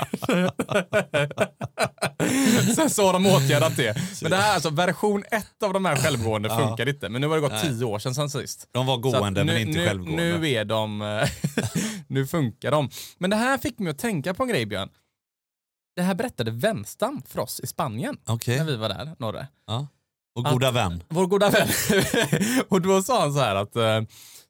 Sen 2.74 2.90
så 2.90 3.06
har 3.06 3.12
de 3.12 3.26
åtgärdat 3.26 3.76
det. 3.76 3.96
Men 4.22 4.30
det 4.30 4.36
här, 4.36 4.54
alltså 4.54 4.70
version 4.70 5.24
ett 5.30 5.62
av 5.62 5.72
de 5.72 5.84
här 5.84 5.96
självgående 5.96 6.48
Ja. 6.48 6.58
funkar 6.68 6.88
inte. 6.88 7.08
Men 7.08 7.20
nu 7.20 7.26
har 7.28 7.34
det 7.34 7.40
gått 7.40 7.52
Nej. 7.52 7.62
tio 7.62 7.84
år 7.84 7.98
sedan, 7.98 8.14
sedan 8.14 8.30
sist. 8.30 8.68
De 8.72 8.86
var 8.86 8.96
gående 8.96 9.44
nu, 9.44 9.52
men 9.52 9.62
inte 9.62 9.78
nu, 9.78 9.86
självgående. 9.86 10.22
Nu 10.38 10.50
är 10.50 10.64
de, 10.64 11.02
eh, 11.02 11.28
nu 12.06 12.26
funkar 12.26 12.70
de. 12.70 12.90
Men 13.18 13.30
det 13.30 13.36
här 13.36 13.58
fick 13.58 13.78
mig 13.78 13.90
att 13.90 13.98
tänka 13.98 14.34
på 14.34 14.42
en 14.42 14.48
grej 14.48 14.66
Björn. 14.66 14.88
Det 15.96 16.02
här 16.02 16.14
berättade 16.14 16.50
Wenstam 16.50 17.22
för 17.28 17.40
oss 17.40 17.60
i 17.60 17.66
Spanien 17.66 18.16
Okej. 18.26 18.58
när 18.58 18.64
vi 18.64 18.76
var 18.76 18.88
där, 18.88 19.14
Norre. 19.18 19.46
Ja. 19.66 19.86
Och 20.34 20.44
goda 20.44 20.68
Att- 20.68 20.74
vän. 20.74 21.02
Vår 21.08 21.26
goda 21.26 21.50
vän. 21.50 21.68
och 22.68 22.80
då 22.82 23.02
sa 23.02 23.20
han 23.20 23.32
så 23.32 23.38
här 23.38 23.54
att 23.56 23.76
eh, 23.76 24.02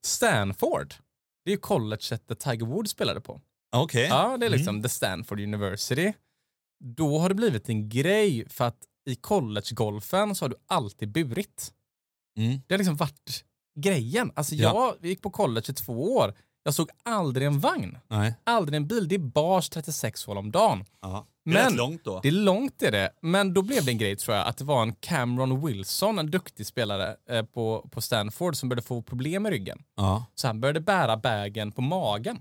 Stanford, 0.04 0.94
det 1.44 1.50
är 1.50 1.54
ju 1.54 1.60
colleget 1.60 2.28
där 2.28 2.34
Tiger 2.34 2.66
Woods 2.66 2.90
spelade 2.90 3.20
på. 3.20 3.40
Okej. 3.76 4.06
Ja, 4.06 4.36
det 4.36 4.46
är 4.46 4.50
liksom 4.50 4.74
Mm. 4.74 4.82
the 4.82 4.88
Stanford 4.88 5.40
University. 5.40 6.12
Då 6.84 7.18
har 7.18 7.28
det 7.28 7.34
blivit 7.34 7.68
en 7.68 7.88
grej 7.88 8.48
för 8.48 8.64
att 8.64 8.78
i 9.06 9.14
collegegolfen 9.14 10.34
så 10.34 10.44
har 10.44 10.48
du 10.50 10.56
alltid 10.68 11.08
burit. 11.12 11.72
Mm. 12.38 12.60
Det 12.66 12.74
har 12.74 12.78
liksom 12.78 12.96
varit 12.96 13.44
grejen. 13.80 14.32
Alltså 14.34 14.54
Ja. 14.54 14.96
jag 15.00 15.10
gick 15.10 15.22
på 15.22 15.30
college 15.30 15.66
i 15.68 15.72
två 15.72 16.14
år. 16.16 16.34
Jag 16.62 16.74
såg 16.74 16.90
aldrig 17.02 17.46
en 17.46 17.60
vagn, 17.60 17.98
Nej. 18.08 18.34
aldrig 18.44 18.76
en 18.76 18.86
bil. 18.86 19.08
Det 19.08 19.14
är 19.14 19.18
bars 19.18 19.68
36 19.68 20.24
hål 20.24 20.38
om 20.38 20.50
dagen. 20.50 20.84
Ja. 21.02 21.26
Men- 21.44 21.54
Men, 21.54 21.64
rätt 21.64 21.76
långt 21.76 22.04
då. 22.04 22.20
Det 22.20 22.28
är 22.28 22.32
långt 22.32 22.82
är 22.82 22.90
det, 22.92 23.10
men 23.22 23.54
då 23.54 23.62
blev 23.62 23.84
det 23.84 23.90
en 23.90 23.98
grej 23.98 24.16
tror 24.16 24.36
jag 24.36 24.46
att 24.46 24.56
det 24.56 24.64
var 24.64 24.82
en 24.82 24.92
Cameron 24.94 25.66
Wilson, 25.66 26.18
en 26.18 26.30
duktig 26.30 26.66
spelare 26.66 27.16
eh, 27.30 27.42
på, 27.44 27.88
på 27.92 28.00
Stanford 28.00 28.56
som 28.56 28.68
började 28.68 28.86
få 28.86 29.02
problem 29.02 29.42
med 29.42 29.50
ryggen. 29.52 29.82
Ja. 29.96 30.26
Så 30.34 30.46
han 30.46 30.60
började 30.60 30.80
bära 30.80 31.16
bagen 31.16 31.72
på 31.72 31.82
magen, 31.82 32.38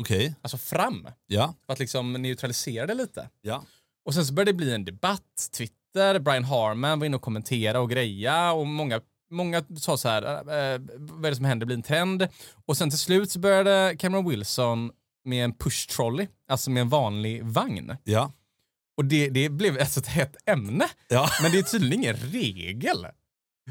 Okej. 0.00 0.34
alltså 0.42 0.58
fram, 0.58 1.08
Ja. 1.26 1.54
för 1.66 1.72
att 1.72 1.78
liksom 1.78 2.12
neutralisera 2.12 2.86
det 2.86 2.94
lite. 2.94 3.28
Ja. 3.42 3.62
Och 4.04 4.14
sen 4.14 4.26
så 4.26 4.32
började 4.34 4.52
det 4.52 4.56
bli 4.56 4.74
en 4.74 4.84
debatt, 4.84 5.50
Twitter, 5.56 6.18
Brian 6.18 6.44
Harman 6.44 6.98
var 6.98 7.06
inne 7.06 7.16
och 7.16 7.22
kommenterade 7.22 7.78
och 7.78 7.90
greja 7.90 8.52
och 8.52 8.66
många, 8.66 9.00
många 9.30 9.62
sa 9.78 9.96
så 9.96 10.08
här, 10.08 10.22
eh, 10.22 10.80
vad 10.98 11.24
är 11.24 11.30
det 11.30 11.36
som 11.36 11.44
händer, 11.44 11.60
det 11.60 11.66
blir 11.66 11.76
en 11.76 11.82
trend. 11.82 12.28
Och 12.66 12.76
sen 12.76 12.90
till 12.90 12.98
slut 12.98 13.30
så 13.30 13.38
började 13.38 13.96
Cameron 13.98 14.28
Wilson 14.28 14.90
med 15.24 15.44
en 15.44 15.52
push 15.54 15.88
trolley, 15.88 16.26
alltså 16.48 16.70
med 16.70 16.80
en 16.80 16.88
vanlig 16.88 17.44
vagn. 17.44 17.96
Ja. 18.04 18.32
Och 18.96 19.04
det, 19.04 19.28
det 19.28 19.48
blev 19.48 19.78
alltså 19.80 20.00
ett 20.00 20.06
hett 20.06 20.36
ämne. 20.46 20.84
ja. 21.08 21.28
Men 21.42 21.52
det 21.52 21.58
är 21.58 21.62
tydligen 21.62 21.94
ingen 22.04 22.16
regel. 22.16 23.06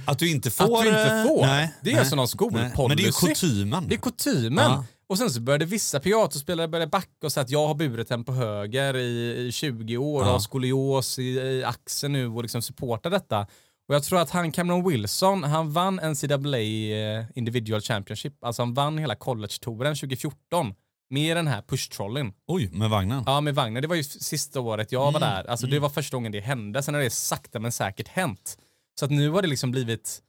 Att 0.06 0.20
du 0.20 0.30
inte 0.32 0.52
får... 0.52 0.78
Att 0.78 0.84
du 0.84 0.88
inte 0.90 1.16
eh, 1.16 1.24
får. 1.28 1.46
Nej. 1.46 1.74
det 1.82 1.90
är 1.90 1.94
nej. 1.94 2.00
alltså 2.00 2.16
någon 2.16 2.28
skolpolicy. 2.28 2.88
Men 2.88 2.98
det 2.98 3.04
är 3.08 3.28
kutymen. 3.28 3.88
Det 3.88 3.96
är 3.96 4.00
kutymen. 4.00 4.72
Ja. 4.72 4.86
Och 5.08 5.18
sen 5.18 5.30
så 5.30 5.42
började 5.42 5.66
vissa 5.66 6.00
piatospelare 6.00 6.68
börja 6.68 6.88
backa 6.88 7.10
och 7.26 7.32
säga 7.32 7.44
att 7.44 7.50
jag 7.50 7.68
har 7.68 7.76
burit 7.76 8.08
den 8.10 8.24
på 8.24 8.32
höger 8.32 8.96
i, 8.98 9.48
i 9.48 9.52
20 9.52 9.98
år 9.98 10.22
och 10.22 10.28
Ja. 10.28 10.32
har 10.32 10.40
skolios 10.40 11.20
i, 11.20 11.24
i 11.24 11.64
axeln 11.64 12.14
nu 12.14 12.28
och 12.28 12.42
liksom 12.42 12.62
supportar 12.62 13.10
detta. 13.10 13.48
Och 13.90 13.96
jag 13.96 14.04
tror 14.04 14.20
att 14.22 14.30
han 14.30 14.52
Cameron 14.52 14.90
Wilson, 14.90 15.44
han 15.44 15.72
vann 15.72 15.96
NCAA 15.96 16.58
eh, 16.60 17.26
Individual 17.36 17.82
Championship, 17.82 18.44
alltså 18.44 18.62
han 18.62 18.74
vann 18.74 18.98
hela 18.98 19.16
college-touren 19.16 19.96
2014 19.96 20.74
med 21.10 21.38
den 21.38 21.48
här 21.48 21.62
push-trollen. 21.62 22.34
Oj, 22.48 22.70
med 22.74 22.90
vagnen. 22.90 23.24
Ja, 23.26 23.42
med 23.42 23.56
vagnen. 23.56 23.82
Det 23.82 23.88
var 23.88 23.96
ju 23.96 24.04
sista 24.04 24.60
året 24.60 24.92
jag 24.92 25.00
var 25.00 25.10
Mm, 25.10 25.22
där. 25.22 25.50
Alltså 25.50 25.68
det 25.68 25.80
var 25.80 25.90
första 25.90 26.18
gången 26.18 26.32
det 26.32 26.40
hände. 26.40 26.84
Sen 26.84 26.94
har 26.94 27.02
det 27.02 27.10
sakta 27.10 27.60
men 27.60 27.72
säkert 27.72 28.08
hänt. 28.08 28.58
Så 29.00 29.06
att 29.06 29.12
nu 29.12 29.30
har 29.30 29.42
det 29.42 29.48
liksom 29.48 29.72
blivit 29.72 30.22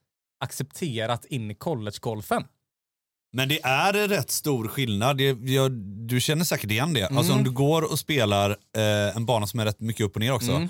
accepterat 0.44 1.25
in 1.25 1.51
i 1.51 1.55
collegegolfen. 1.55 2.44
Men 3.33 3.49
det 3.49 3.61
är 3.62 4.09
rätt 4.09 4.31
stor 4.31 4.68
skillnad. 4.68 5.16
Det, 5.18 5.38
jag, 5.53 5.73
du 6.09 6.20
känner 6.20 6.44
säkert 6.44 6.70
igen 6.70 6.94
det. 6.94 7.03
Alltså 7.03 7.33
Mm. 7.33 7.37
om 7.38 7.44
du 7.44 7.51
går 7.51 7.92
och 7.92 7.99
spelar 7.99 8.51
eh, 8.77 9.16
en 9.16 9.27
bana 9.27 9.46
som 9.46 9.61
är 9.61 9.64
rätt 9.64 9.81
mycket 9.81 10.07
upp 10.07 10.14
och 10.16 10.20
ner 10.20 10.33
också. 10.33 10.68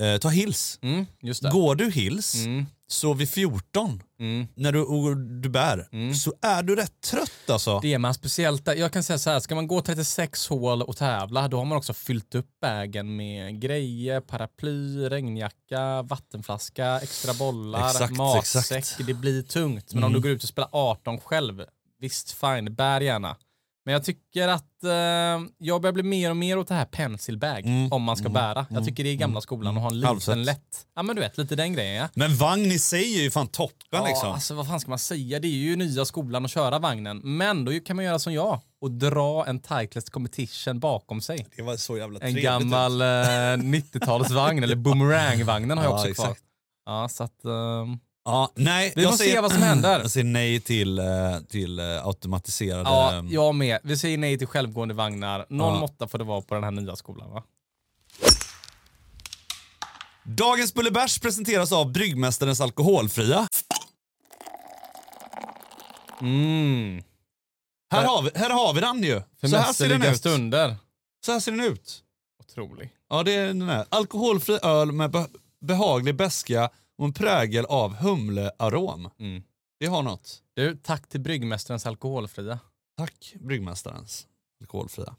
Eh, 0.00 0.18
ta 0.18 0.28
hills. 0.28 0.78
Mm. 0.82 1.06
Går 1.52 1.74
du 1.74 1.90
hills, 1.90 2.34
Mm, 2.34 2.66
så 2.88 3.14
vid 3.14 3.28
14, 3.28 4.02
mm. 4.20 4.46
när 4.54 4.72
du, 4.72 5.14
du 5.40 5.48
bär, 5.48 5.88
Mm. 5.92 6.14
så 6.14 6.32
är 6.42 6.62
du 6.62 6.76
rätt 6.76 7.00
trött 7.00 7.50
alltså. 7.50 7.80
Det 7.80 7.94
är 7.94 7.98
man 7.98 8.14
speciellt. 8.14 8.66
Jag 8.66 8.92
kan 8.92 9.02
säga 9.02 9.18
så 9.18 9.30
här, 9.30 9.40
ska 9.40 9.54
man 9.54 9.66
gå 9.66 9.80
36 9.82 10.48
hål 10.48 10.82
och 10.82 10.96
tävla, 10.96 11.48
då 11.48 11.56
har 11.58 11.64
man 11.64 11.78
också 11.78 11.92
fyllt 11.94 12.34
upp 12.34 12.48
vägen 12.62 13.16
med 13.16 13.60
grejer, 13.60 14.20
paraply, 14.20 15.08
regnjacka, 15.08 16.02
vattenflaska, 16.02 17.00
extra 17.02 17.34
bollar, 17.34 17.86
Exakt, 17.86 18.16
matsäck. 18.16 18.78
exakt. 18.78 19.06
Det 19.06 19.14
blir 19.14 19.42
tungt. 19.42 19.94
Men 19.94 20.04
om 20.04 20.10
Mm. 20.10 20.20
du 20.22 20.28
går 20.28 20.30
ut 20.36 20.42
och 20.42 20.48
spelar 20.48 20.68
18 20.72 21.20
själv, 21.20 21.64
visst 22.00 22.30
fine, 22.32 22.74
bär 22.74 23.00
gärna. 23.00 23.36
Men 23.84 23.92
jag 23.92 24.04
tycker 24.04 24.48
att 24.48 24.84
eh, 24.84 24.90
jag 25.58 25.82
börjar 25.82 25.92
bli 25.92 26.02
mer 26.02 26.30
och 26.30 26.36
mer 26.36 26.58
åt 26.58 26.68
det 26.68 26.74
här 26.74 26.84
pencilbag 26.84 27.66
Mm, 27.66 27.92
om 27.92 28.02
man 28.02 28.16
ska 28.16 28.22
mm, 28.26 28.32
bära. 28.32 28.66
Jag 28.68 28.72
mm, 28.76 28.84
tycker 28.84 29.04
det 29.04 29.10
är 29.10 29.14
gamla 29.14 29.32
mm, 29.34 29.40
skolan 29.42 29.76
att 29.76 29.82
ha 29.82 29.90
en 29.90 29.96
liten 29.96 30.08
Halvsett. 30.08 30.36
lätt. 30.38 30.86
Ja 30.96 31.02
men 31.02 31.16
du 31.16 31.22
vet, 31.22 31.38
lite 31.38 31.56
den 31.56 31.72
grejen 31.72 31.94
ja. 31.94 32.08
Men 32.14 32.36
vagn 32.36 32.64
i 32.72 32.78
sig 32.78 33.18
är 33.18 33.22
ju 33.22 33.30
fan 33.30 33.46
toppen 33.46 33.76
Ja, 33.90 34.06
liksom. 34.06 34.32
alltså 34.32 34.54
vad 34.54 34.66
fan 34.66 34.80
ska 34.80 34.90
man 34.90 34.98
säga? 34.98 35.38
Det 35.38 35.48
är 35.48 35.50
ju 35.50 35.76
nya 35.76 36.04
skolan 36.04 36.44
att 36.44 36.50
köra 36.50 36.78
vagnen. 36.78 37.18
Men 37.24 37.64
då 37.64 37.72
kan 37.80 37.96
man 37.96 38.04
göra 38.04 38.18
som 38.18 38.32
jag 38.32 38.60
och 38.80 38.90
dra 38.90 39.46
en 39.46 39.60
Titleist 39.60 40.10
competition 40.10 40.80
bakom 40.80 41.20
sig. 41.20 41.46
Det 41.56 41.62
var 41.62 41.76
så 41.76 41.98
jävla 41.98 42.14
En 42.18 42.20
trevligt. 42.20 42.44
gammal 42.44 43.00
eh, 43.00 43.04
90-talsvagn, 43.06 44.62
eller 44.62 44.76
boomerang-vagnen 44.76 45.78
har 45.78 45.84
jag 45.84 45.92
Ja, 45.92 45.94
också 46.00 46.14
kvar. 46.14 46.24
exakt. 46.24 46.42
Ja, 46.86 47.08
så 47.08 47.24
att... 47.24 47.44
ehm, 47.44 47.98
Ja, 48.24 48.52
nej, 48.54 48.92
Vi 48.96 49.04
får 49.04 49.12
se 49.12 49.16
säger, 49.18 49.42
vad 49.42 49.52
som 49.52 49.62
händer. 49.62 50.00
Jag 50.02 50.10
säger 50.10 50.24
nej 50.24 50.60
till, 50.60 50.98
eh, 50.98 51.04
till 51.48 51.78
eh, 51.78 52.06
automatiserade... 52.06 52.82
ja, 52.90 53.24
jag 53.30 53.54
med. 53.54 53.78
Vi 53.82 53.98
säger 53.98 54.18
nej 54.18 54.38
till 54.38 54.46
självgående 54.46 54.94
vagnar. 54.94 55.46
Någon 55.48 55.78
måtta 55.80 56.08
får 56.08 56.18
det 56.18 56.24
vara 56.24 56.40
på 56.42 56.54
den 56.54 56.64
här 56.64 56.70
nya 56.70 56.96
skolan 56.96 57.30
va? 57.30 57.42
Dagens 60.24 60.74
Bullebärs 60.74 61.18
presenteras 61.18 61.72
av 61.72 61.92
Bryggmästarens 61.92 62.60
Alkoholfria. 62.60 63.48
Mm. 66.20 67.02
Här 67.92 68.04
har 68.04 68.22
vi, 68.22 68.30
här 68.34 68.50
har 68.50 68.74
vi 68.74 68.80
den 68.80 69.02
ju. 69.02 69.22
För 69.40 69.48
Så 69.48 69.56
här 69.56 69.72
ser 69.72 69.88
den 69.88 70.02
ut. 70.02 70.16
stunder. 70.18 70.76
Så 71.26 71.32
här 71.32 71.40
ser 71.40 71.52
den 71.52 71.60
ut. 71.60 72.02
Otrolig. 72.40 72.90
Ja, 73.10 73.22
det 73.22 73.32
är 73.34 73.46
den 73.46 73.62
här. 73.62 73.84
Alkoholfri 73.88 74.58
öl 74.62 74.92
med 74.92 75.10
be 75.10 75.26
behaglig 75.60 76.14
beska 76.16 76.70
och 77.02 77.06
en 77.06 77.12
prägel 77.12 77.64
av 77.64 77.94
humlearom. 77.94 79.10
Mm. 79.20 79.42
Det 79.80 79.86
har 79.86 80.02
något. 80.02 80.42
Du, 80.54 80.76
tack 80.76 81.08
till 81.08 81.20
Bryggmästarens 81.20 81.86
alkoholfria. 81.86 82.58
Tack, 82.98 83.34
Bryggmästarens 83.40 84.26
alkoholfria. 84.60 85.14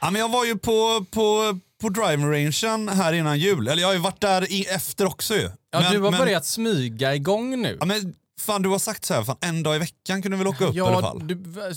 Ja, 0.00 0.10
men 0.10 0.20
jag 0.20 0.28
var 0.28 0.44
ju 0.44 0.58
på, 0.58 1.04
på, 1.10 1.58
på 1.80 1.88
driving 1.88 2.26
rangen 2.32 2.88
här 2.88 3.12
innan 3.12 3.38
jul. 3.38 3.68
Eller 3.68 3.82
jag 3.82 3.88
har 3.88 3.94
ju 3.94 4.00
varit 4.00 4.20
där 4.20 4.52
i, 4.52 4.66
efter 4.66 5.06
också 5.06 5.34
ju. 5.34 5.50
Ja, 5.70 5.80
men, 5.80 5.92
du 5.92 6.00
har 6.00 6.10
men, 6.10 6.20
börjat 6.20 6.44
smyga 6.44 7.14
igång 7.14 7.62
nu. 7.62 7.76
Ja, 7.80 7.86
men 7.86 8.14
fan, 8.40 8.62
du 8.62 8.68
har 8.68 8.78
sagt 8.78 9.04
så 9.04 9.14
här, 9.14 9.24
fan, 9.24 9.36
en 9.40 9.62
dag 9.62 9.76
i 9.76 9.78
veckan 9.78 10.22
kunde 10.22 10.36
vi 10.36 10.44
väl 10.44 10.48
åka 10.54 10.64
upp 10.64 10.76
i 10.76 10.80
alla 10.80 10.92
Ja, 10.92 11.00
fall. 11.00 11.26
du, 11.26 11.34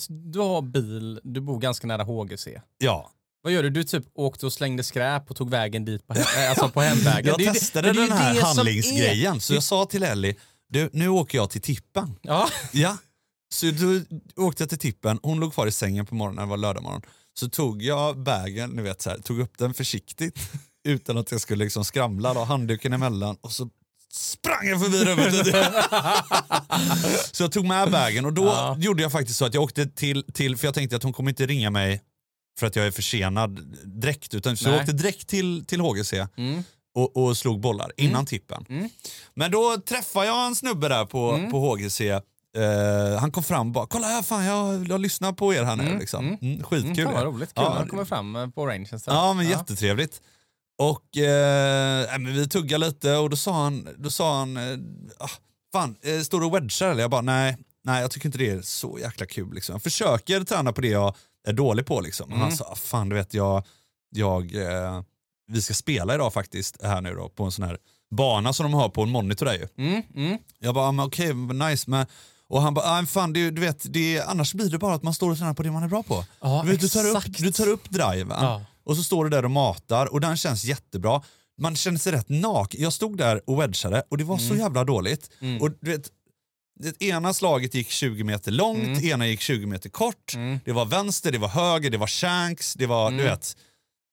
du 0.09 0.39
har 0.39 0.61
bil, 0.61 1.19
du 1.23 1.41
bor 1.41 1.59
ganska 1.59 1.87
nära 1.87 2.03
HGC. 2.03 2.47
Ja. 2.77 3.11
Vad 3.47 3.53
gör 3.53 3.63
du? 3.63 3.69
Du 3.69 3.83
typ 3.83 4.03
åkte 4.15 4.45
och 4.45 4.53
slängde 4.53 4.83
skräp 4.83 5.29
och 5.29 5.35
tog 5.35 5.49
vägen 5.49 5.85
dit 5.85 6.07
på, 6.07 6.13
hem, 6.13 6.49
alltså 6.49 6.69
på 6.69 6.81
hemvägen. 6.81 7.25
Jag 7.25 7.37
Det 7.39 7.53
testade 7.53 7.91
det 7.93 7.99
den 8.01 8.11
här 8.11 8.33
det 8.35 8.41
handlingsgrejen, 8.41 9.35
är- 9.35 9.39
så 9.39 9.53
jag 9.53 9.63
sa 9.63 9.85
till 9.85 10.03
Ellie, 10.03 10.35
du, 10.69 10.89
nu 10.93 11.07
åker 11.09 11.37
jag 11.37 11.49
till 11.49 11.61
tippen. 11.61 12.15
Ja, 12.21 12.49
Ja. 12.71 12.97
Så 13.53 13.65
då 13.71 14.01
åkte 14.43 14.63
jag 14.63 14.69
till 14.69 14.79
tippen, 14.79 15.19
hon 15.23 15.39
låg 15.39 15.53
kvar 15.53 15.67
i 15.67 15.71
sängen 15.71 16.05
på 16.05 16.15
morgonen, 16.15 16.43
det 16.45 16.49
var 16.49 16.57
lördag 16.57 16.83
morgon. 16.83 17.01
Så 17.39 17.49
tog 17.49 17.83
jag 17.83 18.19
bagen, 18.19 18.69
ni 18.69 18.81
vet 18.81 19.01
så 19.01 19.09
här, 19.09 19.17
tog 19.17 19.39
upp 19.39 19.57
den 19.57 19.73
försiktigt 19.73 20.39
utan 20.87 21.17
att 21.17 21.31
jag 21.31 21.41
skulle 21.41 21.63
liksom 21.63 21.85
skramla, 21.85 22.33
då, 22.33 22.43
handduken 22.43 22.93
emellan 22.93 23.37
och 23.41 23.51
så 23.51 23.69
sprang 24.13 24.67
jag 24.67 24.81
förbi 24.81 25.05
rummet. 25.05 25.33
så 27.31 27.43
jag 27.43 27.51
tog 27.51 27.65
med 27.65 27.91
bagen 27.91 28.25
och 28.25 28.33
då 28.33 28.45
Ja. 28.45 28.77
gjorde 28.79 29.01
jag 29.01 29.11
faktiskt 29.11 29.37
så 29.39 29.45
att 29.45 29.53
jag 29.53 29.63
åkte 29.63 29.85
till, 29.85 30.23
till, 30.33 30.57
för 30.57 30.67
jag 30.67 30.73
tänkte 30.73 30.95
att 30.95 31.03
hon 31.03 31.13
kommer 31.13 31.29
inte 31.29 31.45
ringa 31.45 31.69
mig 31.69 32.01
för 32.59 32.67
att 32.67 32.75
jag 32.75 32.87
är 32.87 32.91
försenad 32.91 33.75
direkt, 33.85 34.33
utan 34.33 34.57
så 34.57 34.65
jag 34.65 34.71
Nej. 34.71 34.79
åkte 34.79 34.91
direkt 34.93 35.27
till, 35.27 35.65
till 35.65 35.81
HGC 35.81 36.13
mm. 36.37 36.63
och, 36.95 37.17
och 37.17 37.37
slog 37.37 37.59
bollar 37.59 37.91
innan 37.97 38.25
tippen. 38.25 38.65
Mm. 38.69 38.89
Men 39.33 39.51
då 39.51 39.77
träffade 39.77 40.25
jag 40.25 40.45
en 40.47 40.55
snubbe 40.55 40.87
där 40.87 41.05
på, 41.05 41.31
Mm. 41.31 41.51
på 41.51 41.59
HGC. 41.59 42.01
Eh, 42.01 43.19
han 43.19 43.31
kom 43.31 43.43
fram 43.43 43.67
och 43.67 43.73
bara, 43.73 43.87
kolla 43.87 44.07
här 44.07 44.21
fan 44.21 44.45
jag, 44.45 44.87
jag 44.87 45.01
lyssnar 45.01 45.33
på 45.33 45.53
er 45.53 45.63
här 45.63 45.75
nu. 45.75 45.83
Mm, 45.83 45.99
Liksom. 45.99 46.25
mm. 46.27 46.37
Mm, 46.41 46.63
skitkul. 46.63 46.99
Mm, 46.99 47.13
fan 47.13 47.23
roligt. 47.25 47.53
Kul 47.53 47.63
Ja, 47.67 47.79
det- 47.83 47.89
kommer 47.89 48.05
fram 48.05 48.35
eh, 48.35 48.47
på 48.49 48.67
rangen. 48.67 48.99
Ja 49.05 49.33
men 49.33 49.49
jättetrevligt. 49.49 50.21
Och 50.79 51.17
eh, 51.17 52.17
vi 52.19 52.47
tuggade 52.49 52.85
lite 52.85 53.15
och 53.15 53.29
då 53.29 53.35
sa 53.35 53.63
han, 53.63 53.87
då 53.97 54.09
sa 54.09 54.39
han 54.39 54.57
eh, 54.57 54.77
ah, 55.17 55.29
fan, 55.71 55.95
står 56.25 56.39
du 56.39 56.45
och 56.45 56.55
wedgar 56.55 56.91
eller? 56.91 57.01
Jag 57.01 57.11
bara 57.11 57.21
nej, 57.21 57.57
nej 57.83 58.01
jag 58.01 58.11
tycker 58.11 58.25
inte 58.27 58.37
det 58.37 58.49
är 58.49 58.61
så 58.61 58.99
jäkla 58.99 59.25
kul. 59.25 59.53
Liksom. 59.53 59.73
Jag 59.73 59.83
försöker 59.83 60.43
träna 60.43 60.73
på 60.73 60.81
det 60.81 60.87
jag 60.87 61.15
är 61.47 61.53
dålig 61.53 61.85
på. 61.85 62.01
Liksom. 62.01 62.29
Mm. 62.29 62.41
han 62.41 62.51
sa, 62.51 62.75
fan 62.75 63.09
du 63.09 63.15
vet 63.15 63.33
jag, 63.33 63.63
jag 64.09 64.55
eh, 64.55 65.01
vi 65.51 65.61
ska 65.61 65.73
spela 65.73 66.15
idag 66.15 66.33
faktiskt 66.33 66.83
här 66.83 67.01
nu 67.01 67.15
då 67.15 67.29
på 67.29 67.43
en 67.43 67.51
sån 67.51 67.65
här 67.65 67.77
bana 68.15 68.53
som 68.53 68.63
de 68.63 68.73
har 68.73 68.89
på 68.89 69.03
en 69.03 69.09
monitor 69.09 69.45
där 69.45 69.53
ju. 69.53 69.67
Mm, 69.77 70.03
mm. 70.15 70.37
Jag 70.59 70.75
bara, 70.75 71.05
okej, 71.05 71.33
nice. 71.33 71.89
Men, 71.89 72.05
och 72.49 72.61
han 72.61 72.73
bara, 72.73 73.05
fan 73.05 73.33
det, 73.33 73.51
du 73.51 73.61
vet, 73.61 73.93
det, 73.93 74.21
annars 74.21 74.53
blir 74.53 74.69
det 74.69 74.77
bara 74.77 74.95
att 74.95 75.03
man 75.03 75.13
står 75.13 75.31
och 75.31 75.37
tränar 75.37 75.53
på 75.53 75.63
det 75.63 75.71
man 75.71 75.83
är 75.83 75.87
bra 75.87 76.03
på. 76.03 76.25
Ja, 76.41 76.61
du, 76.65 76.71
vet, 76.71 76.81
du, 76.81 76.89
tar 76.89 77.09
upp, 77.15 77.23
du 77.37 77.51
tar 77.51 77.67
upp 77.67 77.89
driven 77.89 78.37
Ja. 78.41 78.61
och 78.85 78.97
så 78.97 79.03
står 79.03 79.23
du 79.23 79.29
där 79.29 79.45
och 79.45 79.51
matar 79.51 80.13
och 80.13 80.21
den 80.21 80.37
känns 80.37 80.63
jättebra. 80.63 81.21
Man 81.61 81.75
känner 81.75 81.99
sig 81.99 82.11
rätt 82.11 82.29
naken. 82.29 82.81
Jag 82.81 82.93
stod 82.93 83.17
där 83.17 83.49
och 83.49 83.61
wedgade 83.61 84.03
och 84.09 84.17
det 84.17 84.23
var 84.23 84.37
så 84.37 84.55
jävla 84.55 84.83
dåligt. 84.83 85.29
Mm. 85.39 85.61
Och 85.61 85.71
du 85.81 85.91
vet, 85.91 86.09
det 86.79 87.01
ena 87.05 87.33
slaget 87.33 87.73
gick 87.73 87.89
20 87.89 88.23
meter 88.23 88.51
långt, 88.51 88.83
Mm. 88.83 88.99
det 89.01 89.07
ena 89.07 89.27
gick 89.27 89.41
20 89.41 89.65
meter 89.65 89.89
kort. 89.89 90.33
Mm. 90.35 90.59
Det 90.65 90.71
var 90.71 90.85
vänster, 90.85 91.31
det 91.31 91.37
var 91.37 91.47
höger, 91.47 91.89
det 91.89 91.97
var 91.97 92.07
shanks, 92.07 92.73
det 92.73 92.85
var, 92.85 93.07
Mm. 93.07 93.17
du 93.17 93.23
vet, 93.23 93.57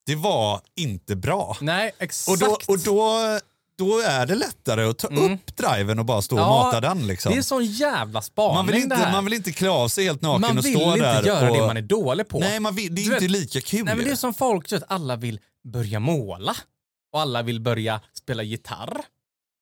det 0.06 0.14
var 0.14 0.60
inte 0.76 1.16
bra. 1.16 1.56
Nej, 1.60 1.92
exakt. 1.98 2.28
Och 2.42 2.48
då, 2.48 2.58
och 2.68 2.78
då, 2.78 3.20
då 3.78 3.98
är 4.00 4.26
det 4.26 4.34
lättare 4.34 4.84
att 4.84 4.98
ta 4.98 5.08
Mm. 5.08 5.32
upp 5.34 5.56
driven 5.56 5.98
och 5.98 6.04
bara 6.04 6.22
stå 6.22 6.36
och 6.36 6.42
Ja, 6.42 6.48
mata 6.64 6.80
den. 6.80 7.06
Liksom. 7.06 7.32
Det 7.32 7.38
är 7.38 7.42
sån 7.42 7.64
jävla 7.64 8.22
spaning 8.22 8.54
man, 8.54 8.66
vill 8.66 8.76
inte, 8.76 9.08
man 9.12 9.24
vill 9.24 9.34
inte 9.34 9.52
klä 9.52 9.68
av 9.70 9.88
sig 9.88 10.04
helt 10.04 10.22
naken 10.22 10.40
Man 10.40 10.58
och 10.58 10.64
vill 10.64 10.74
stå 10.74 10.82
inte 10.94 10.98
där. 11.12 11.22
göra 11.22 11.50
och, 11.50 11.56
det 11.56 11.66
man 11.66 11.76
är 11.76 11.82
dålig 11.82 12.28
på. 12.28 12.38
Nej, 12.38 12.60
man 12.60 12.74
vill, 12.74 12.94
det 12.94 13.00
är 13.02 13.04
Du 13.04 13.12
inte 13.12 13.24
vet- 13.24 13.30
lika 13.30 13.60
kul. 13.60 13.84
Nej, 13.84 13.96
men 13.96 14.04
det 14.04 14.10
är 14.10 14.16
som 14.16 14.34
folk, 14.34 14.72
vet, 14.72 14.82
alla 14.88 15.16
vill 15.16 15.40
börja 15.72 16.00
måla. 16.00 16.56
Och 17.12 17.20
alla 17.20 17.42
vill 17.42 17.60
börja 17.60 18.00
spela 18.12 18.42
gitarr. 18.42 19.00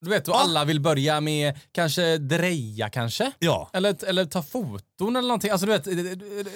Du 0.02 0.10
vet, 0.10 0.28
och 0.28 0.34
Ja. 0.34 0.38
alla 0.40 0.64
vill 0.64 0.80
börja 0.80 1.20
med 1.20 1.58
kanske 1.72 2.18
dreja 2.18 2.88
kanske. 2.90 3.32
Ja, 3.38 3.70
Eller, 3.72 4.04
eller 4.04 4.24
ta 4.24 4.42
foton 4.42 5.16
eller 5.16 5.28
någonting. 5.28 5.50
Alltså 5.50 5.66
du 5.66 5.72
vet, 5.72 5.84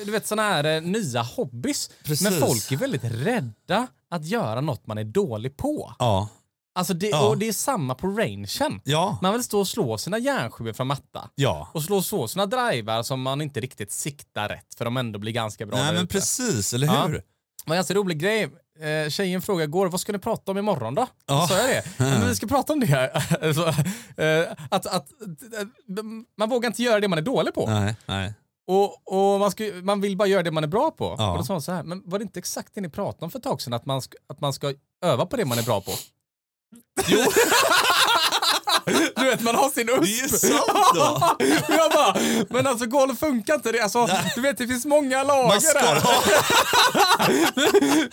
du, 0.04 0.10
vet 0.10 0.26
såna 0.26 0.42
här 0.42 0.64
eh, 0.64 0.82
nya 0.82 1.22
hobbys. 1.22 1.90
Precis. 2.04 2.30
Men 2.30 2.40
folk 2.40 2.72
är 2.72 2.76
väldigt 2.76 3.04
rädda 3.04 3.86
att 4.10 4.24
göra 4.24 4.60
något 4.60 4.86
man 4.86 4.98
är 4.98 5.04
dålig 5.04 5.56
på. 5.56 5.94
ja, 5.98 6.28
Alltså 6.74 6.94
det, 6.94 7.06
Ja. 7.08 7.28
och 7.28 7.38
det 7.38 7.48
är 7.48 7.52
samma 7.52 7.94
på 7.94 8.06
rangen. 8.06 8.80
ja, 8.84 9.18
Man 9.22 9.32
vill 9.32 9.44
stå 9.44 9.58
och 9.60 9.68
slå 9.68 9.98
sina 9.98 10.18
järnsjuor 10.18 10.72
från 10.72 10.86
matta. 10.86 11.30
ja. 11.34 11.68
Och 11.74 11.82
slå 11.82 12.02
så 12.02 12.28
sina 12.28 12.46
drivar 12.46 13.02
som 13.02 13.22
man 13.22 13.40
inte 13.40 13.60
riktigt 13.60 13.92
siktar 13.92 14.48
rätt 14.48 14.74
för 14.78 14.84
de 14.84 14.96
ändå 14.96 15.18
blir 15.18 15.32
ganska 15.32 15.66
bra 15.66 15.76
Nej 15.78 15.92
men 15.92 16.04
ute. 16.04 16.12
precis, 16.12 16.72
eller 16.74 16.86
Ja. 16.86 17.06
hur? 17.06 17.12
Det 17.14 17.22
var 17.66 17.74
en 17.74 17.78
ganska 17.78 17.94
rolig 17.94 18.18
grej. 18.20 18.48
Eh, 18.80 19.08
tjejen 19.08 19.42
frågade 19.42 19.64
igår, 19.64 19.86
vad 19.86 20.00
ska 20.00 20.12
ni 20.12 20.18
prata 20.18 20.50
om 20.52 20.58
imorgon 20.58 20.94
då? 20.94 21.06
Ja. 21.26 21.46
Sa 21.48 21.58
jag 21.58 21.68
det? 21.68 21.84
Men 21.98 22.28
vi 22.28 22.34
ska 22.34 22.46
prata 22.46 22.72
om 22.72 22.80
det 22.80 22.86
här. 22.86 23.52
Så, 23.52 23.68
eh, 24.22 24.52
att, 24.70 24.86
att, 24.86 25.08
eh, 25.58 26.02
man 26.38 26.48
vågar 26.48 26.66
inte 26.66 26.82
göra 26.82 27.00
det 27.00 27.08
man 27.08 27.18
är 27.18 27.22
dålig 27.22 27.54
på. 27.54 27.66
Nej, 27.66 27.96
nej. 28.06 28.34
Och, 28.66 29.12
och 29.12 29.40
man, 29.40 29.50
ska, 29.50 29.64
man 29.82 30.00
vill 30.00 30.16
bara 30.16 30.28
göra 30.28 30.42
det 30.42 30.50
man 30.50 30.64
är 30.64 30.68
bra 30.68 30.90
på. 30.90 31.14
Ja. 31.18 31.32
Och 31.32 31.38
då 31.38 31.44
sa 31.44 31.54
hon 31.54 31.62
så 31.62 31.72
här, 31.72 31.82
men 31.82 32.02
var 32.04 32.18
det 32.18 32.22
inte 32.22 32.38
exakt 32.38 32.74
det 32.74 32.80
ni 32.80 32.88
pratade 32.88 33.24
om 33.24 33.30
för 33.30 33.38
ett 33.38 33.44
tag 33.44 33.62
sedan? 33.62 33.72
Att 33.72 33.86
man, 33.86 34.02
ska, 34.02 34.16
att 34.26 34.40
man 34.40 34.52
ska 34.52 34.74
öva 35.04 35.26
på 35.26 35.36
det 35.36 35.44
man 35.44 35.58
är 35.58 35.62
bra 35.62 35.80
på? 35.80 35.92
Jo. 37.06 37.18
du 39.16 39.24
vet, 39.24 39.40
man 39.42 39.54
har 39.54 39.70
sin 39.70 39.88
USP. 39.88 40.02
Det 40.02 40.24
är 40.24 40.28
sant 40.28 40.94
då. 40.94 41.36
Jag 41.74 41.90
bara, 41.92 42.16
men 42.50 42.66
alltså 42.66 42.86
golf 42.86 43.18
funkar 43.18 43.54
inte. 43.54 43.72
Det, 43.72 43.80
alltså, 43.80 44.08
du 44.34 44.40
vet, 44.40 44.58
det 44.58 44.66
finns 44.66 44.84
många 44.86 45.22
lager 45.22 45.74
där. 45.74 46.00
ha, 46.00 46.22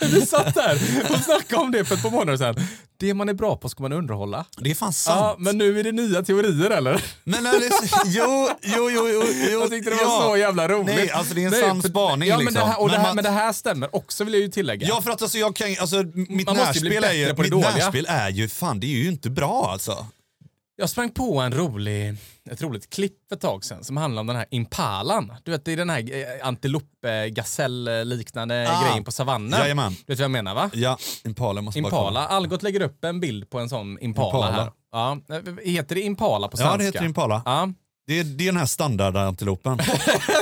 Vi 0.00 0.26
satt 0.26 0.54
där 0.54 0.78
och 1.10 1.18
snackade 1.18 1.62
om 1.62 1.70
det 1.72 1.84
för 1.84 1.94
ett 1.94 2.02
par 2.02 2.10
månader 2.10 2.36
sedan. 2.38 2.56
Det 2.96 3.14
man 3.14 3.28
är 3.28 3.34
bra 3.34 3.56
på 3.56 3.68
ska 3.68 3.82
man 3.82 3.92
underhålla. 3.92 4.44
det 4.56 4.70
är 4.70 4.74
fan 4.74 4.88
Ja, 4.88 4.92
sant. 4.92 5.36
men 5.38 5.58
nu 5.58 5.80
är 5.80 5.84
det 5.84 5.92
nya 5.92 6.22
teorier 6.22 6.70
eller? 6.70 7.04
Men 7.24 7.44
det, 7.44 7.70
jo, 8.06 8.48
jo, 8.62 8.90
jo, 8.90 9.08
jo, 9.08 9.22
jo. 9.50 9.60
Jag 9.60 9.70
tyckte 9.70 9.90
det 9.90 9.96
var 9.96 10.02
ja. 10.02 10.22
så 10.30 10.36
jävla 10.36 10.68
roligt. 10.68 10.86
Nej, 10.96 11.10
alltså 11.10 11.34
det 11.34 11.42
är 11.42 11.46
en 11.46 11.50
Nej, 11.50 11.60
sann 11.60 11.82
spaning 11.82 12.28
ja, 12.28 12.36
men 12.36 12.44
liksom. 12.46 12.60
Det 12.60 12.66
här, 12.66 12.80
och 12.80 12.88
det 12.88 12.92
Men 12.94 13.00
här, 13.00 13.08
man- 13.08 13.14
men 13.16 13.24
det 13.24 13.30
här 13.30 13.52
stämmer 13.52 13.96
också 13.96 14.24
vill 14.24 14.34
jag 14.34 14.42
ju 14.42 14.48
tillägga. 14.48 14.86
Ja 14.88 15.02
för 15.02 15.10
att 15.10 15.22
alltså 15.22 15.38
jag 15.38 15.56
kan, 15.56 15.76
alltså 15.80 15.96
mitt 16.14 16.52
närspel 16.52 17.04
är 17.04 17.12
ju, 17.12 17.26
det 17.26 17.38
mitt 17.42 17.50
dåliga. 17.50 17.70
närspel 17.76 18.06
är 18.08 18.28
ju, 18.30 18.48
fan 18.48 18.80
det 18.80 18.86
är 18.86 18.98
ju 18.98 19.08
inte 19.08 19.30
bra 19.30 19.68
alltså. 19.72 20.06
Jag 20.76 20.90
sprang 20.90 21.10
på 21.10 21.40
en 21.40 21.52
rolig, 21.52 22.14
ett 22.50 22.62
roligt 22.62 22.90
klipp 22.90 23.28
för 23.28 23.36
ett 23.36 23.42
tag 23.42 23.64
sedan 23.64 23.84
som 23.84 23.96
handlar 23.96 24.20
om 24.20 24.26
den 24.26 24.36
här 24.36 24.46
impalan. 24.50 25.32
Du 25.42 25.50
vet, 25.50 25.64
det 25.64 25.72
är 25.72 25.76
den 25.76 25.90
här 25.90 25.98
eh, 26.12 26.46
antilope, 26.48 27.28
gasell-liknande 27.30 28.66
Ah. 28.70 28.84
grejen 28.88 29.04
på 29.04 29.12
savannen. 29.12 29.60
Jajamän. 29.60 29.92
Du 29.92 30.12
vet 30.12 30.18
vad 30.18 30.24
jag 30.24 30.30
menar 30.30 30.54
va? 30.54 30.70
Ja, 30.74 30.98
Impala 31.24 31.60
måste 31.62 31.82
bara. 31.82 31.88
Impala. 31.88 32.26
Algot 32.26 32.62
lägger 32.62 32.80
upp 32.82 33.04
en 33.04 33.20
bild 33.20 33.50
på 33.50 33.58
en 33.58 33.68
sån 33.68 33.98
impala, 34.00 34.26
Impala. 34.28 34.52
här. 34.52 34.72
Ja. 34.92 35.18
Heter 35.64 35.94
det 35.94 36.00
impala 36.02 36.48
på 36.48 36.56
svenska? 36.56 36.72
Ja 36.72 36.78
det 36.78 36.84
heter 36.84 37.04
Impala. 37.04 37.42
Ja. 37.44 37.72
Det, 38.06 38.18
är, 38.18 38.24
det 38.24 38.44
är 38.44 38.52
den 38.52 38.56
här 38.56 38.66
standardantilopen. 38.66 39.78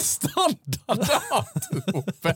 Standardantilopen. 0.02 2.34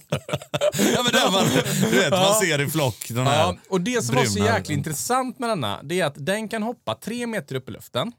ja 0.95 1.03
men 1.13 1.33
man, 1.33 1.45
du 1.83 1.91
vet, 1.97 2.11
man 2.11 2.35
ser 2.35 2.61
i 2.61 2.67
flock. 2.71 3.09
Den 3.09 3.27
här. 3.27 3.39
Ja, 3.39 3.57
och 3.71 3.81
det 3.81 4.05
som 4.05 4.15
var 4.17 4.25
så 4.25 4.45
ögonen. 4.45 4.71
intressant 4.73 5.39
med 5.39 5.49
denna, 5.49 5.83
det 5.83 6.01
är 6.01 6.07
att 6.07 6.27
den 6.27 6.49
kan 6.49 6.63
hoppa 6.63 6.95
tre 6.95 7.27
meter 7.27 7.55
upp 7.55 7.69
i 7.69 7.73
luften 7.73 8.13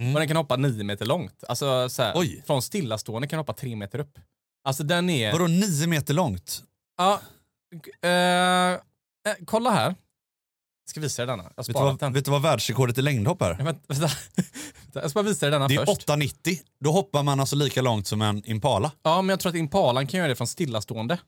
Mm. 0.00 0.14
och 0.14 0.18
den 0.20 0.28
kan 0.28 0.36
hoppa 0.36 0.56
nio 0.56 0.84
meter 0.84 1.06
långt. 1.06 1.44
Alltså 1.48 1.88
så 1.88 2.02
här, 2.02 2.46
från 2.46 2.62
stillastående 2.62 3.28
kan 3.28 3.36
den 3.36 3.40
hoppa 3.40 3.52
tre 3.52 3.76
meter 3.76 3.98
upp. 3.98 4.18
Alltså 4.64 4.82
den 4.82 5.10
är... 5.10 5.32
Vadå 5.32 5.46
nio 5.46 5.86
meter 5.86 6.14
långt? 6.14 6.62
Ja, 6.98 7.20
eh, 8.02 8.10
eh, 8.10 8.78
kolla 9.44 9.70
här. 9.70 9.84
Jag 9.86 9.94
ska 10.90 11.00
visa 11.00 11.26
dig 11.26 11.36
denna. 11.36 11.50
Jag 11.56 11.56
Vet 11.56 11.66
du, 11.66 11.72
vad, 11.72 11.98
den. 11.98 12.12
vet 12.12 12.24
du 12.24 12.30
vad 12.30 12.42
världsrekordet 12.42 12.98
i 12.98 13.02
längdhopp 13.02 13.42
är? 13.42 13.56
Ja, 13.58 13.64
Vänta, 13.64 13.80
vänta. 13.88 14.08
Jag 14.94 15.10
ska 15.10 15.22
bara 15.22 15.28
visa 15.28 15.46
dig 15.46 15.50
denna 15.50 15.68
Det 15.68 15.74
är 15.74 15.86
först. 15.86 16.08
8,90. 16.08 16.58
Då 16.84 16.92
hoppar 16.92 17.22
man 17.22 17.40
alltså 17.40 17.56
lika 17.56 17.82
långt 17.82 18.06
som 18.06 18.22
en 18.22 18.42
Impala. 18.50 18.90
Ja, 19.02 19.22
men 19.22 19.28
jag 19.28 19.40
tror 19.40 19.50
att 19.50 19.56
impalan 19.56 20.06
kan 20.06 20.18
göra 20.18 20.28
det 20.28 20.36
från 20.36 20.46
stillastående. 20.46 21.18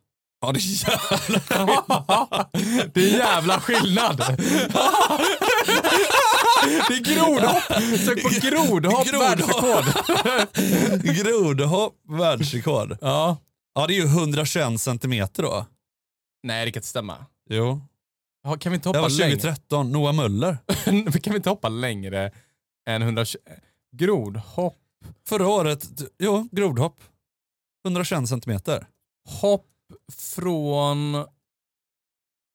Ja 0.41 0.53
det 0.53 0.59
är 0.59 0.89
jävla 0.89 1.41
det 2.95 3.01
är 3.15 3.19
jävla 3.19 3.61
skillnad. 3.61 4.17
det 6.89 6.95
är 6.95 7.15
grodhopp. 7.15 7.63
Sök 8.01 8.23
på 8.23 8.29
grodhopp, 8.49 9.07
Grodhopp. 9.07 9.23
världsrekord. 9.23 9.85
Grodhopp, 11.17 11.95
världsrekord. 12.09 12.97
Ja. 13.01 13.37
Ja 13.75 13.87
det 13.87 13.95
är 13.95 13.97
ju 13.97 14.05
121 14.07 14.81
centimeter 14.81 15.43
då. 15.43 15.67
Nej, 16.43 16.65
det 16.65 16.73
kan 16.73 16.79
inte 16.81 16.89
stämma. 16.89 17.17
Jo. 17.51 17.81
Ja, 18.45 18.57
Kan 18.57 18.73
vi 18.73 18.77
inte 18.77 18.89
Det 18.89 18.99
hoppa 18.99 19.01
var 19.01 19.09
längre? 19.11 19.37
2013, 19.37 19.93
Noah 19.93 20.13
Möller. 20.15 20.59
kan 21.21 21.33
vi 21.33 21.37
inte 21.37 21.49
hoppa 21.51 21.69
längre 21.69 22.31
än 22.87 23.03
120? 23.03 23.39
Grodhopp. 23.97 24.79
Förra 25.29 25.49
året, 25.49 25.89
jo, 26.19 26.49
grodhopp. 26.53 27.03
121 27.87 28.29
centimeter. 28.29 28.87
Hopp 29.41 29.69
från 30.13 31.27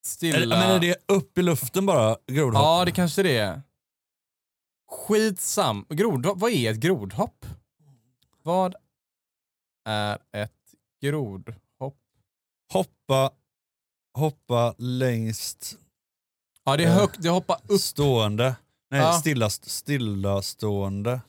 stilla... 0.06 0.56
Är, 0.56 0.60
men 0.60 0.72
är 0.76 0.80
det 0.80 0.96
upp 1.08 1.38
i 1.38 1.42
luften 1.42 1.86
bara, 1.86 2.18
grodhopp? 2.28 2.62
Ja, 2.64 2.86
det 2.86 2.92
kanske 2.92 3.24
det 3.24 3.38
är. 3.38 3.62
Skitsam. 4.92 5.86
Grodhopp. 5.90 6.38
Vad 6.38 6.52
är 6.52 6.72
ett 6.72 6.78
grodhopp? 6.78 7.46
Vad 8.44 8.76
är 9.86 10.18
ett 10.34 10.52
grodhopp? 11.02 11.58
Hoppa, 12.74 13.32
hoppa 14.14 14.76
längst 14.78 15.78
Ja, 16.64 16.78
det 16.78 16.84
är 16.84 16.88
Eh, 16.88 16.94
högt. 16.94 17.22
Det 17.24 17.30
hoppar 17.30 17.58
upp. 17.68 17.82
stående. 17.82 18.56
Nej, 18.92 19.00
Ja. 19.02 19.14
stilla, 19.14 19.50
stillastående. 19.50 21.22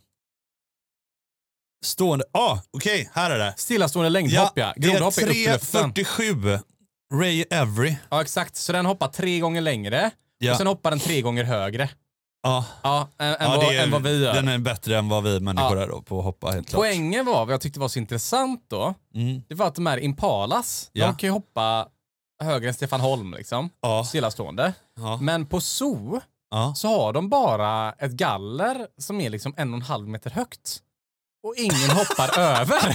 Stående. 1.84 2.24
Ah, 2.32 2.58
okej, 2.70 3.10
här 3.14 3.30
är 3.30 3.38
det. 3.38 3.54
Stillastående 3.56 4.08
längdhopp, 4.10 4.52
ja. 4.54 4.72
är 4.76 4.80
Grodhopp 4.80 5.18
är 5.18 5.28
upp 5.28 5.34
i 5.36 5.46
luften. 5.52 5.92
3.47. 5.94 6.60
Ray 7.14 7.44
Every. 7.50 7.96
Ja, 8.10 8.22
exakt. 8.22 8.56
Så 8.56 8.72
den 8.72 8.86
hoppar 8.86 9.08
tre 9.08 9.38
gånger 9.40 9.60
längre 9.60 10.10
Ja. 10.38 10.52
och 10.52 10.58
sen 10.58 10.66
hoppar 10.66 10.90
den 10.90 11.00
tre 11.00 11.20
gånger 11.22 11.44
högre. 11.44 11.90
Ja. 12.42 12.64
Ja, 12.82 13.08
än, 13.18 13.36
Ja, 13.40 13.56
vad, 13.56 13.74
är- 13.74 13.82
än 13.82 13.90
vad 13.90 14.02
vi 14.02 14.22
gör. 14.24 14.34
Den 14.34 14.48
är 14.48 14.58
bättre 14.58 14.98
än 14.98 15.08
vad 15.08 15.22
vi 15.24 15.40
människor 15.40 15.76
Ja. 15.76 15.82
är 15.82 15.88
då 15.88 16.02
på 16.02 16.18
att 16.18 16.24
hoppa 16.24 16.50
helt 16.50 16.68
klart. 16.68 16.78
Poängen 16.80 17.26
var, 17.26 17.44
vad 17.46 17.52
jag 17.54 17.60
tyckte 17.60 17.80
var 17.80 17.88
så 17.88 17.98
intressant 17.98 18.64
då, 18.68 18.94
Mm. 19.14 19.42
det 19.48 19.54
var 19.54 19.66
att 19.66 19.74
de 19.74 19.86
här 19.86 19.98
Impalas, 19.98 20.90
Ja. 20.92 21.06
de 21.06 21.16
kan 21.16 21.26
ju 21.28 21.32
hoppa 21.32 21.88
högre 22.42 22.68
än 22.68 22.74
Stefan 22.74 23.00
Holm 23.00 23.34
liksom, 23.34 23.70
Ja. 23.80 24.04
stillastående. 24.04 24.74
Ja. 24.96 25.16
Men 25.22 25.46
på 25.46 25.60
zoo 25.60 26.20
Ja. 26.50 26.74
så 26.76 26.88
har 26.88 27.12
de 27.12 27.28
bara 27.28 27.92
ett 27.92 28.12
galler 28.12 28.86
som 28.98 29.20
är 29.20 29.30
liksom 29.30 29.54
en 29.56 29.70
och 29.70 29.76
en 29.76 29.82
halv 29.82 30.08
meter 30.08 30.30
högt. 30.30 30.82
Och 31.42 31.54
ingen 31.56 31.90
hoppar 31.90 32.38
över. 32.40 32.92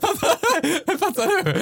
fattar, 0.00 0.96
fattar 0.98 1.26
du? 1.26 1.52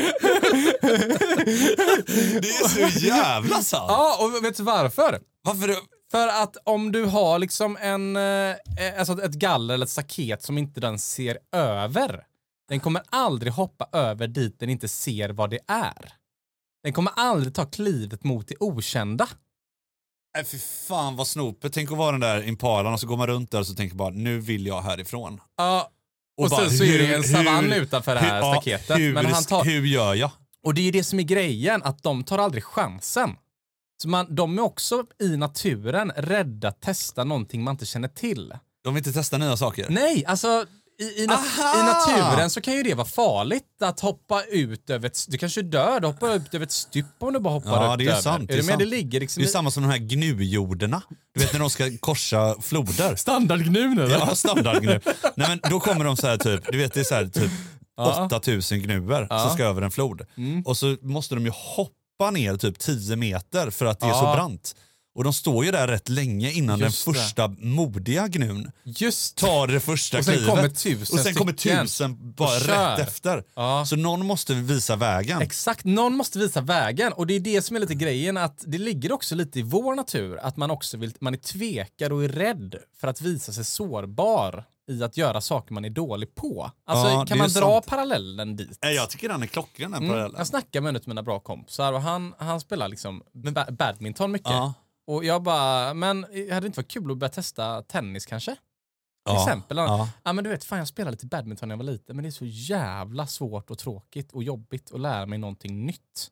Det 2.40 2.48
är 2.48 2.68
så 2.68 3.06
jävla 3.06 3.62
sant. 3.62 3.86
Ja, 3.88 4.16
och 4.24 4.44
vet 4.44 4.56
du 4.56 4.62
varför? 4.62 5.20
Varför? 5.42 5.74
För 6.10 6.28
att 6.28 6.56
om 6.64 6.92
du 6.92 7.04
har 7.04 7.38
liksom 7.38 7.76
en, 7.80 8.16
eh, 8.16 8.54
alltså 8.98 9.22
ett 9.22 9.32
galler 9.34 9.74
eller 9.74 9.84
ett 9.86 9.90
staket 9.90 10.42
som 10.42 10.58
inte 10.58 10.80
den 10.80 10.98
ser 10.98 11.38
över, 11.52 12.24
den 12.68 12.80
kommer 12.80 13.02
aldrig 13.10 13.52
hoppa 13.52 13.88
över 13.92 14.26
dit 14.26 14.60
den 14.60 14.70
inte 14.70 14.88
ser 14.88 15.28
vad 15.28 15.50
det 15.50 15.60
är. 15.66 16.12
Den 16.82 16.92
kommer 16.92 17.12
aldrig 17.16 17.54
ta 17.54 17.66
klivet 17.66 18.24
mot 18.24 18.48
det 18.48 18.54
okända. 18.60 19.28
Nej 20.38 20.44
fy 20.44 20.58
fan 20.58 21.16
vad 21.16 21.26
snopet. 21.26 21.72
Tänk 21.72 21.92
att 21.92 21.98
vara 21.98 22.12
den 22.12 22.20
där 22.20 22.42
impalan 22.48 22.92
och 22.92 23.00
så 23.00 23.06
går 23.06 23.16
man 23.16 23.26
runt 23.26 23.50
där 23.50 23.60
och 23.60 23.66
så 23.66 23.74
tänker 23.74 23.96
bara 23.96 24.10
nu 24.10 24.38
vill 24.40 24.66
jag 24.66 24.82
härifrån. 24.82 25.40
Ja, 25.56 25.90
Och, 26.36 26.48
bara, 26.50 26.60
sen 26.68 26.78
så 26.78 26.84
är 26.84 26.98
det 26.98 27.14
en 27.14 27.22
savann 27.24 27.72
utanför 27.72 28.14
det 28.14 28.20
här 28.20 28.34
hur- 28.40 28.48
ja, 28.48 28.54
staketet. 28.54 28.98
hur, 28.98 29.14
men 29.14 29.26
han 29.26 29.44
tar, 29.44 29.64
hur 29.64 29.86
gör 29.86 30.14
jag? 30.14 30.30
och 30.64 30.74
det 30.74 30.80
är 30.80 30.84
ju 30.84 30.90
det 30.90 31.04
som 31.04 31.18
är 31.18 31.22
grejen, 31.22 31.82
att 31.82 32.02
de 32.02 32.24
tar 32.24 32.38
aldrig 32.38 32.64
chansen. 32.64 33.30
Så 34.02 34.08
man, 34.08 34.34
de 34.34 34.58
är 34.58 34.62
också 34.62 35.04
i 35.22 35.36
naturen 35.36 36.12
rädda 36.16 36.68
att 36.68 36.80
testa 36.80 37.24
någonting 37.24 37.62
man 37.62 37.74
inte 37.74 37.86
känner 37.86 38.08
till. 38.08 38.54
De 38.84 38.94
vill 38.94 39.00
inte 39.00 39.12
testa 39.12 39.38
nya 39.38 39.56
saker? 39.56 39.86
Nej, 39.90 40.24
alltså 40.26 40.66
i, 41.00 41.22
i, 41.22 41.26
nat 41.26 41.38
Aha! 41.38 41.80
i 41.80 41.82
naturen 41.82 42.50
så 42.50 42.60
kan 42.60 42.74
ju 42.74 42.82
det 42.82 42.94
vara 42.94 43.06
farligt 43.06 43.64
att 43.82 44.00
hoppa 44.00 44.42
ut 44.44 44.90
över 44.90 45.06
ett... 45.06 45.24
Du 45.28 45.38
kanske 45.38 45.62
dör, 45.62 46.00
du 46.00 46.06
hoppar 46.06 46.34
ut 46.36 46.54
över 46.54 46.66
ett 46.66 46.72
stup 46.72 47.06
om 47.18 47.32
du 47.32 47.38
bara 47.40 47.54
hoppar 47.54 47.84
Ja, 47.84 47.92
upp 47.92 47.98
det 47.98 48.04
är 48.04 48.10
över. 48.10 48.20
sant, 48.20 48.48
det 48.48 48.54
Är 48.54 48.58
är 48.58 48.62
du 48.62 48.66
med? 48.66 48.72
sant. 48.72 48.78
Det 48.78 48.84
ligger 48.84 49.20
liksom 49.20 49.40
Det 49.40 49.44
är 49.46 49.48
i- 49.48 49.52
samma 49.52 49.70
som 49.70 49.82
de 49.82 49.88
här 49.88 49.98
gnujorderna. 49.98 51.02
Du 51.34 51.40
vet 51.40 51.52
när 51.52 51.60
de 51.60 51.70
ska 51.70 51.90
korsa 52.00 52.54
floder. 52.62 53.16
standardgnun 53.16 53.98
eller? 53.98 54.18
Ja, 54.18 54.34
standardgnu. 54.34 55.00
Nej 55.34 55.48
men 55.48 55.60
då 55.70 55.80
kommer 55.80 56.04
de 56.04 56.16
så 56.16 56.26
här 56.26 56.36
typ, 56.36 56.72
du 56.72 56.78
vet 56.78 56.94
det 56.94 57.00
är 57.00 57.04
så 57.04 57.14
här 57.14 57.26
typ 57.26 57.50
Ja. 57.96 58.28
8000 58.36 58.80
gnuer 58.82 59.26
Ja. 59.30 59.38
som 59.40 59.50
ska 59.54 59.64
över 59.64 59.82
en 59.82 59.90
flod. 59.90 60.20
Mm. 60.36 60.62
Och 60.62 60.76
så 60.76 60.96
måste 61.02 61.34
de 61.34 61.44
ju 61.44 61.52
hoppa 61.54 62.30
ner 62.32 62.56
typ 62.56 62.78
10 62.78 63.16
meter 63.16 63.70
för 63.70 63.86
att 63.86 64.00
det 64.00 64.06
är 64.06 64.12
så 64.12 64.24
Ja. 64.24 64.34
brant. 64.34 64.74
Och 65.18 65.24
de 65.24 65.32
står 65.32 65.64
ju 65.64 65.70
där 65.70 65.88
rätt 65.88 66.08
länge 66.08 66.50
innan 66.50 66.78
Just 66.78 67.04
den 67.04 67.14
det. 67.14 67.20
första 67.20 67.48
modiga 67.48 68.28
gnun 68.28 68.70
Just 68.84 69.36
tar 69.36 69.66
det 69.66 69.80
första 69.80 70.18
Och 70.18 70.24
sen 70.24 70.34
klivet. 70.34 70.50
kommer 70.50 70.68
tusen 70.68 71.18
och 71.18 71.24
sen 71.24 71.34
kommer 71.34 71.52
tusen 71.52 72.32
bara 72.34 72.58
rätt 72.94 73.08
efter. 73.08 73.44
Ja. 73.56 73.84
Så 73.86 73.96
någon 73.96 74.26
måste 74.26 74.54
visa 74.54 74.96
vägen. 74.96 75.42
Exakt, 75.42 75.84
någon 75.84 76.16
måste 76.16 76.38
visa 76.38 76.60
vägen 76.60 77.12
och 77.12 77.26
det 77.26 77.34
är 77.34 77.40
det 77.40 77.62
som 77.62 77.76
är 77.76 77.80
lite 77.80 77.94
grejen 77.94 78.36
att 78.36 78.64
det 78.66 78.78
ligger 78.78 79.12
också 79.12 79.34
lite 79.34 79.58
i 79.58 79.62
vår 79.62 79.94
natur 79.94 80.38
att 80.42 80.56
man 80.56 80.70
också 80.70 80.96
vill, 80.96 81.12
man 81.20 81.34
är 81.34 81.38
tvekar 81.38 82.12
och 82.12 82.24
är 82.24 82.28
rädd 82.28 82.74
för 83.00 83.08
att 83.08 83.20
visa 83.20 83.52
sig 83.52 83.64
sårbar 83.64 84.64
i 84.90 85.02
att 85.02 85.16
göra 85.16 85.40
saker 85.40 85.74
man 85.74 85.84
är 85.84 85.90
dålig 85.90 86.34
på. 86.34 86.70
Alltså 86.86 87.08
Ja, 87.08 87.26
kan 87.26 87.38
man 87.38 87.48
dra 87.50 87.60
sant. 87.72 87.86
parallellen 87.86 88.56
dit? 88.56 88.78
Jag 88.80 89.10
tycker 89.10 89.28
den 89.28 89.42
är 89.42 89.46
klockren 89.46 89.90
den 89.90 89.98
Mm. 90.02 90.10
parallellen. 90.10 90.38
Jag 90.38 90.46
snackar 90.46 90.80
med 90.80 90.88
en 90.90 90.96
av 90.96 91.02
mina 91.06 91.22
bra 91.22 91.40
kompisar 91.40 91.92
och 91.92 92.02
han, 92.02 92.34
han 92.38 92.60
spelar 92.60 92.88
liksom 92.88 93.22
ba 93.54 93.64
badminton 93.70 94.32
mycket. 94.32 94.50
Ja. 94.50 94.74
Och 95.08 95.24
jag 95.24 95.42
bara, 95.42 95.94
men 95.94 96.22
hade 96.24 96.60
det 96.60 96.66
inte 96.66 96.78
varit 96.78 96.90
kul 96.90 97.10
att 97.10 97.18
börja 97.18 97.30
testa 97.30 97.82
tennis 97.82 98.26
kanske? 98.26 98.50
Till 98.54 98.60
Ja. 99.24 99.42
exempel. 99.44 99.76
Ja. 99.76 100.08
Ja. 100.24 100.32
men 100.32 100.44
du 100.44 100.50
vet, 100.50 100.64
fan 100.64 100.78
jag 100.78 100.88
spelade 100.88 101.10
lite 101.10 101.26
badminton 101.26 101.68
när 101.68 101.72
jag 101.72 101.78
var 101.84 101.92
liten 101.92 102.16
men 102.16 102.22
det 102.22 102.28
är 102.28 102.30
så 102.30 102.44
jävla 102.44 103.26
svårt 103.26 103.70
och 103.70 103.78
tråkigt 103.78 104.32
och 104.32 104.42
jobbigt 104.42 104.92
att 104.92 105.00
lära 105.00 105.26
mig 105.26 105.38
någonting 105.38 105.86
nytt. 105.86 106.30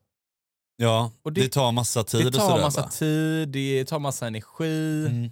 ja, 0.76 1.12
Och 1.22 1.32
det, 1.32 1.40
det- 1.40 1.48
tar 1.48 1.72
massa 1.72 2.04
tid 2.04 2.20
Det 2.20 2.26
och 2.26 2.34
tar 2.34 2.48
sådär. 2.48 2.62
massa 2.62 2.80
va? 2.82 2.88
tid, 2.88 3.48
det 3.48 3.84
tar 3.84 3.98
massa 3.98 4.26
energi. 4.26 5.06
Mm. 5.06 5.30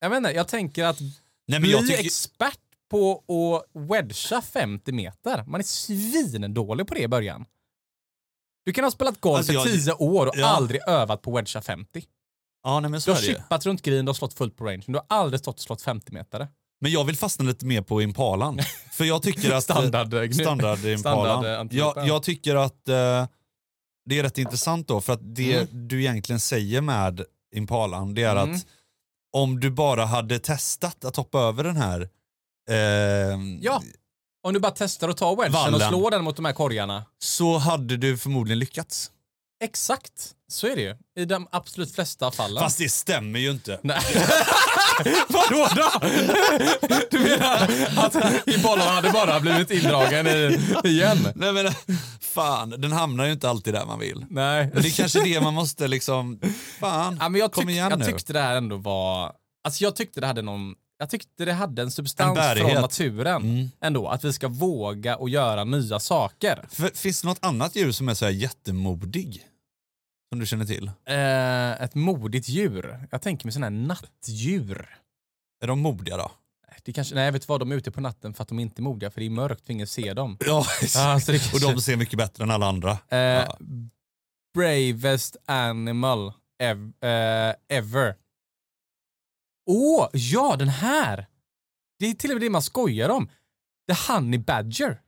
Jag 0.00 0.10
vet 0.10 0.16
inte, 0.16 0.30
jag 0.30 0.48
tänker 0.48 0.84
att 0.84 1.00
Nej, 1.46 1.60
bli 1.60 1.72
jag 1.72 1.86
tycker, 1.88 2.04
expert 2.04 2.58
på 2.90 3.24
att 3.28 3.80
wedga 3.90 4.42
50 4.42 4.92
meter, 4.92 5.44
man 5.46 5.60
är 5.60 5.64
svindålig 5.64 6.86
på 6.86 6.94
det 6.94 7.00
i 7.02 7.08
början. 7.08 7.44
Du 8.64 8.72
kan 8.72 8.84
ha 8.84 8.90
spelat 8.90 9.20
golf 9.20 9.36
Alltså, 9.38 9.52
i 9.52 9.54
jag- 9.54 9.64
10 9.66 9.92
år 9.92 10.26
och 10.26 10.34
Ja. 10.36 10.46
aldrig 10.46 10.80
övat 10.88 11.22
på 11.22 11.32
wedga 11.36 11.62
50. 11.62 12.04
Ja, 12.64 12.80
nej, 12.80 12.90
men 12.90 12.92
Du 12.92 13.00
så 13.00 13.10
har 13.10 13.18
är 13.18 13.22
det 13.22 13.26
ju. 13.28 13.34
chippat 13.34 13.66
runt 13.66 13.82
green 13.82 14.08
och 14.08 14.16
slått 14.16 14.34
fullt 14.34 14.56
på 14.56 14.64
range, 14.64 14.82
men 14.86 14.92
du 14.92 14.98
har 15.08 15.18
aldrig 15.18 15.40
stått 15.40 15.54
och 15.54 15.60
slått 15.62 15.82
50 15.82 16.12
meter. 16.12 16.48
Men 16.80 16.92
jag 16.92 17.04
vill 17.04 17.16
fastna 17.16 17.44
lite 17.44 17.66
mer 17.66 17.82
på 17.82 18.02
impalan. 18.02 18.58
För 18.92 19.04
jag 19.04 19.22
tycker 19.22 19.52
att... 19.52 19.64
Standard, 19.64 20.14
eh, 20.14 20.30
standard 20.30 20.34
standard, 20.34 20.84
impalan. 20.84 21.44
eh, 21.46 21.60
antilopen. 21.60 22.06
jag, 22.06 22.16
jag 22.16 22.22
tycker 22.22 22.56
att 22.56 22.88
eh, 22.88 23.26
det 24.06 24.18
är 24.18 24.22
rätt 24.22 24.38
intressant 24.38 24.88
då, 24.88 25.00
för 25.00 25.12
att 25.12 25.34
det 25.36 25.54
Mm. 25.56 25.88
du 25.88 26.00
egentligen 26.00 26.40
säger 26.40 26.80
med 26.80 27.24
impalan, 27.54 28.14
det 28.14 28.22
är 28.22 28.36
Mm. 28.36 28.54
att 28.54 28.66
om 29.36 29.60
du 29.60 29.70
bara 29.70 30.04
hade 30.04 30.38
testat 30.38 31.04
att 31.04 31.16
hoppa 31.16 31.38
över 31.38 31.64
den 31.64 31.76
här 31.76 32.00
eh, 32.70 33.38
Ja. 33.60 33.82
Om 34.46 34.54
du 34.54 34.60
bara 34.60 34.72
testar 34.76 35.08
att 35.08 35.16
ta 35.16 35.34
wedgen 35.34 35.74
och 35.74 35.82
slå 35.82 36.10
den 36.10 36.24
mot 36.24 36.36
de 36.36 36.44
här 36.44 36.52
korgarna. 36.52 37.04
så 37.18 37.58
hade 37.58 37.96
du 37.96 38.18
förmodligen 38.18 38.58
lyckats. 38.58 39.10
Exakt, 39.62 40.30
så 40.48 40.66
är 40.66 40.76
det 40.76 40.82
ju. 40.82 40.94
I 41.22 41.24
de 41.24 41.48
absolut 41.52 41.94
flesta 41.94 42.30
fallen. 42.30 42.62
Fast 42.62 42.78
det 42.78 42.88
stämmer 42.88 43.38
ju 43.38 43.50
inte. 43.50 43.80
Nej. 43.82 44.00
Vadå 45.28 45.68
då? 45.76 45.90
Du 47.10 47.18
menar 47.18 47.68
att 47.96 48.12
bollen 48.62 48.88
hade 48.88 49.10
bara 49.10 49.40
blivit 49.40 49.70
indragen 49.70 50.26
i, 50.26 50.58
igen? 50.84 51.32
Nej 51.34 51.52
men 51.52 51.72
fan, 52.20 52.70
den 52.70 52.92
hamnar 52.92 53.24
ju 53.26 53.32
inte 53.32 53.48
alltid 53.50 53.74
där 53.74 53.86
man 53.86 53.98
vill. 53.98 54.26
Nej. 54.30 54.70
Men 54.72 54.82
det 54.82 54.88
är 54.88 54.96
kanske 54.96 55.24
det 55.24 55.40
man 55.40 55.54
måste 55.54 55.88
liksom, 55.88 56.40
fan, 56.80 57.16
ja, 57.20 57.28
men 57.28 57.40
jag, 57.40 57.52
kom 57.52 57.68
igen 57.68 57.90
jag 57.90 57.98
nu. 57.98 58.04
tyckte 58.04 58.32
det 58.32 58.40
här 58.40 58.56
ändå 58.56 58.76
var... 58.76 59.32
Alltså 59.64 59.84
jag 59.84 59.96
tyckte 59.96 60.20
det 60.20 60.26
hade 60.26 60.42
någon... 60.42 60.74
Jag 60.98 61.10
tyckte 61.10 61.44
det 61.44 61.52
hade 61.52 61.82
en 61.82 61.90
substans 61.90 62.38
En 62.38 62.56
från 62.56 62.72
naturen 62.82 63.42
Mm. 63.42 63.70
ändå. 63.80 64.08
Att 64.08 64.24
vi 64.24 64.32
ska 64.32 64.48
våga 64.48 65.16
och 65.16 65.28
göra 65.28 65.64
nya 65.64 65.98
saker. 66.00 66.64
För, 66.70 66.88
finns 66.88 67.22
det 67.22 67.28
något 67.28 67.44
annat 67.44 67.76
djur 67.76 67.92
som 67.92 68.08
är 68.08 68.14
så 68.14 68.24
här 68.24 68.32
jättemodig? 68.32 69.42
Som 70.32 70.40
du 70.40 70.46
känner 70.46 70.64
till? 70.64 70.90
Eh, 71.08 71.82
ett 71.82 71.94
modigt 71.94 72.48
djur. 72.48 73.06
Jag 73.10 73.22
tänker 73.22 73.46
mig 73.46 73.52
sådana 73.52 73.66
här 73.80 73.86
nattdjur. 73.86 74.98
Är 75.62 75.66
de 75.66 75.80
modiga 75.80 76.16
då? 76.16 76.30
Det 76.82 76.92
kanske, 76.92 77.14
nej, 77.14 77.30
vet 77.30 77.42
du 77.42 77.46
vad? 77.46 77.60
De 77.60 77.72
är 77.72 77.76
ute 77.76 77.90
på 77.90 78.00
natten 78.00 78.34
för 78.34 78.42
att 78.42 78.48
de 78.48 78.58
inte 78.58 78.80
är 78.80 78.82
modiga, 78.82 79.10
för 79.10 79.20
det 79.20 79.26
är 79.26 79.30
mörkt, 79.30 79.66
för 79.66 79.72
ingen 79.72 79.86
ser 79.86 80.14
dem. 80.14 80.38
Ja, 80.46 80.64
så 80.84 81.32
det 81.32 81.36
och 81.36 81.42
kanske- 81.50 81.72
de 81.72 81.80
ser 81.80 81.96
mycket 81.96 82.18
bättre 82.18 82.44
än 82.44 82.50
alla 82.50 82.66
andra. 82.66 82.90
Eh, 83.08 83.18
Ja. 83.18 83.58
Bravest 84.54 85.36
animal 85.46 86.32
ev 86.58 86.92
eh, 87.00 87.54
ever. 87.68 88.14
Åh, 89.66 90.08
ja 90.12 90.56
den 90.58 90.68
här! 90.68 91.26
Det 91.98 92.06
är 92.06 92.14
till 92.14 92.30
och 92.30 92.34
med 92.34 92.42
det 92.42 92.50
man 92.50 92.62
skojar 92.62 93.08
om. 93.08 93.30
The 93.88 94.12
honey 94.12 94.38
badger. 94.38 95.00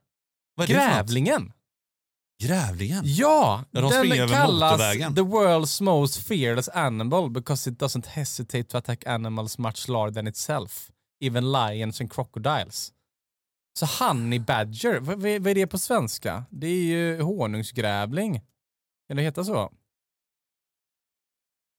Vad? 0.55 0.67
Grävlingen. 0.67 1.53
Grävlingen? 2.43 3.01
Ja, 3.05 3.63
de 3.71 3.81
den 3.81 4.27
kallas 4.27 4.97
the 5.15 5.21
world's 5.21 5.83
most 5.83 6.27
fearless 6.27 6.69
animal 6.69 7.29
because 7.29 7.69
it 7.69 7.81
doesn't 7.81 8.07
hesitate 8.07 8.63
to 8.63 8.77
attack 8.77 9.07
animals 9.07 9.57
much 9.57 9.87
larger 9.87 10.13
than 10.13 10.27
itself. 10.27 10.91
Even 11.19 11.51
lions 11.51 12.01
and 12.01 12.13
crocodiles. 12.13 12.93
Så 13.79 13.85
honey 13.85 14.39
badger, 14.39 14.99
vad 14.99 15.25
är 15.25 15.55
det 15.55 15.67
på 15.67 15.79
svenska? 15.79 16.45
Det 16.49 16.67
är 16.67 16.83
ju 16.83 17.21
honungsgrävling. 17.21 18.41
Kan 19.07 19.17
det 19.17 19.23
heta 19.23 19.43
så? 19.43 19.73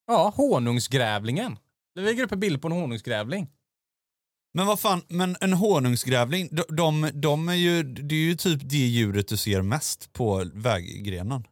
Ja, 0.06 0.32
honungsgrävlingen. 0.36 1.58
Det 1.98 2.04
lägger 2.04 2.24
upp 2.24 2.32
en 2.32 2.40
bild 2.40 2.62
på 2.62 2.68
en 2.68 2.72
honungsgrävling. 2.72 3.48
Men 4.54 4.66
vad 4.66 4.80
fan, 4.80 5.02
men 5.08 5.36
en 5.40 5.52
honungsgrävling, 5.52 6.48
de, 6.52 6.62
de, 6.68 7.10
de 7.14 7.48
är 7.48 7.54
ju, 7.54 7.82
det 7.82 8.14
är 8.14 8.18
ju 8.18 8.34
typ 8.34 8.60
det 8.62 8.76
djuret 8.76 9.28
du 9.28 9.36
ser 9.36 9.62
mest 9.62 10.12
på 10.12 10.44
väggrenen. 10.54 11.44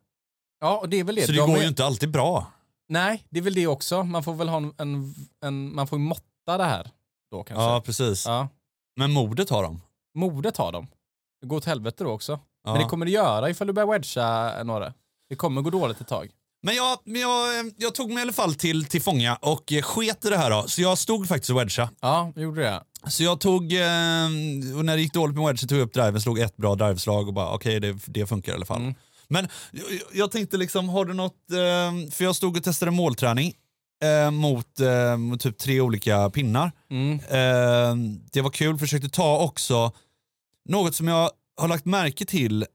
Ja, 0.61 0.78
och 0.78 0.88
det 0.88 1.00
är 1.00 1.04
väl 1.04 1.14
det. 1.14 1.26
Så 1.26 1.32
det 1.32 1.38
De 1.38 1.46
går 1.50 1.56
är- 1.59 1.62
ju 1.62 1.68
inte 1.68 1.85
alltid 1.85 2.11
bra. 2.11 2.52
Nej, 2.88 3.24
det 3.30 3.38
är 3.38 3.42
väl 3.42 3.54
det 3.54 3.66
också. 3.66 4.02
Man 4.04 4.22
får 4.24 4.35
väl 4.35 4.48
ha 4.48 4.56
en, 4.56 4.74
en, 4.78 5.14
en 5.44 5.74
man 5.74 5.87
får 5.87 5.98
ju 5.98 6.04
måtta 6.04 6.59
det 6.59 6.64
här 6.64 6.90
då 7.30 7.44
kanske. 7.44 7.62
Ja, 7.64 7.82
precis. 7.87 8.26
ja. 8.26 8.48
Men 8.96 9.12
modet 9.12 9.50
har 9.50 9.62
de. 9.62 9.80
Modet 10.14 10.56
har 10.56 10.72
de. 10.72 10.87
Det 11.40 11.46
går 11.46 11.56
åt 11.56 11.64
helvete 11.64 12.04
då 12.04 12.11
också. 12.11 12.40
Ja. 12.64 12.72
Men 12.72 12.82
det 12.82 12.88
kommer 12.88 13.06
det 13.06 13.12
göra 13.12 13.50
ifall 13.50 13.66
du 13.66 13.72
börjar 13.72 13.87
wedga 13.87 14.64
några. 14.64 14.94
Det 15.28 15.37
kommer 15.37 15.62
gå 15.62 15.70
dåligt 15.70 16.00
ett 16.00 16.09
tag. 16.09 16.30
Men 16.62 16.75
jag, 16.75 16.99
jag, 17.05 17.73
jag 17.77 17.95
tog 17.95 18.09
mig 18.09 18.19
i 18.19 18.23
alla 18.23 18.33
fall 18.33 18.55
till, 18.55 18.85
till 18.85 19.03
fånga 19.03 19.37
och 19.37 19.73
eh, 19.73 19.83
sket 19.83 20.25
i 20.25 20.29
det 20.29 20.37
här 20.37 20.51
då. 20.51 20.64
Så 20.69 20.83
jag 20.83 20.99
stod 20.99 21.29
faktiskt 21.29 21.51
och 21.51 21.59
wedgade. 21.59 21.90
Ja, 22.01 22.33
gjorde 22.37 22.62
det. 22.62 22.83
Så 23.09 23.23
jag 23.23 23.40
tog, 23.40 23.73
eh, 23.73 24.27
och 24.77 24.85
när 24.85 24.97
det 24.97 25.03
gick 25.03 25.12
dåligt 25.12 25.37
med 25.37 25.47
wedge 25.47 25.61
så 25.61 25.66
tog 25.66 25.79
jag 25.79 25.87
upp 25.87 25.95
driven, 25.95 26.21
slog 26.21 26.38
ett 26.38 26.57
bra 26.57 26.75
driveslag 26.75 27.29
och 27.29 27.35
bara 27.35 27.55
okej 27.55 27.81
det, 27.81 27.97
det 28.07 28.27
funkar 28.27 28.53
i 28.53 28.55
alla 28.55 28.66
fall. 28.66 28.81
Mm. 28.81 28.95
Men 29.29 29.49
jag, 30.12 30.31
tänkte 30.31 30.57
liksom, 30.57 30.88
har 30.88 31.05
du 31.05 31.14
något, 31.14 31.51
eh, 31.51 32.11
för 32.11 32.25
jag 32.25 32.37
stod 32.37 32.57
och 32.57 32.64
testade 32.64 32.90
målträning 32.90 33.55
eh, 34.03 34.31
mot, 34.31 34.81
eh, 34.81 35.37
typ 35.38 35.59
tre 35.59 35.81
olika 35.81 36.31
pinnar. 36.31 36.73
Mm. 36.90 37.12
Eh, 37.12 38.21
det 38.33 38.40
var 38.40 38.51
kul, 38.51 38.79
försökte 38.79 39.09
ta 39.09 39.38
också, 39.38 39.92
något 40.69 40.95
som 40.95 41.09
jag 41.09 41.31
har 41.57 41.69
lagt 41.69 41.85
märke 41.85 42.25
till 42.25 42.66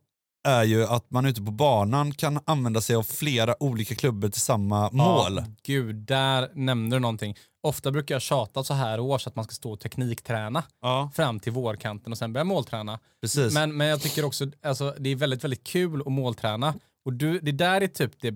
är 0.43 0.63
ju 0.63 0.85
att 0.85 1.11
man 1.11 1.25
ute 1.25 1.41
på 1.41 1.51
banan 1.51 2.11
kan 2.13 2.39
använda 2.45 2.81
sig 2.81 2.95
av 2.95 3.03
flera 3.03 3.63
olika 3.63 3.95
klubbor 3.95 4.29
till 4.29 4.41
samma 4.41 4.89
mål. 4.91 5.35
Ja, 5.37 5.45
gud, 5.63 5.95
där 5.95 6.49
nämnde 6.53 6.95
du 6.95 6.99
någonting. 6.99 7.37
Ofta 7.63 7.91
brukar 7.91 8.15
jag 8.15 8.21
tjata 8.21 8.63
så 8.63 8.73
här 8.73 8.99
års 8.99 9.27
att 9.27 9.35
man 9.35 9.45
ska 9.45 9.53
stå 9.53 9.71
och 9.71 9.79
teknikträna 9.79 10.63
Ja, 10.81 11.11
fram 11.15 11.39
till 11.39 11.51
vårkanten 11.51 12.11
och 12.11 12.17
sen 12.17 12.33
börja 12.33 12.43
målträna. 12.43 12.99
precis. 13.21 13.53
Men, 13.53 13.77
men 13.77 13.87
jag 13.87 14.01
tycker 14.01 14.25
också 14.25 14.47
alltså, 14.63 14.95
det 14.99 15.09
är 15.09 15.15
väldigt, 15.15 15.43
väldigt 15.43 15.63
kul 15.63 16.01
att 16.01 16.11
målträna. 16.11 16.73
Och 17.05 17.13
du, 17.13 17.39
det 17.39 17.51
där 17.51 17.81
är 17.81 17.87
typ 17.87 18.11
det, 18.21 18.35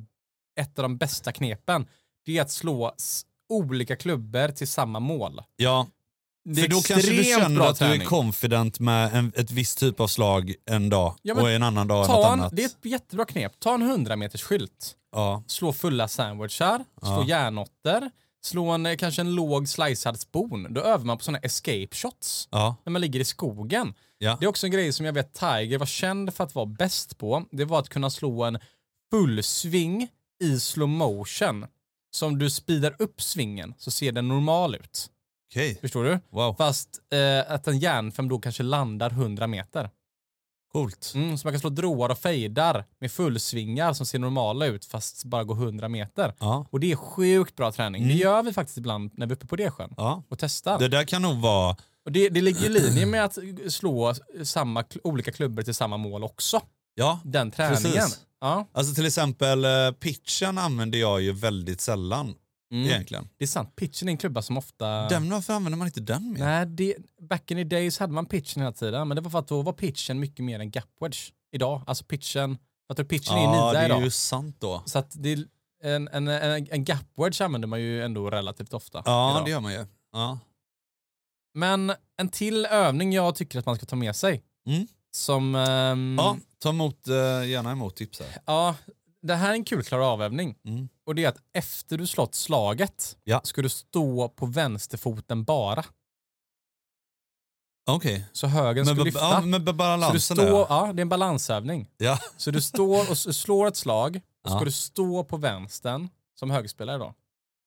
ett 0.59 0.79
av 0.79 0.83
de 0.83 0.97
bästa 0.97 1.31
knepen. 1.31 1.87
Det 2.25 2.37
är 2.37 2.41
att 2.41 2.51
slå 2.51 2.91
olika 3.49 3.95
klubbor 3.95 4.47
till 4.47 4.67
samma 4.67 4.99
mål. 4.99 5.41
ja, 5.55 5.87
Det 6.45 6.61
För 6.61 6.67
då 6.67 6.81
kanske 6.81 7.11
du 7.11 7.23
känner 7.23 7.61
att 7.61 7.79
du 7.79 7.85
är 7.85 8.05
confident 8.05 8.79
med 8.79 9.13
en, 9.15 9.31
ett 9.35 9.51
visst 9.51 9.79
typ 9.79 9.99
av 9.99 10.07
slag 10.07 10.53
en 10.69 10.89
dag 10.89 11.15
Ja, 11.21 11.33
och 11.33 11.51
en 11.51 11.63
annan 11.63 11.87
dag 11.87 12.07
något 12.07 12.25
en, 12.25 12.31
annat. 12.31 12.55
det 12.55 12.61
är 12.61 12.65
ett 12.65 12.77
jättebra 12.83 13.25
knep. 13.25 13.59
Ta 13.59 13.73
en 13.73 13.81
100 13.81 14.15
meters 14.15 14.41
skylt. 14.43 14.95
Ja, 15.11 15.43
Slå 15.47 15.73
fulla 15.73 16.07
sandwichar, 16.07 16.85
slå 17.01 17.09
Ja. 17.11 17.25
järnotter, 17.27 18.11
slå 18.45 18.69
en, 18.69 18.85
eh, 18.85 18.95
kanske 18.97 19.21
en 19.21 19.35
låg 19.35 19.67
slicead 19.69 20.19
spon. 20.19 20.73
Då 20.73 20.81
övar 20.81 21.05
man 21.05 21.17
på 21.17 21.23
såna 21.23 21.37
escape 21.37 21.87
shots. 21.91 22.47
ja. 22.51 22.75
När 22.85 22.91
man 22.91 23.01
ligger 23.01 23.19
i 23.19 23.25
skogen. 23.25 23.93
Ja. 24.17 24.37
Det 24.39 24.45
är 24.45 24.47
också 24.49 24.67
en 24.67 24.71
grej 24.71 24.93
som 24.93 25.05
jag 25.05 25.13
vet 25.13 25.33
Tiger 25.33 25.77
var 25.77 25.85
känd 25.85 26.33
för 26.33 26.43
att 26.43 26.55
vara 26.55 26.65
bäst 26.65 27.17
på. 27.17 27.45
Det 27.51 27.65
var 27.65 27.79
att 27.79 27.89
kunna 27.89 28.09
slå 28.09 28.43
en 28.43 28.57
fullsving 29.11 30.07
i 30.43 30.59
slow 30.59 30.89
motion. 30.89 31.65
Så 32.11 32.25
om 32.27 32.39
du 32.39 32.49
speedar 32.49 32.95
upp 32.99 33.21
svingen 33.21 33.73
så 33.77 33.91
ser 33.91 34.11
den 34.11 34.27
normal 34.27 34.75
ut. 34.75 35.09
Okej, 35.51 35.77
Förstår 35.81 36.03
du? 36.03 36.19
wow, 36.29 36.55
Fast 36.57 36.89
eh, 37.13 37.51
att 37.53 37.67
en 37.67 37.79
järnfem 37.79 38.29
då 38.29 38.39
kanske 38.39 38.63
landar 38.63 39.09
100 39.09 39.47
meter. 39.47 39.89
coolt. 40.71 41.11
Mm, 41.15 41.37
så 41.37 41.47
man 41.47 41.53
kan 41.53 41.59
slå 41.59 41.69
droar 41.69 42.09
och 42.09 42.17
fejdar 42.17 42.85
med 42.99 43.11
fullsvingar 43.11 43.93
som 43.93 44.05
ser 44.05 44.19
normala 44.19 44.65
ut 44.65 44.85
fast 44.85 45.23
bara 45.23 45.43
går 45.43 45.55
100 45.55 45.89
meter. 45.89 46.33
Ja, 46.39 46.65
Och 46.69 46.79
det 46.79 46.91
är 46.91 46.95
sjukt 46.95 47.55
bra 47.55 47.71
träning. 47.71 48.01
Det 48.03 48.13
Mm. 48.13 48.17
gör 48.17 48.43
vi 48.43 48.53
faktiskt 48.53 48.77
ibland 48.77 49.11
när 49.13 49.25
vi 49.27 49.31
är 49.31 49.35
uppe 49.35 49.47
på 49.47 49.55
Desjön 49.55 49.93
ja. 49.97 50.23
och 50.29 50.39
testar. 50.39 50.79
Det 50.79 50.87
där 50.87 51.03
kan 51.03 51.21
nog 51.21 51.37
vara, 51.41 51.75
Och 52.05 52.11
det, 52.11 52.29
det 52.29 52.41
ligger 52.41 52.65
i 52.65 52.69
linje 52.69 53.05
med 53.05 53.25
att 53.25 53.37
slå 53.67 54.13
samma, 54.43 54.83
olika 55.03 55.31
klubbor 55.31 55.63
till 55.63 55.73
samma 55.73 55.97
mål 55.97 56.23
också. 56.23 56.61
ja, 56.95 57.19
Den 57.23 57.51
träningen. 57.51 57.81
Precis. 57.93 58.19
Ja, 58.41 58.67
alltså 58.71 58.95
till 58.95 59.05
exempel 59.05 59.65
eh, 59.65 59.91
pitchen 59.99 60.57
använder 60.57 60.99
jag 60.99 61.21
ju 61.21 61.31
väldigt 61.31 61.81
sällan 61.81 62.33
mm. 62.71 62.85
egentligen. 62.85 63.29
Det 63.37 63.45
är 63.45 63.47
sant. 63.47 63.75
Pitchen 63.75 64.07
är 64.07 64.11
en 64.11 64.17
klubba 64.17 64.41
som 64.41 64.57
ofta... 64.57 65.07
Den, 65.07 65.29
varför 65.29 65.53
använder 65.53 65.77
man 65.77 65.87
inte 65.87 66.01
den 66.01 66.31
mer? 66.31 66.39
Nej, 66.39 66.65
det, 66.65 66.95
back 67.21 67.51
in 67.51 67.57
the 67.57 67.63
days 67.63 67.99
hade 67.99 68.13
man 68.13 68.25
pitchen 68.25 68.61
hela 68.61 68.73
tiden, 68.73 69.07
men 69.07 69.15
det 69.15 69.21
var 69.21 69.31
för 69.31 69.39
att 69.39 69.47
då 69.47 69.61
var 69.61 69.73
pitchen 69.73 70.19
mycket 70.19 70.45
mer 70.45 70.59
än 70.59 70.71
gapwedge 70.71 71.31
idag. 71.51 71.81
Alltså 71.87 72.03
pitchen, 72.03 72.57
att 72.89 72.97
du 72.97 73.05
pitchen 73.05 73.37
är 73.37 73.43
ja, 73.43 73.51
nia 73.51 73.79
det 73.79 73.85
idag. 73.85 73.99
är 73.99 74.03
ju 74.03 74.11
sant 74.11 74.55
då. 74.59 74.83
Så 74.85 74.99
att 74.99 75.11
det, 75.23 75.31
är- 75.33 75.45
en, 75.83 76.07
en, 76.07 76.27
en, 76.27 76.67
en 76.71 76.85
gapwedge 76.85 77.41
använder 77.41 77.67
man 77.67 77.81
ju 77.81 78.03
ändå 78.03 78.29
relativt 78.29 78.73
ofta. 78.73 79.03
Ja, 79.05 79.31
idag. 79.31 79.45
det 79.45 79.51
gör 79.51 79.59
man 79.59 79.73
ju. 79.73 79.85
Ja. 80.11 80.39
Men 81.53 81.93
en 82.17 82.29
till 82.29 82.65
övning 82.65 83.13
jag 83.13 83.35
tycker 83.35 83.59
att 83.59 83.65
man 83.65 83.75
ska 83.75 83.85
ta 83.85 83.95
med 83.95 84.15
sig. 84.15 84.43
Mm. 84.67 84.87
Som... 85.11 85.55
ehm, 85.55 86.15
ja, 86.19 86.37
ta 86.59 86.69
emot, 86.69 87.07
eh, 87.07 87.13
gärna 87.49 87.71
emot 87.71 87.95
tips 87.95 88.19
här. 88.19 88.41
ja, 88.45 88.75
det 89.27 89.35
här 89.35 89.49
är 89.49 89.53
en 89.53 89.63
kul 89.63 89.83
klara 89.83 90.05
av-övning. 90.07 90.55
Mm. 90.65 90.89
Och 91.05 91.15
det 91.15 91.23
är 91.23 91.29
att 91.29 91.37
efter 91.53 91.97
du 91.97 92.07
slått 92.07 92.35
slaget 92.35 93.17
Ja. 93.23 93.41
ska 93.43 93.61
du 93.61 93.69
stå 93.69 94.29
på 94.29 94.45
vänsterfoten 94.45 95.43
bara. 95.43 95.85
Okej. 97.87 98.25
Så 98.31 98.47
högen 98.47 98.85
Men, 98.85 98.95
ska 98.95 99.03
lyfta. 99.03 99.19
ja, 99.19 99.41
men 99.41 99.59
så 99.59 99.65
du 99.65 99.73
balansen 99.73 100.19
står, 100.37 100.45
där. 100.45 100.51
ja, 100.69 100.91
det 100.93 100.99
är 100.99 101.01
en 101.01 101.09
balansövning. 101.09 101.87
Ja. 101.97 102.19
Så 102.37 102.51
du 102.51 102.61
står 102.61 103.11
och 103.11 103.17
slår 103.17 103.67
ett 103.67 103.75
slag 103.77 104.21
och 104.43 104.49
ska 104.49 104.59
Ja. 104.59 104.65
du 104.65 104.71
stå 104.71 105.23
på 105.23 105.37
vänstern 105.37 106.09
som 106.39 106.49
högerspelare 106.51 106.97
då. 106.97 107.13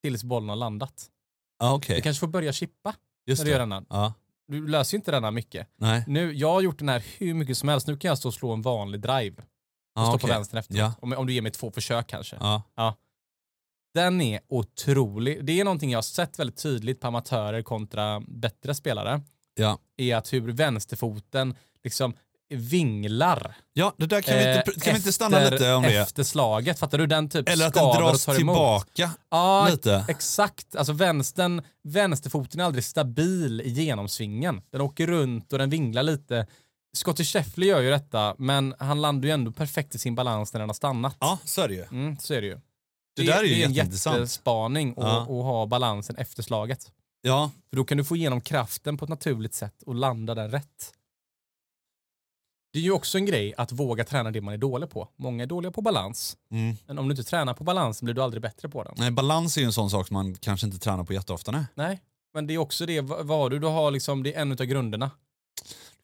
Tills 0.03 0.23
bollen 0.23 0.49
har 0.49 0.55
landat. 0.55 1.07
Ja, 1.59 1.79
Du 1.87 2.01
kanske 2.01 2.19
får 2.19 2.27
börja 2.27 2.53
chippa 2.53 2.95
Just 3.27 3.39
när 3.39 3.45
du 3.45 3.51
gör 3.51 3.57
det. 3.59 3.63
denna. 3.63 3.85
Ja. 3.89 4.13
Du 4.47 4.67
löser 4.67 4.93
ju 4.93 4.99
inte 4.99 5.11
denna 5.11 5.31
mycket. 5.31 5.67
Nej. 5.77 6.03
Nu, 6.07 6.33
jag 6.33 6.51
har 6.53 6.61
gjort 6.61 6.79
den 6.79 6.89
här 6.89 7.03
hur 7.17 7.33
mycket 7.33 7.57
som 7.57 7.69
helst. 7.69 7.87
Nu 7.87 7.97
kan 7.97 8.09
jag 8.09 8.17
stå 8.17 8.27
och 8.29 8.33
slå 8.33 8.53
en 8.53 8.61
vanlig 8.61 9.01
drive. 9.01 9.35
Och 9.99 10.05
Ja, 10.05 10.07
stå 10.07 10.15
okej. 10.15 10.21
på 10.29 10.33
vänstern 10.35 10.57
efteråt. 10.59 10.79
Ja. 10.79 10.93
Om, 11.01 11.13
om 11.13 11.27
du 11.27 11.33
ger 11.33 11.41
mig 11.41 11.51
två 11.51 11.71
försök 11.71 12.07
kanske. 12.07 12.37
Ja. 12.75 12.95
Den 13.93 14.21
är 14.21 14.39
otrolig. 14.49 15.45
Det 15.45 15.59
är 15.59 15.63
någonting 15.63 15.91
jag 15.91 15.97
har 15.97 16.01
sett 16.03 16.39
väldigt 16.39 16.57
tydligt 16.63 16.99
på 16.99 17.07
amatörer 17.07 17.61
kontra 17.61 18.19
bättre 18.27 18.75
spelare. 18.75 19.21
Ja. 19.55 19.79
Är 19.97 20.15
att 20.15 20.33
hur 20.33 20.51
vänsterfoten 20.51 21.55
liksom 21.83 22.13
vinglar. 22.53 23.55
ja, 23.73 23.93
det 23.97 24.05
där 24.05 24.21
kan, 24.21 24.37
vi, 24.37 24.45
eh, 24.45 24.57
inte, 24.57 24.71
kan 24.79 24.93
vi 24.93 24.97
inte 24.97 25.13
stanna 25.13 25.37
efter- 25.39 25.51
lite 25.51 25.73
om 25.73 25.83
det? 25.83 25.97
Efter 25.97 26.23
slaget. 26.23 26.79
Fattar 26.79 26.97
du? 26.97 27.07
Den 27.07 27.29
typ 27.29 27.49
Eller 27.49 27.67
att 27.67 27.73
den 27.73 27.83
dras 27.95 28.25
tillbaka 28.25 29.11
Ja, 29.29 29.67
lite. 29.71 30.05
exakt. 30.07 30.75
Alltså 30.75 30.93
vänstern, 30.93 31.61
vänsterfoten 31.83 32.59
är 32.59 32.63
aldrig 32.63 32.83
stabil 32.83 33.61
i 33.61 33.69
genomsvingen. 33.69 34.61
Den 34.71 34.81
åker 34.81 35.07
runt 35.07 35.53
och 35.53 35.59
den 35.59 35.69
vinglar 35.69 36.03
lite. 36.03 36.47
Scottie 36.97 37.25
Scheffler 37.25 37.67
gör 37.67 37.81
ju 37.81 37.89
detta, 37.89 38.35
men 38.37 38.75
han 38.79 39.01
landar 39.01 39.27
ju 39.27 39.33
ändå 39.33 39.51
perfekt 39.51 39.95
i 39.95 39.97
sin 39.99 40.15
balans 40.15 40.53
när 40.53 40.59
den 40.59 40.69
har 40.69 40.73
stannat. 40.73 41.17
Ja, 41.19 41.39
så 41.45 41.61
är 41.61 41.67
det 41.67 41.73
ju. 41.73 41.83
Mm, 41.83 42.17
så 42.17 42.33
är 42.33 42.41
det 42.41 42.47
ju. 42.47 42.59
Det 43.15 43.23
där 43.23 43.39
är 43.39 43.43
ju 43.43 43.55
det 43.55 43.61
är 43.61 43.65
en 43.65 43.73
jättespaning 43.73 44.91
att 44.97 45.03
Ja. 45.03 45.23
ha 45.23 45.65
balansen 45.65 46.15
efter 46.15 46.43
slaget. 46.43 46.91
Ja, 47.21 47.51
För 47.69 47.77
då 47.77 47.83
kan 47.83 47.97
du 47.97 48.03
få 48.03 48.15
igenom 48.15 48.41
kraften 48.41 48.97
på 48.97 49.05
ett 49.05 49.09
naturligt 49.09 49.53
sätt 49.53 49.83
och 49.85 49.95
landa 49.95 50.35
den 50.35 50.51
rätt. 50.51 50.93
Det 52.73 52.79
är 52.79 52.83
ju 52.83 52.91
också 52.91 53.17
en 53.17 53.25
grej 53.25 53.53
att 53.57 53.71
våga 53.71 54.03
träna 54.03 54.31
det 54.31 54.41
man 54.41 54.53
är 54.53 54.57
dålig 54.57 54.89
på. 54.89 55.09
Många 55.15 55.43
är 55.43 55.47
dåliga 55.47 55.71
på 55.71 55.81
balans, 55.81 56.37
mm. 56.51 56.75
men 56.87 56.99
om 56.99 57.07
du 57.07 57.11
inte 57.11 57.23
tränar 57.23 57.53
på 57.53 57.63
balansen 57.63 58.05
blir 58.05 58.15
du 58.15 58.21
aldrig 58.23 58.41
bättre 58.41 58.69
på 58.69 58.83
den. 58.83 58.93
Nej, 58.97 59.11
balans 59.11 59.57
är 59.57 59.61
ju 59.61 59.65
en 59.65 59.73
sån 59.73 59.89
sak 59.89 60.07
som 60.07 60.13
man 60.13 60.35
kanske 60.35 60.67
inte 60.67 60.79
tränar 60.79 61.03
på 61.03 61.13
jätteofta. 61.13 61.51
Nej. 61.51 61.65
Nej, 61.75 62.01
men 62.33 62.47
det 62.47 62.53
är 62.53 62.57
också 62.57 62.85
det, 62.85 63.01
vad 63.01 63.51
du, 63.51 63.59
du 63.59 63.67
har 63.67 63.91
liksom, 63.91 64.23
det 64.23 64.35
är 64.35 64.41
en 64.41 64.51
av 64.51 64.57
grunderna. 64.57 65.11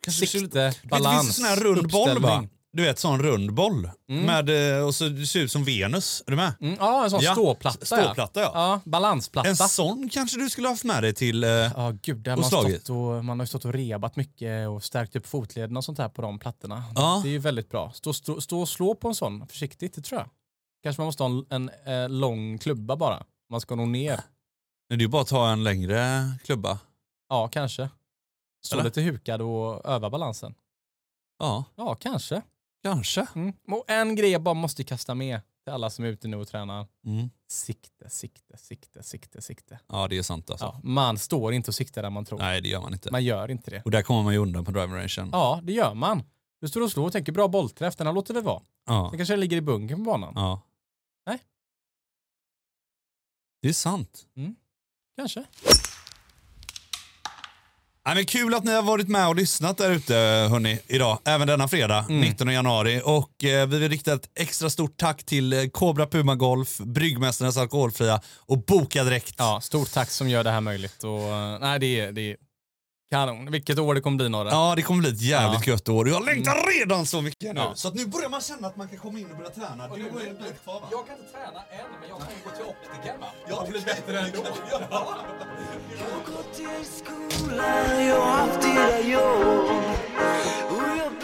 Kanske 0.06 0.28
Sikte, 0.28 0.74
balans, 0.84 1.22
finns 1.26 1.36
det 1.36 1.42
sån 1.42 1.46
här 1.50 1.56
rund 1.56 1.92
boll 1.92 2.22
va? 2.22 2.48
Du 2.74 2.84
vet 2.84 3.00
sån 3.00 3.24
rund 3.24 3.54
boll. 3.54 3.90
Mm. 4.10 4.26
Med, 4.26 4.78
eh, 4.78 4.86
och 4.86 4.96
så 4.96 5.10
det 5.10 5.26
ser 5.26 5.40
ut 5.40 5.52
som 5.52 5.64
Venus. 5.64 6.24
Är 6.28 6.32
du 6.32 6.38
med? 6.38 6.54
Mm, 6.62 6.76
ja, 6.80 7.04
en 7.04 7.10
sån 7.10 7.22
Ja, 7.22 7.32
ståplatta. 7.32 7.86
Ståplatta 7.86 8.42
ja. 8.42 8.52
Ja, 8.54 8.82
balansplatta. 8.86 9.50
En 9.50 9.56
sån 9.56 10.10
kanske 10.10 10.40
du 10.40 10.50
skulle 10.50 10.68
haft 10.68 10.84
med 10.84 11.04
dig 11.04 11.14
till... 11.14 11.44
Eh, 11.44 11.50
Ja, 11.50 11.94
gud, 12.02 12.18
där 12.18 12.32
har 12.32 12.38
Och 12.38 12.42
man, 12.42 12.50
stått 12.50 12.90
och, 12.90 13.26
man 13.26 13.40
har 13.40 13.44
ju 13.44 13.48
stått 13.48 13.66
och 13.66 13.74
rebat 13.74 14.16
mycket 14.16 14.70
och 14.70 14.84
stärkt 14.84 15.16
upp 15.16 15.28
fotlederna 15.28 15.78
och 15.78 15.84
sånt 15.86 15.98
här 15.98 16.10
på 16.10 16.22
de 16.22 16.40
plattorna. 16.40 16.84
Ja. 16.96 17.20
Det 17.24 17.30
är 17.30 17.32
ju 17.32 17.40
väldigt 17.40 17.70
bra. 17.70 17.92
Stå, 17.96 18.14
stå, 18.14 18.42
stå 18.42 18.60
och 18.62 18.70
slå 18.70 18.96
på 18.96 19.08
en 19.08 19.16
sån 19.16 19.48
försiktigt, 19.48 19.94
det 19.94 20.02
tror 20.02 20.20
jag. 20.22 20.30
Kanske 20.84 21.02
man 21.02 21.06
måste 21.06 21.24
ha 21.24 21.30
en, 21.50 21.70
en 21.86 22.04
eh, 22.04 22.10
lång 22.10 22.58
klubba 22.58 22.96
bara. 22.96 23.24
Man 23.50 23.62
ska 23.62 23.76
nog 23.76 23.88
ner. 23.88 24.20
det 24.90 24.96
är 24.96 25.00
ju 25.00 25.08
bara 25.08 25.22
att 25.22 25.28
ta 25.28 25.50
en 25.50 25.64
längre 25.64 26.24
klubba. 26.46 26.80
Ja, 27.30 27.48
kanske. 27.48 27.90
Stå 28.66 28.84
lite 28.84 29.02
hukad 29.02 29.42
och 29.42 29.86
öva 29.86 30.10
balansen. 30.10 30.56
Ja, 31.40 31.64
Ja, 31.76 31.96
kanske. 31.96 32.42
kanske. 32.84 33.28
Mm. 33.36 33.54
Och 33.68 33.84
en 33.88 34.16
grej 34.16 34.30
jag 34.30 34.42
bara 34.42 34.54
måste 34.54 34.84
kasta 34.84 35.16
med 35.16 35.42
till 35.64 35.74
alla 35.74 35.90
som 35.90 36.06
är 36.06 36.10
ute 36.10 36.28
nu 36.28 36.38
och 36.38 36.48
tränar. 36.48 36.88
Mm. 37.06 37.30
Sikte, 37.48 38.10
sikte, 38.10 38.58
sikte, 38.58 39.04
sikte, 39.04 39.42
sikte. 39.42 39.80
Ja, 39.88 40.08
det 40.08 40.18
är 40.18 40.24
sant 40.24 40.50
alltså. 40.50 40.66
Ja, 40.66 40.80
man 40.84 41.18
står 41.18 41.54
inte 41.54 41.72
och 41.72 41.76
siktar 41.76 42.04
där 42.04 42.10
man 42.10 42.26
tror. 42.26 42.40
Nej, 42.40 42.62
det 42.62 42.70
gör 42.70 42.82
man 42.82 42.94
inte. 42.94 43.12
Man 43.12 43.24
gör 43.24 43.52
inte 43.52 43.72
det. 43.72 43.82
Och 43.86 43.92
där 43.92 44.02
kommer 44.02 44.24
man 44.24 44.34
ju 44.34 44.40
undan 44.40 44.66
på 44.66 44.72
driving 44.72 44.96
rangen. 44.96 45.30
Ja, 45.32 45.60
det 45.64 45.74
gör 45.74 45.94
man. 45.94 46.24
Du 46.62 46.68
står 46.68 46.82
och 46.82 46.92
slår 46.92 47.06
och 47.06 47.12
tänker 47.12 47.32
bra 47.32 47.48
bollträff, 47.48 47.96
den 47.96 48.08
här 48.08 48.14
låter 48.14 48.34
det 48.34 48.42
vara. 48.42 48.62
Ja. 48.86 49.08
Sen 49.10 49.18
kanske 49.20 49.34
den 49.34 49.40
ligger 49.40 49.58
i 49.58 49.62
bunkern 49.62 49.98
på 49.98 50.04
banan. 50.12 50.34
ja. 50.36 50.62
Nej. 51.26 51.40
Det 53.62 53.70
är 53.70 53.74
sant. 53.74 54.26
Kanske. 55.16 55.46
Nej, 58.08 58.16
men 58.16 58.26
kul 58.26 58.54
att 58.54 58.64
ni 58.64 58.72
har 58.74 58.82
varit 58.82 59.08
med 59.08 59.28
och 59.28 59.36
lyssnat 59.36 59.78
där 59.78 59.92
ute 59.92 60.14
hörni, 60.52 60.80
idag, 60.88 61.20
även 61.26 61.48
denna 61.48 61.68
fredag, 61.68 62.06
Mm. 62.10 62.22
19 62.22 62.48
januari. 62.48 63.02
Och 63.06 63.44
eh, 63.44 63.68
vi 63.68 63.80
vill 63.80 63.90
rikta 63.90 64.14
ett 64.14 64.30
extra 64.40 64.70
stort 64.70 64.98
tack 64.98 65.24
till 65.24 65.54
eh, 65.54 65.66
Cobra 65.66 66.08
Puma 66.08 66.36
Golf, 66.36 66.78
Bryggmästarnas 66.78 67.58
Alkoholfria 67.58 68.22
och 68.38 68.66
Boka 68.66 69.04
Direkt. 69.04 69.36
Ja, 69.38 69.60
stort 69.62 69.92
tack 69.92 70.10
som 70.10 70.30
gör 70.30 70.44
det 70.44 70.52
här 70.52 70.62
möjligt. 70.62 71.04
Och, 71.04 71.22
eh, 71.22 71.60
nej, 71.60 71.80
det 71.80 72.00
är, 72.00 72.12
det 72.12 72.22
är 72.22 72.36
kanon. 73.12 73.52
Vilket 73.52 73.80
år 73.80 73.96
det 73.96 74.02
kommer 74.02 74.18
bli 74.18 74.30
några. 74.30 74.50
Ja, 74.50 74.74
det 74.76 74.82
kommer 74.82 75.00
bli 75.02 75.10
ett 75.10 75.22
jävligt 75.22 75.68
Ja. 75.68 75.74
gött 75.74 75.90
år. 75.90 76.10
Jag 76.10 76.26
längtar 76.26 76.80
redan 76.80 77.06
så 77.06 77.22
mycket 77.22 77.54
nu. 77.56 77.62
Ja. 77.62 77.72
Så 77.76 77.88
att 77.88 77.94
nu 77.96 78.06
börjar 78.06 78.30
man 78.30 78.42
känna 78.42 78.68
att 78.68 78.78
man 78.78 78.88
kan 78.88 78.98
komma 78.98 79.20
in 79.20 79.28
och 79.32 79.38
börja 79.38 79.50
träna. 79.50 79.88
Du 79.88 79.92
har 79.92 79.98
en 80.00 80.38
bit 80.38 80.64
kvar 80.64 80.74
va? 80.82 80.88
Jag 80.92 81.08
kan 81.08 81.16
inte 81.18 81.32
träna 81.32 81.60
än, 81.72 82.00
men 82.02 82.10
jag 82.10 82.18
kan 82.20 82.28
gå 82.44 82.50
till 82.58 82.66
optikern 82.66 83.20
va? 83.22 83.28
Ja, 83.50 83.64
det 83.66 83.72
blir 83.72 83.82
bättre 83.82 84.20
ändå. 84.20 84.44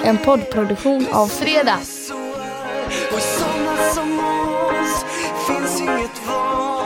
En 0.03 0.17
poddproduktion 0.17 1.07
av 1.11 1.27
Fredag. 1.27 1.77
Och 3.13 3.21
såna 3.21 3.93
som 3.93 4.19
oss 4.19 5.05
finns 5.47 5.81
inget 5.81 6.27
val 6.27 6.80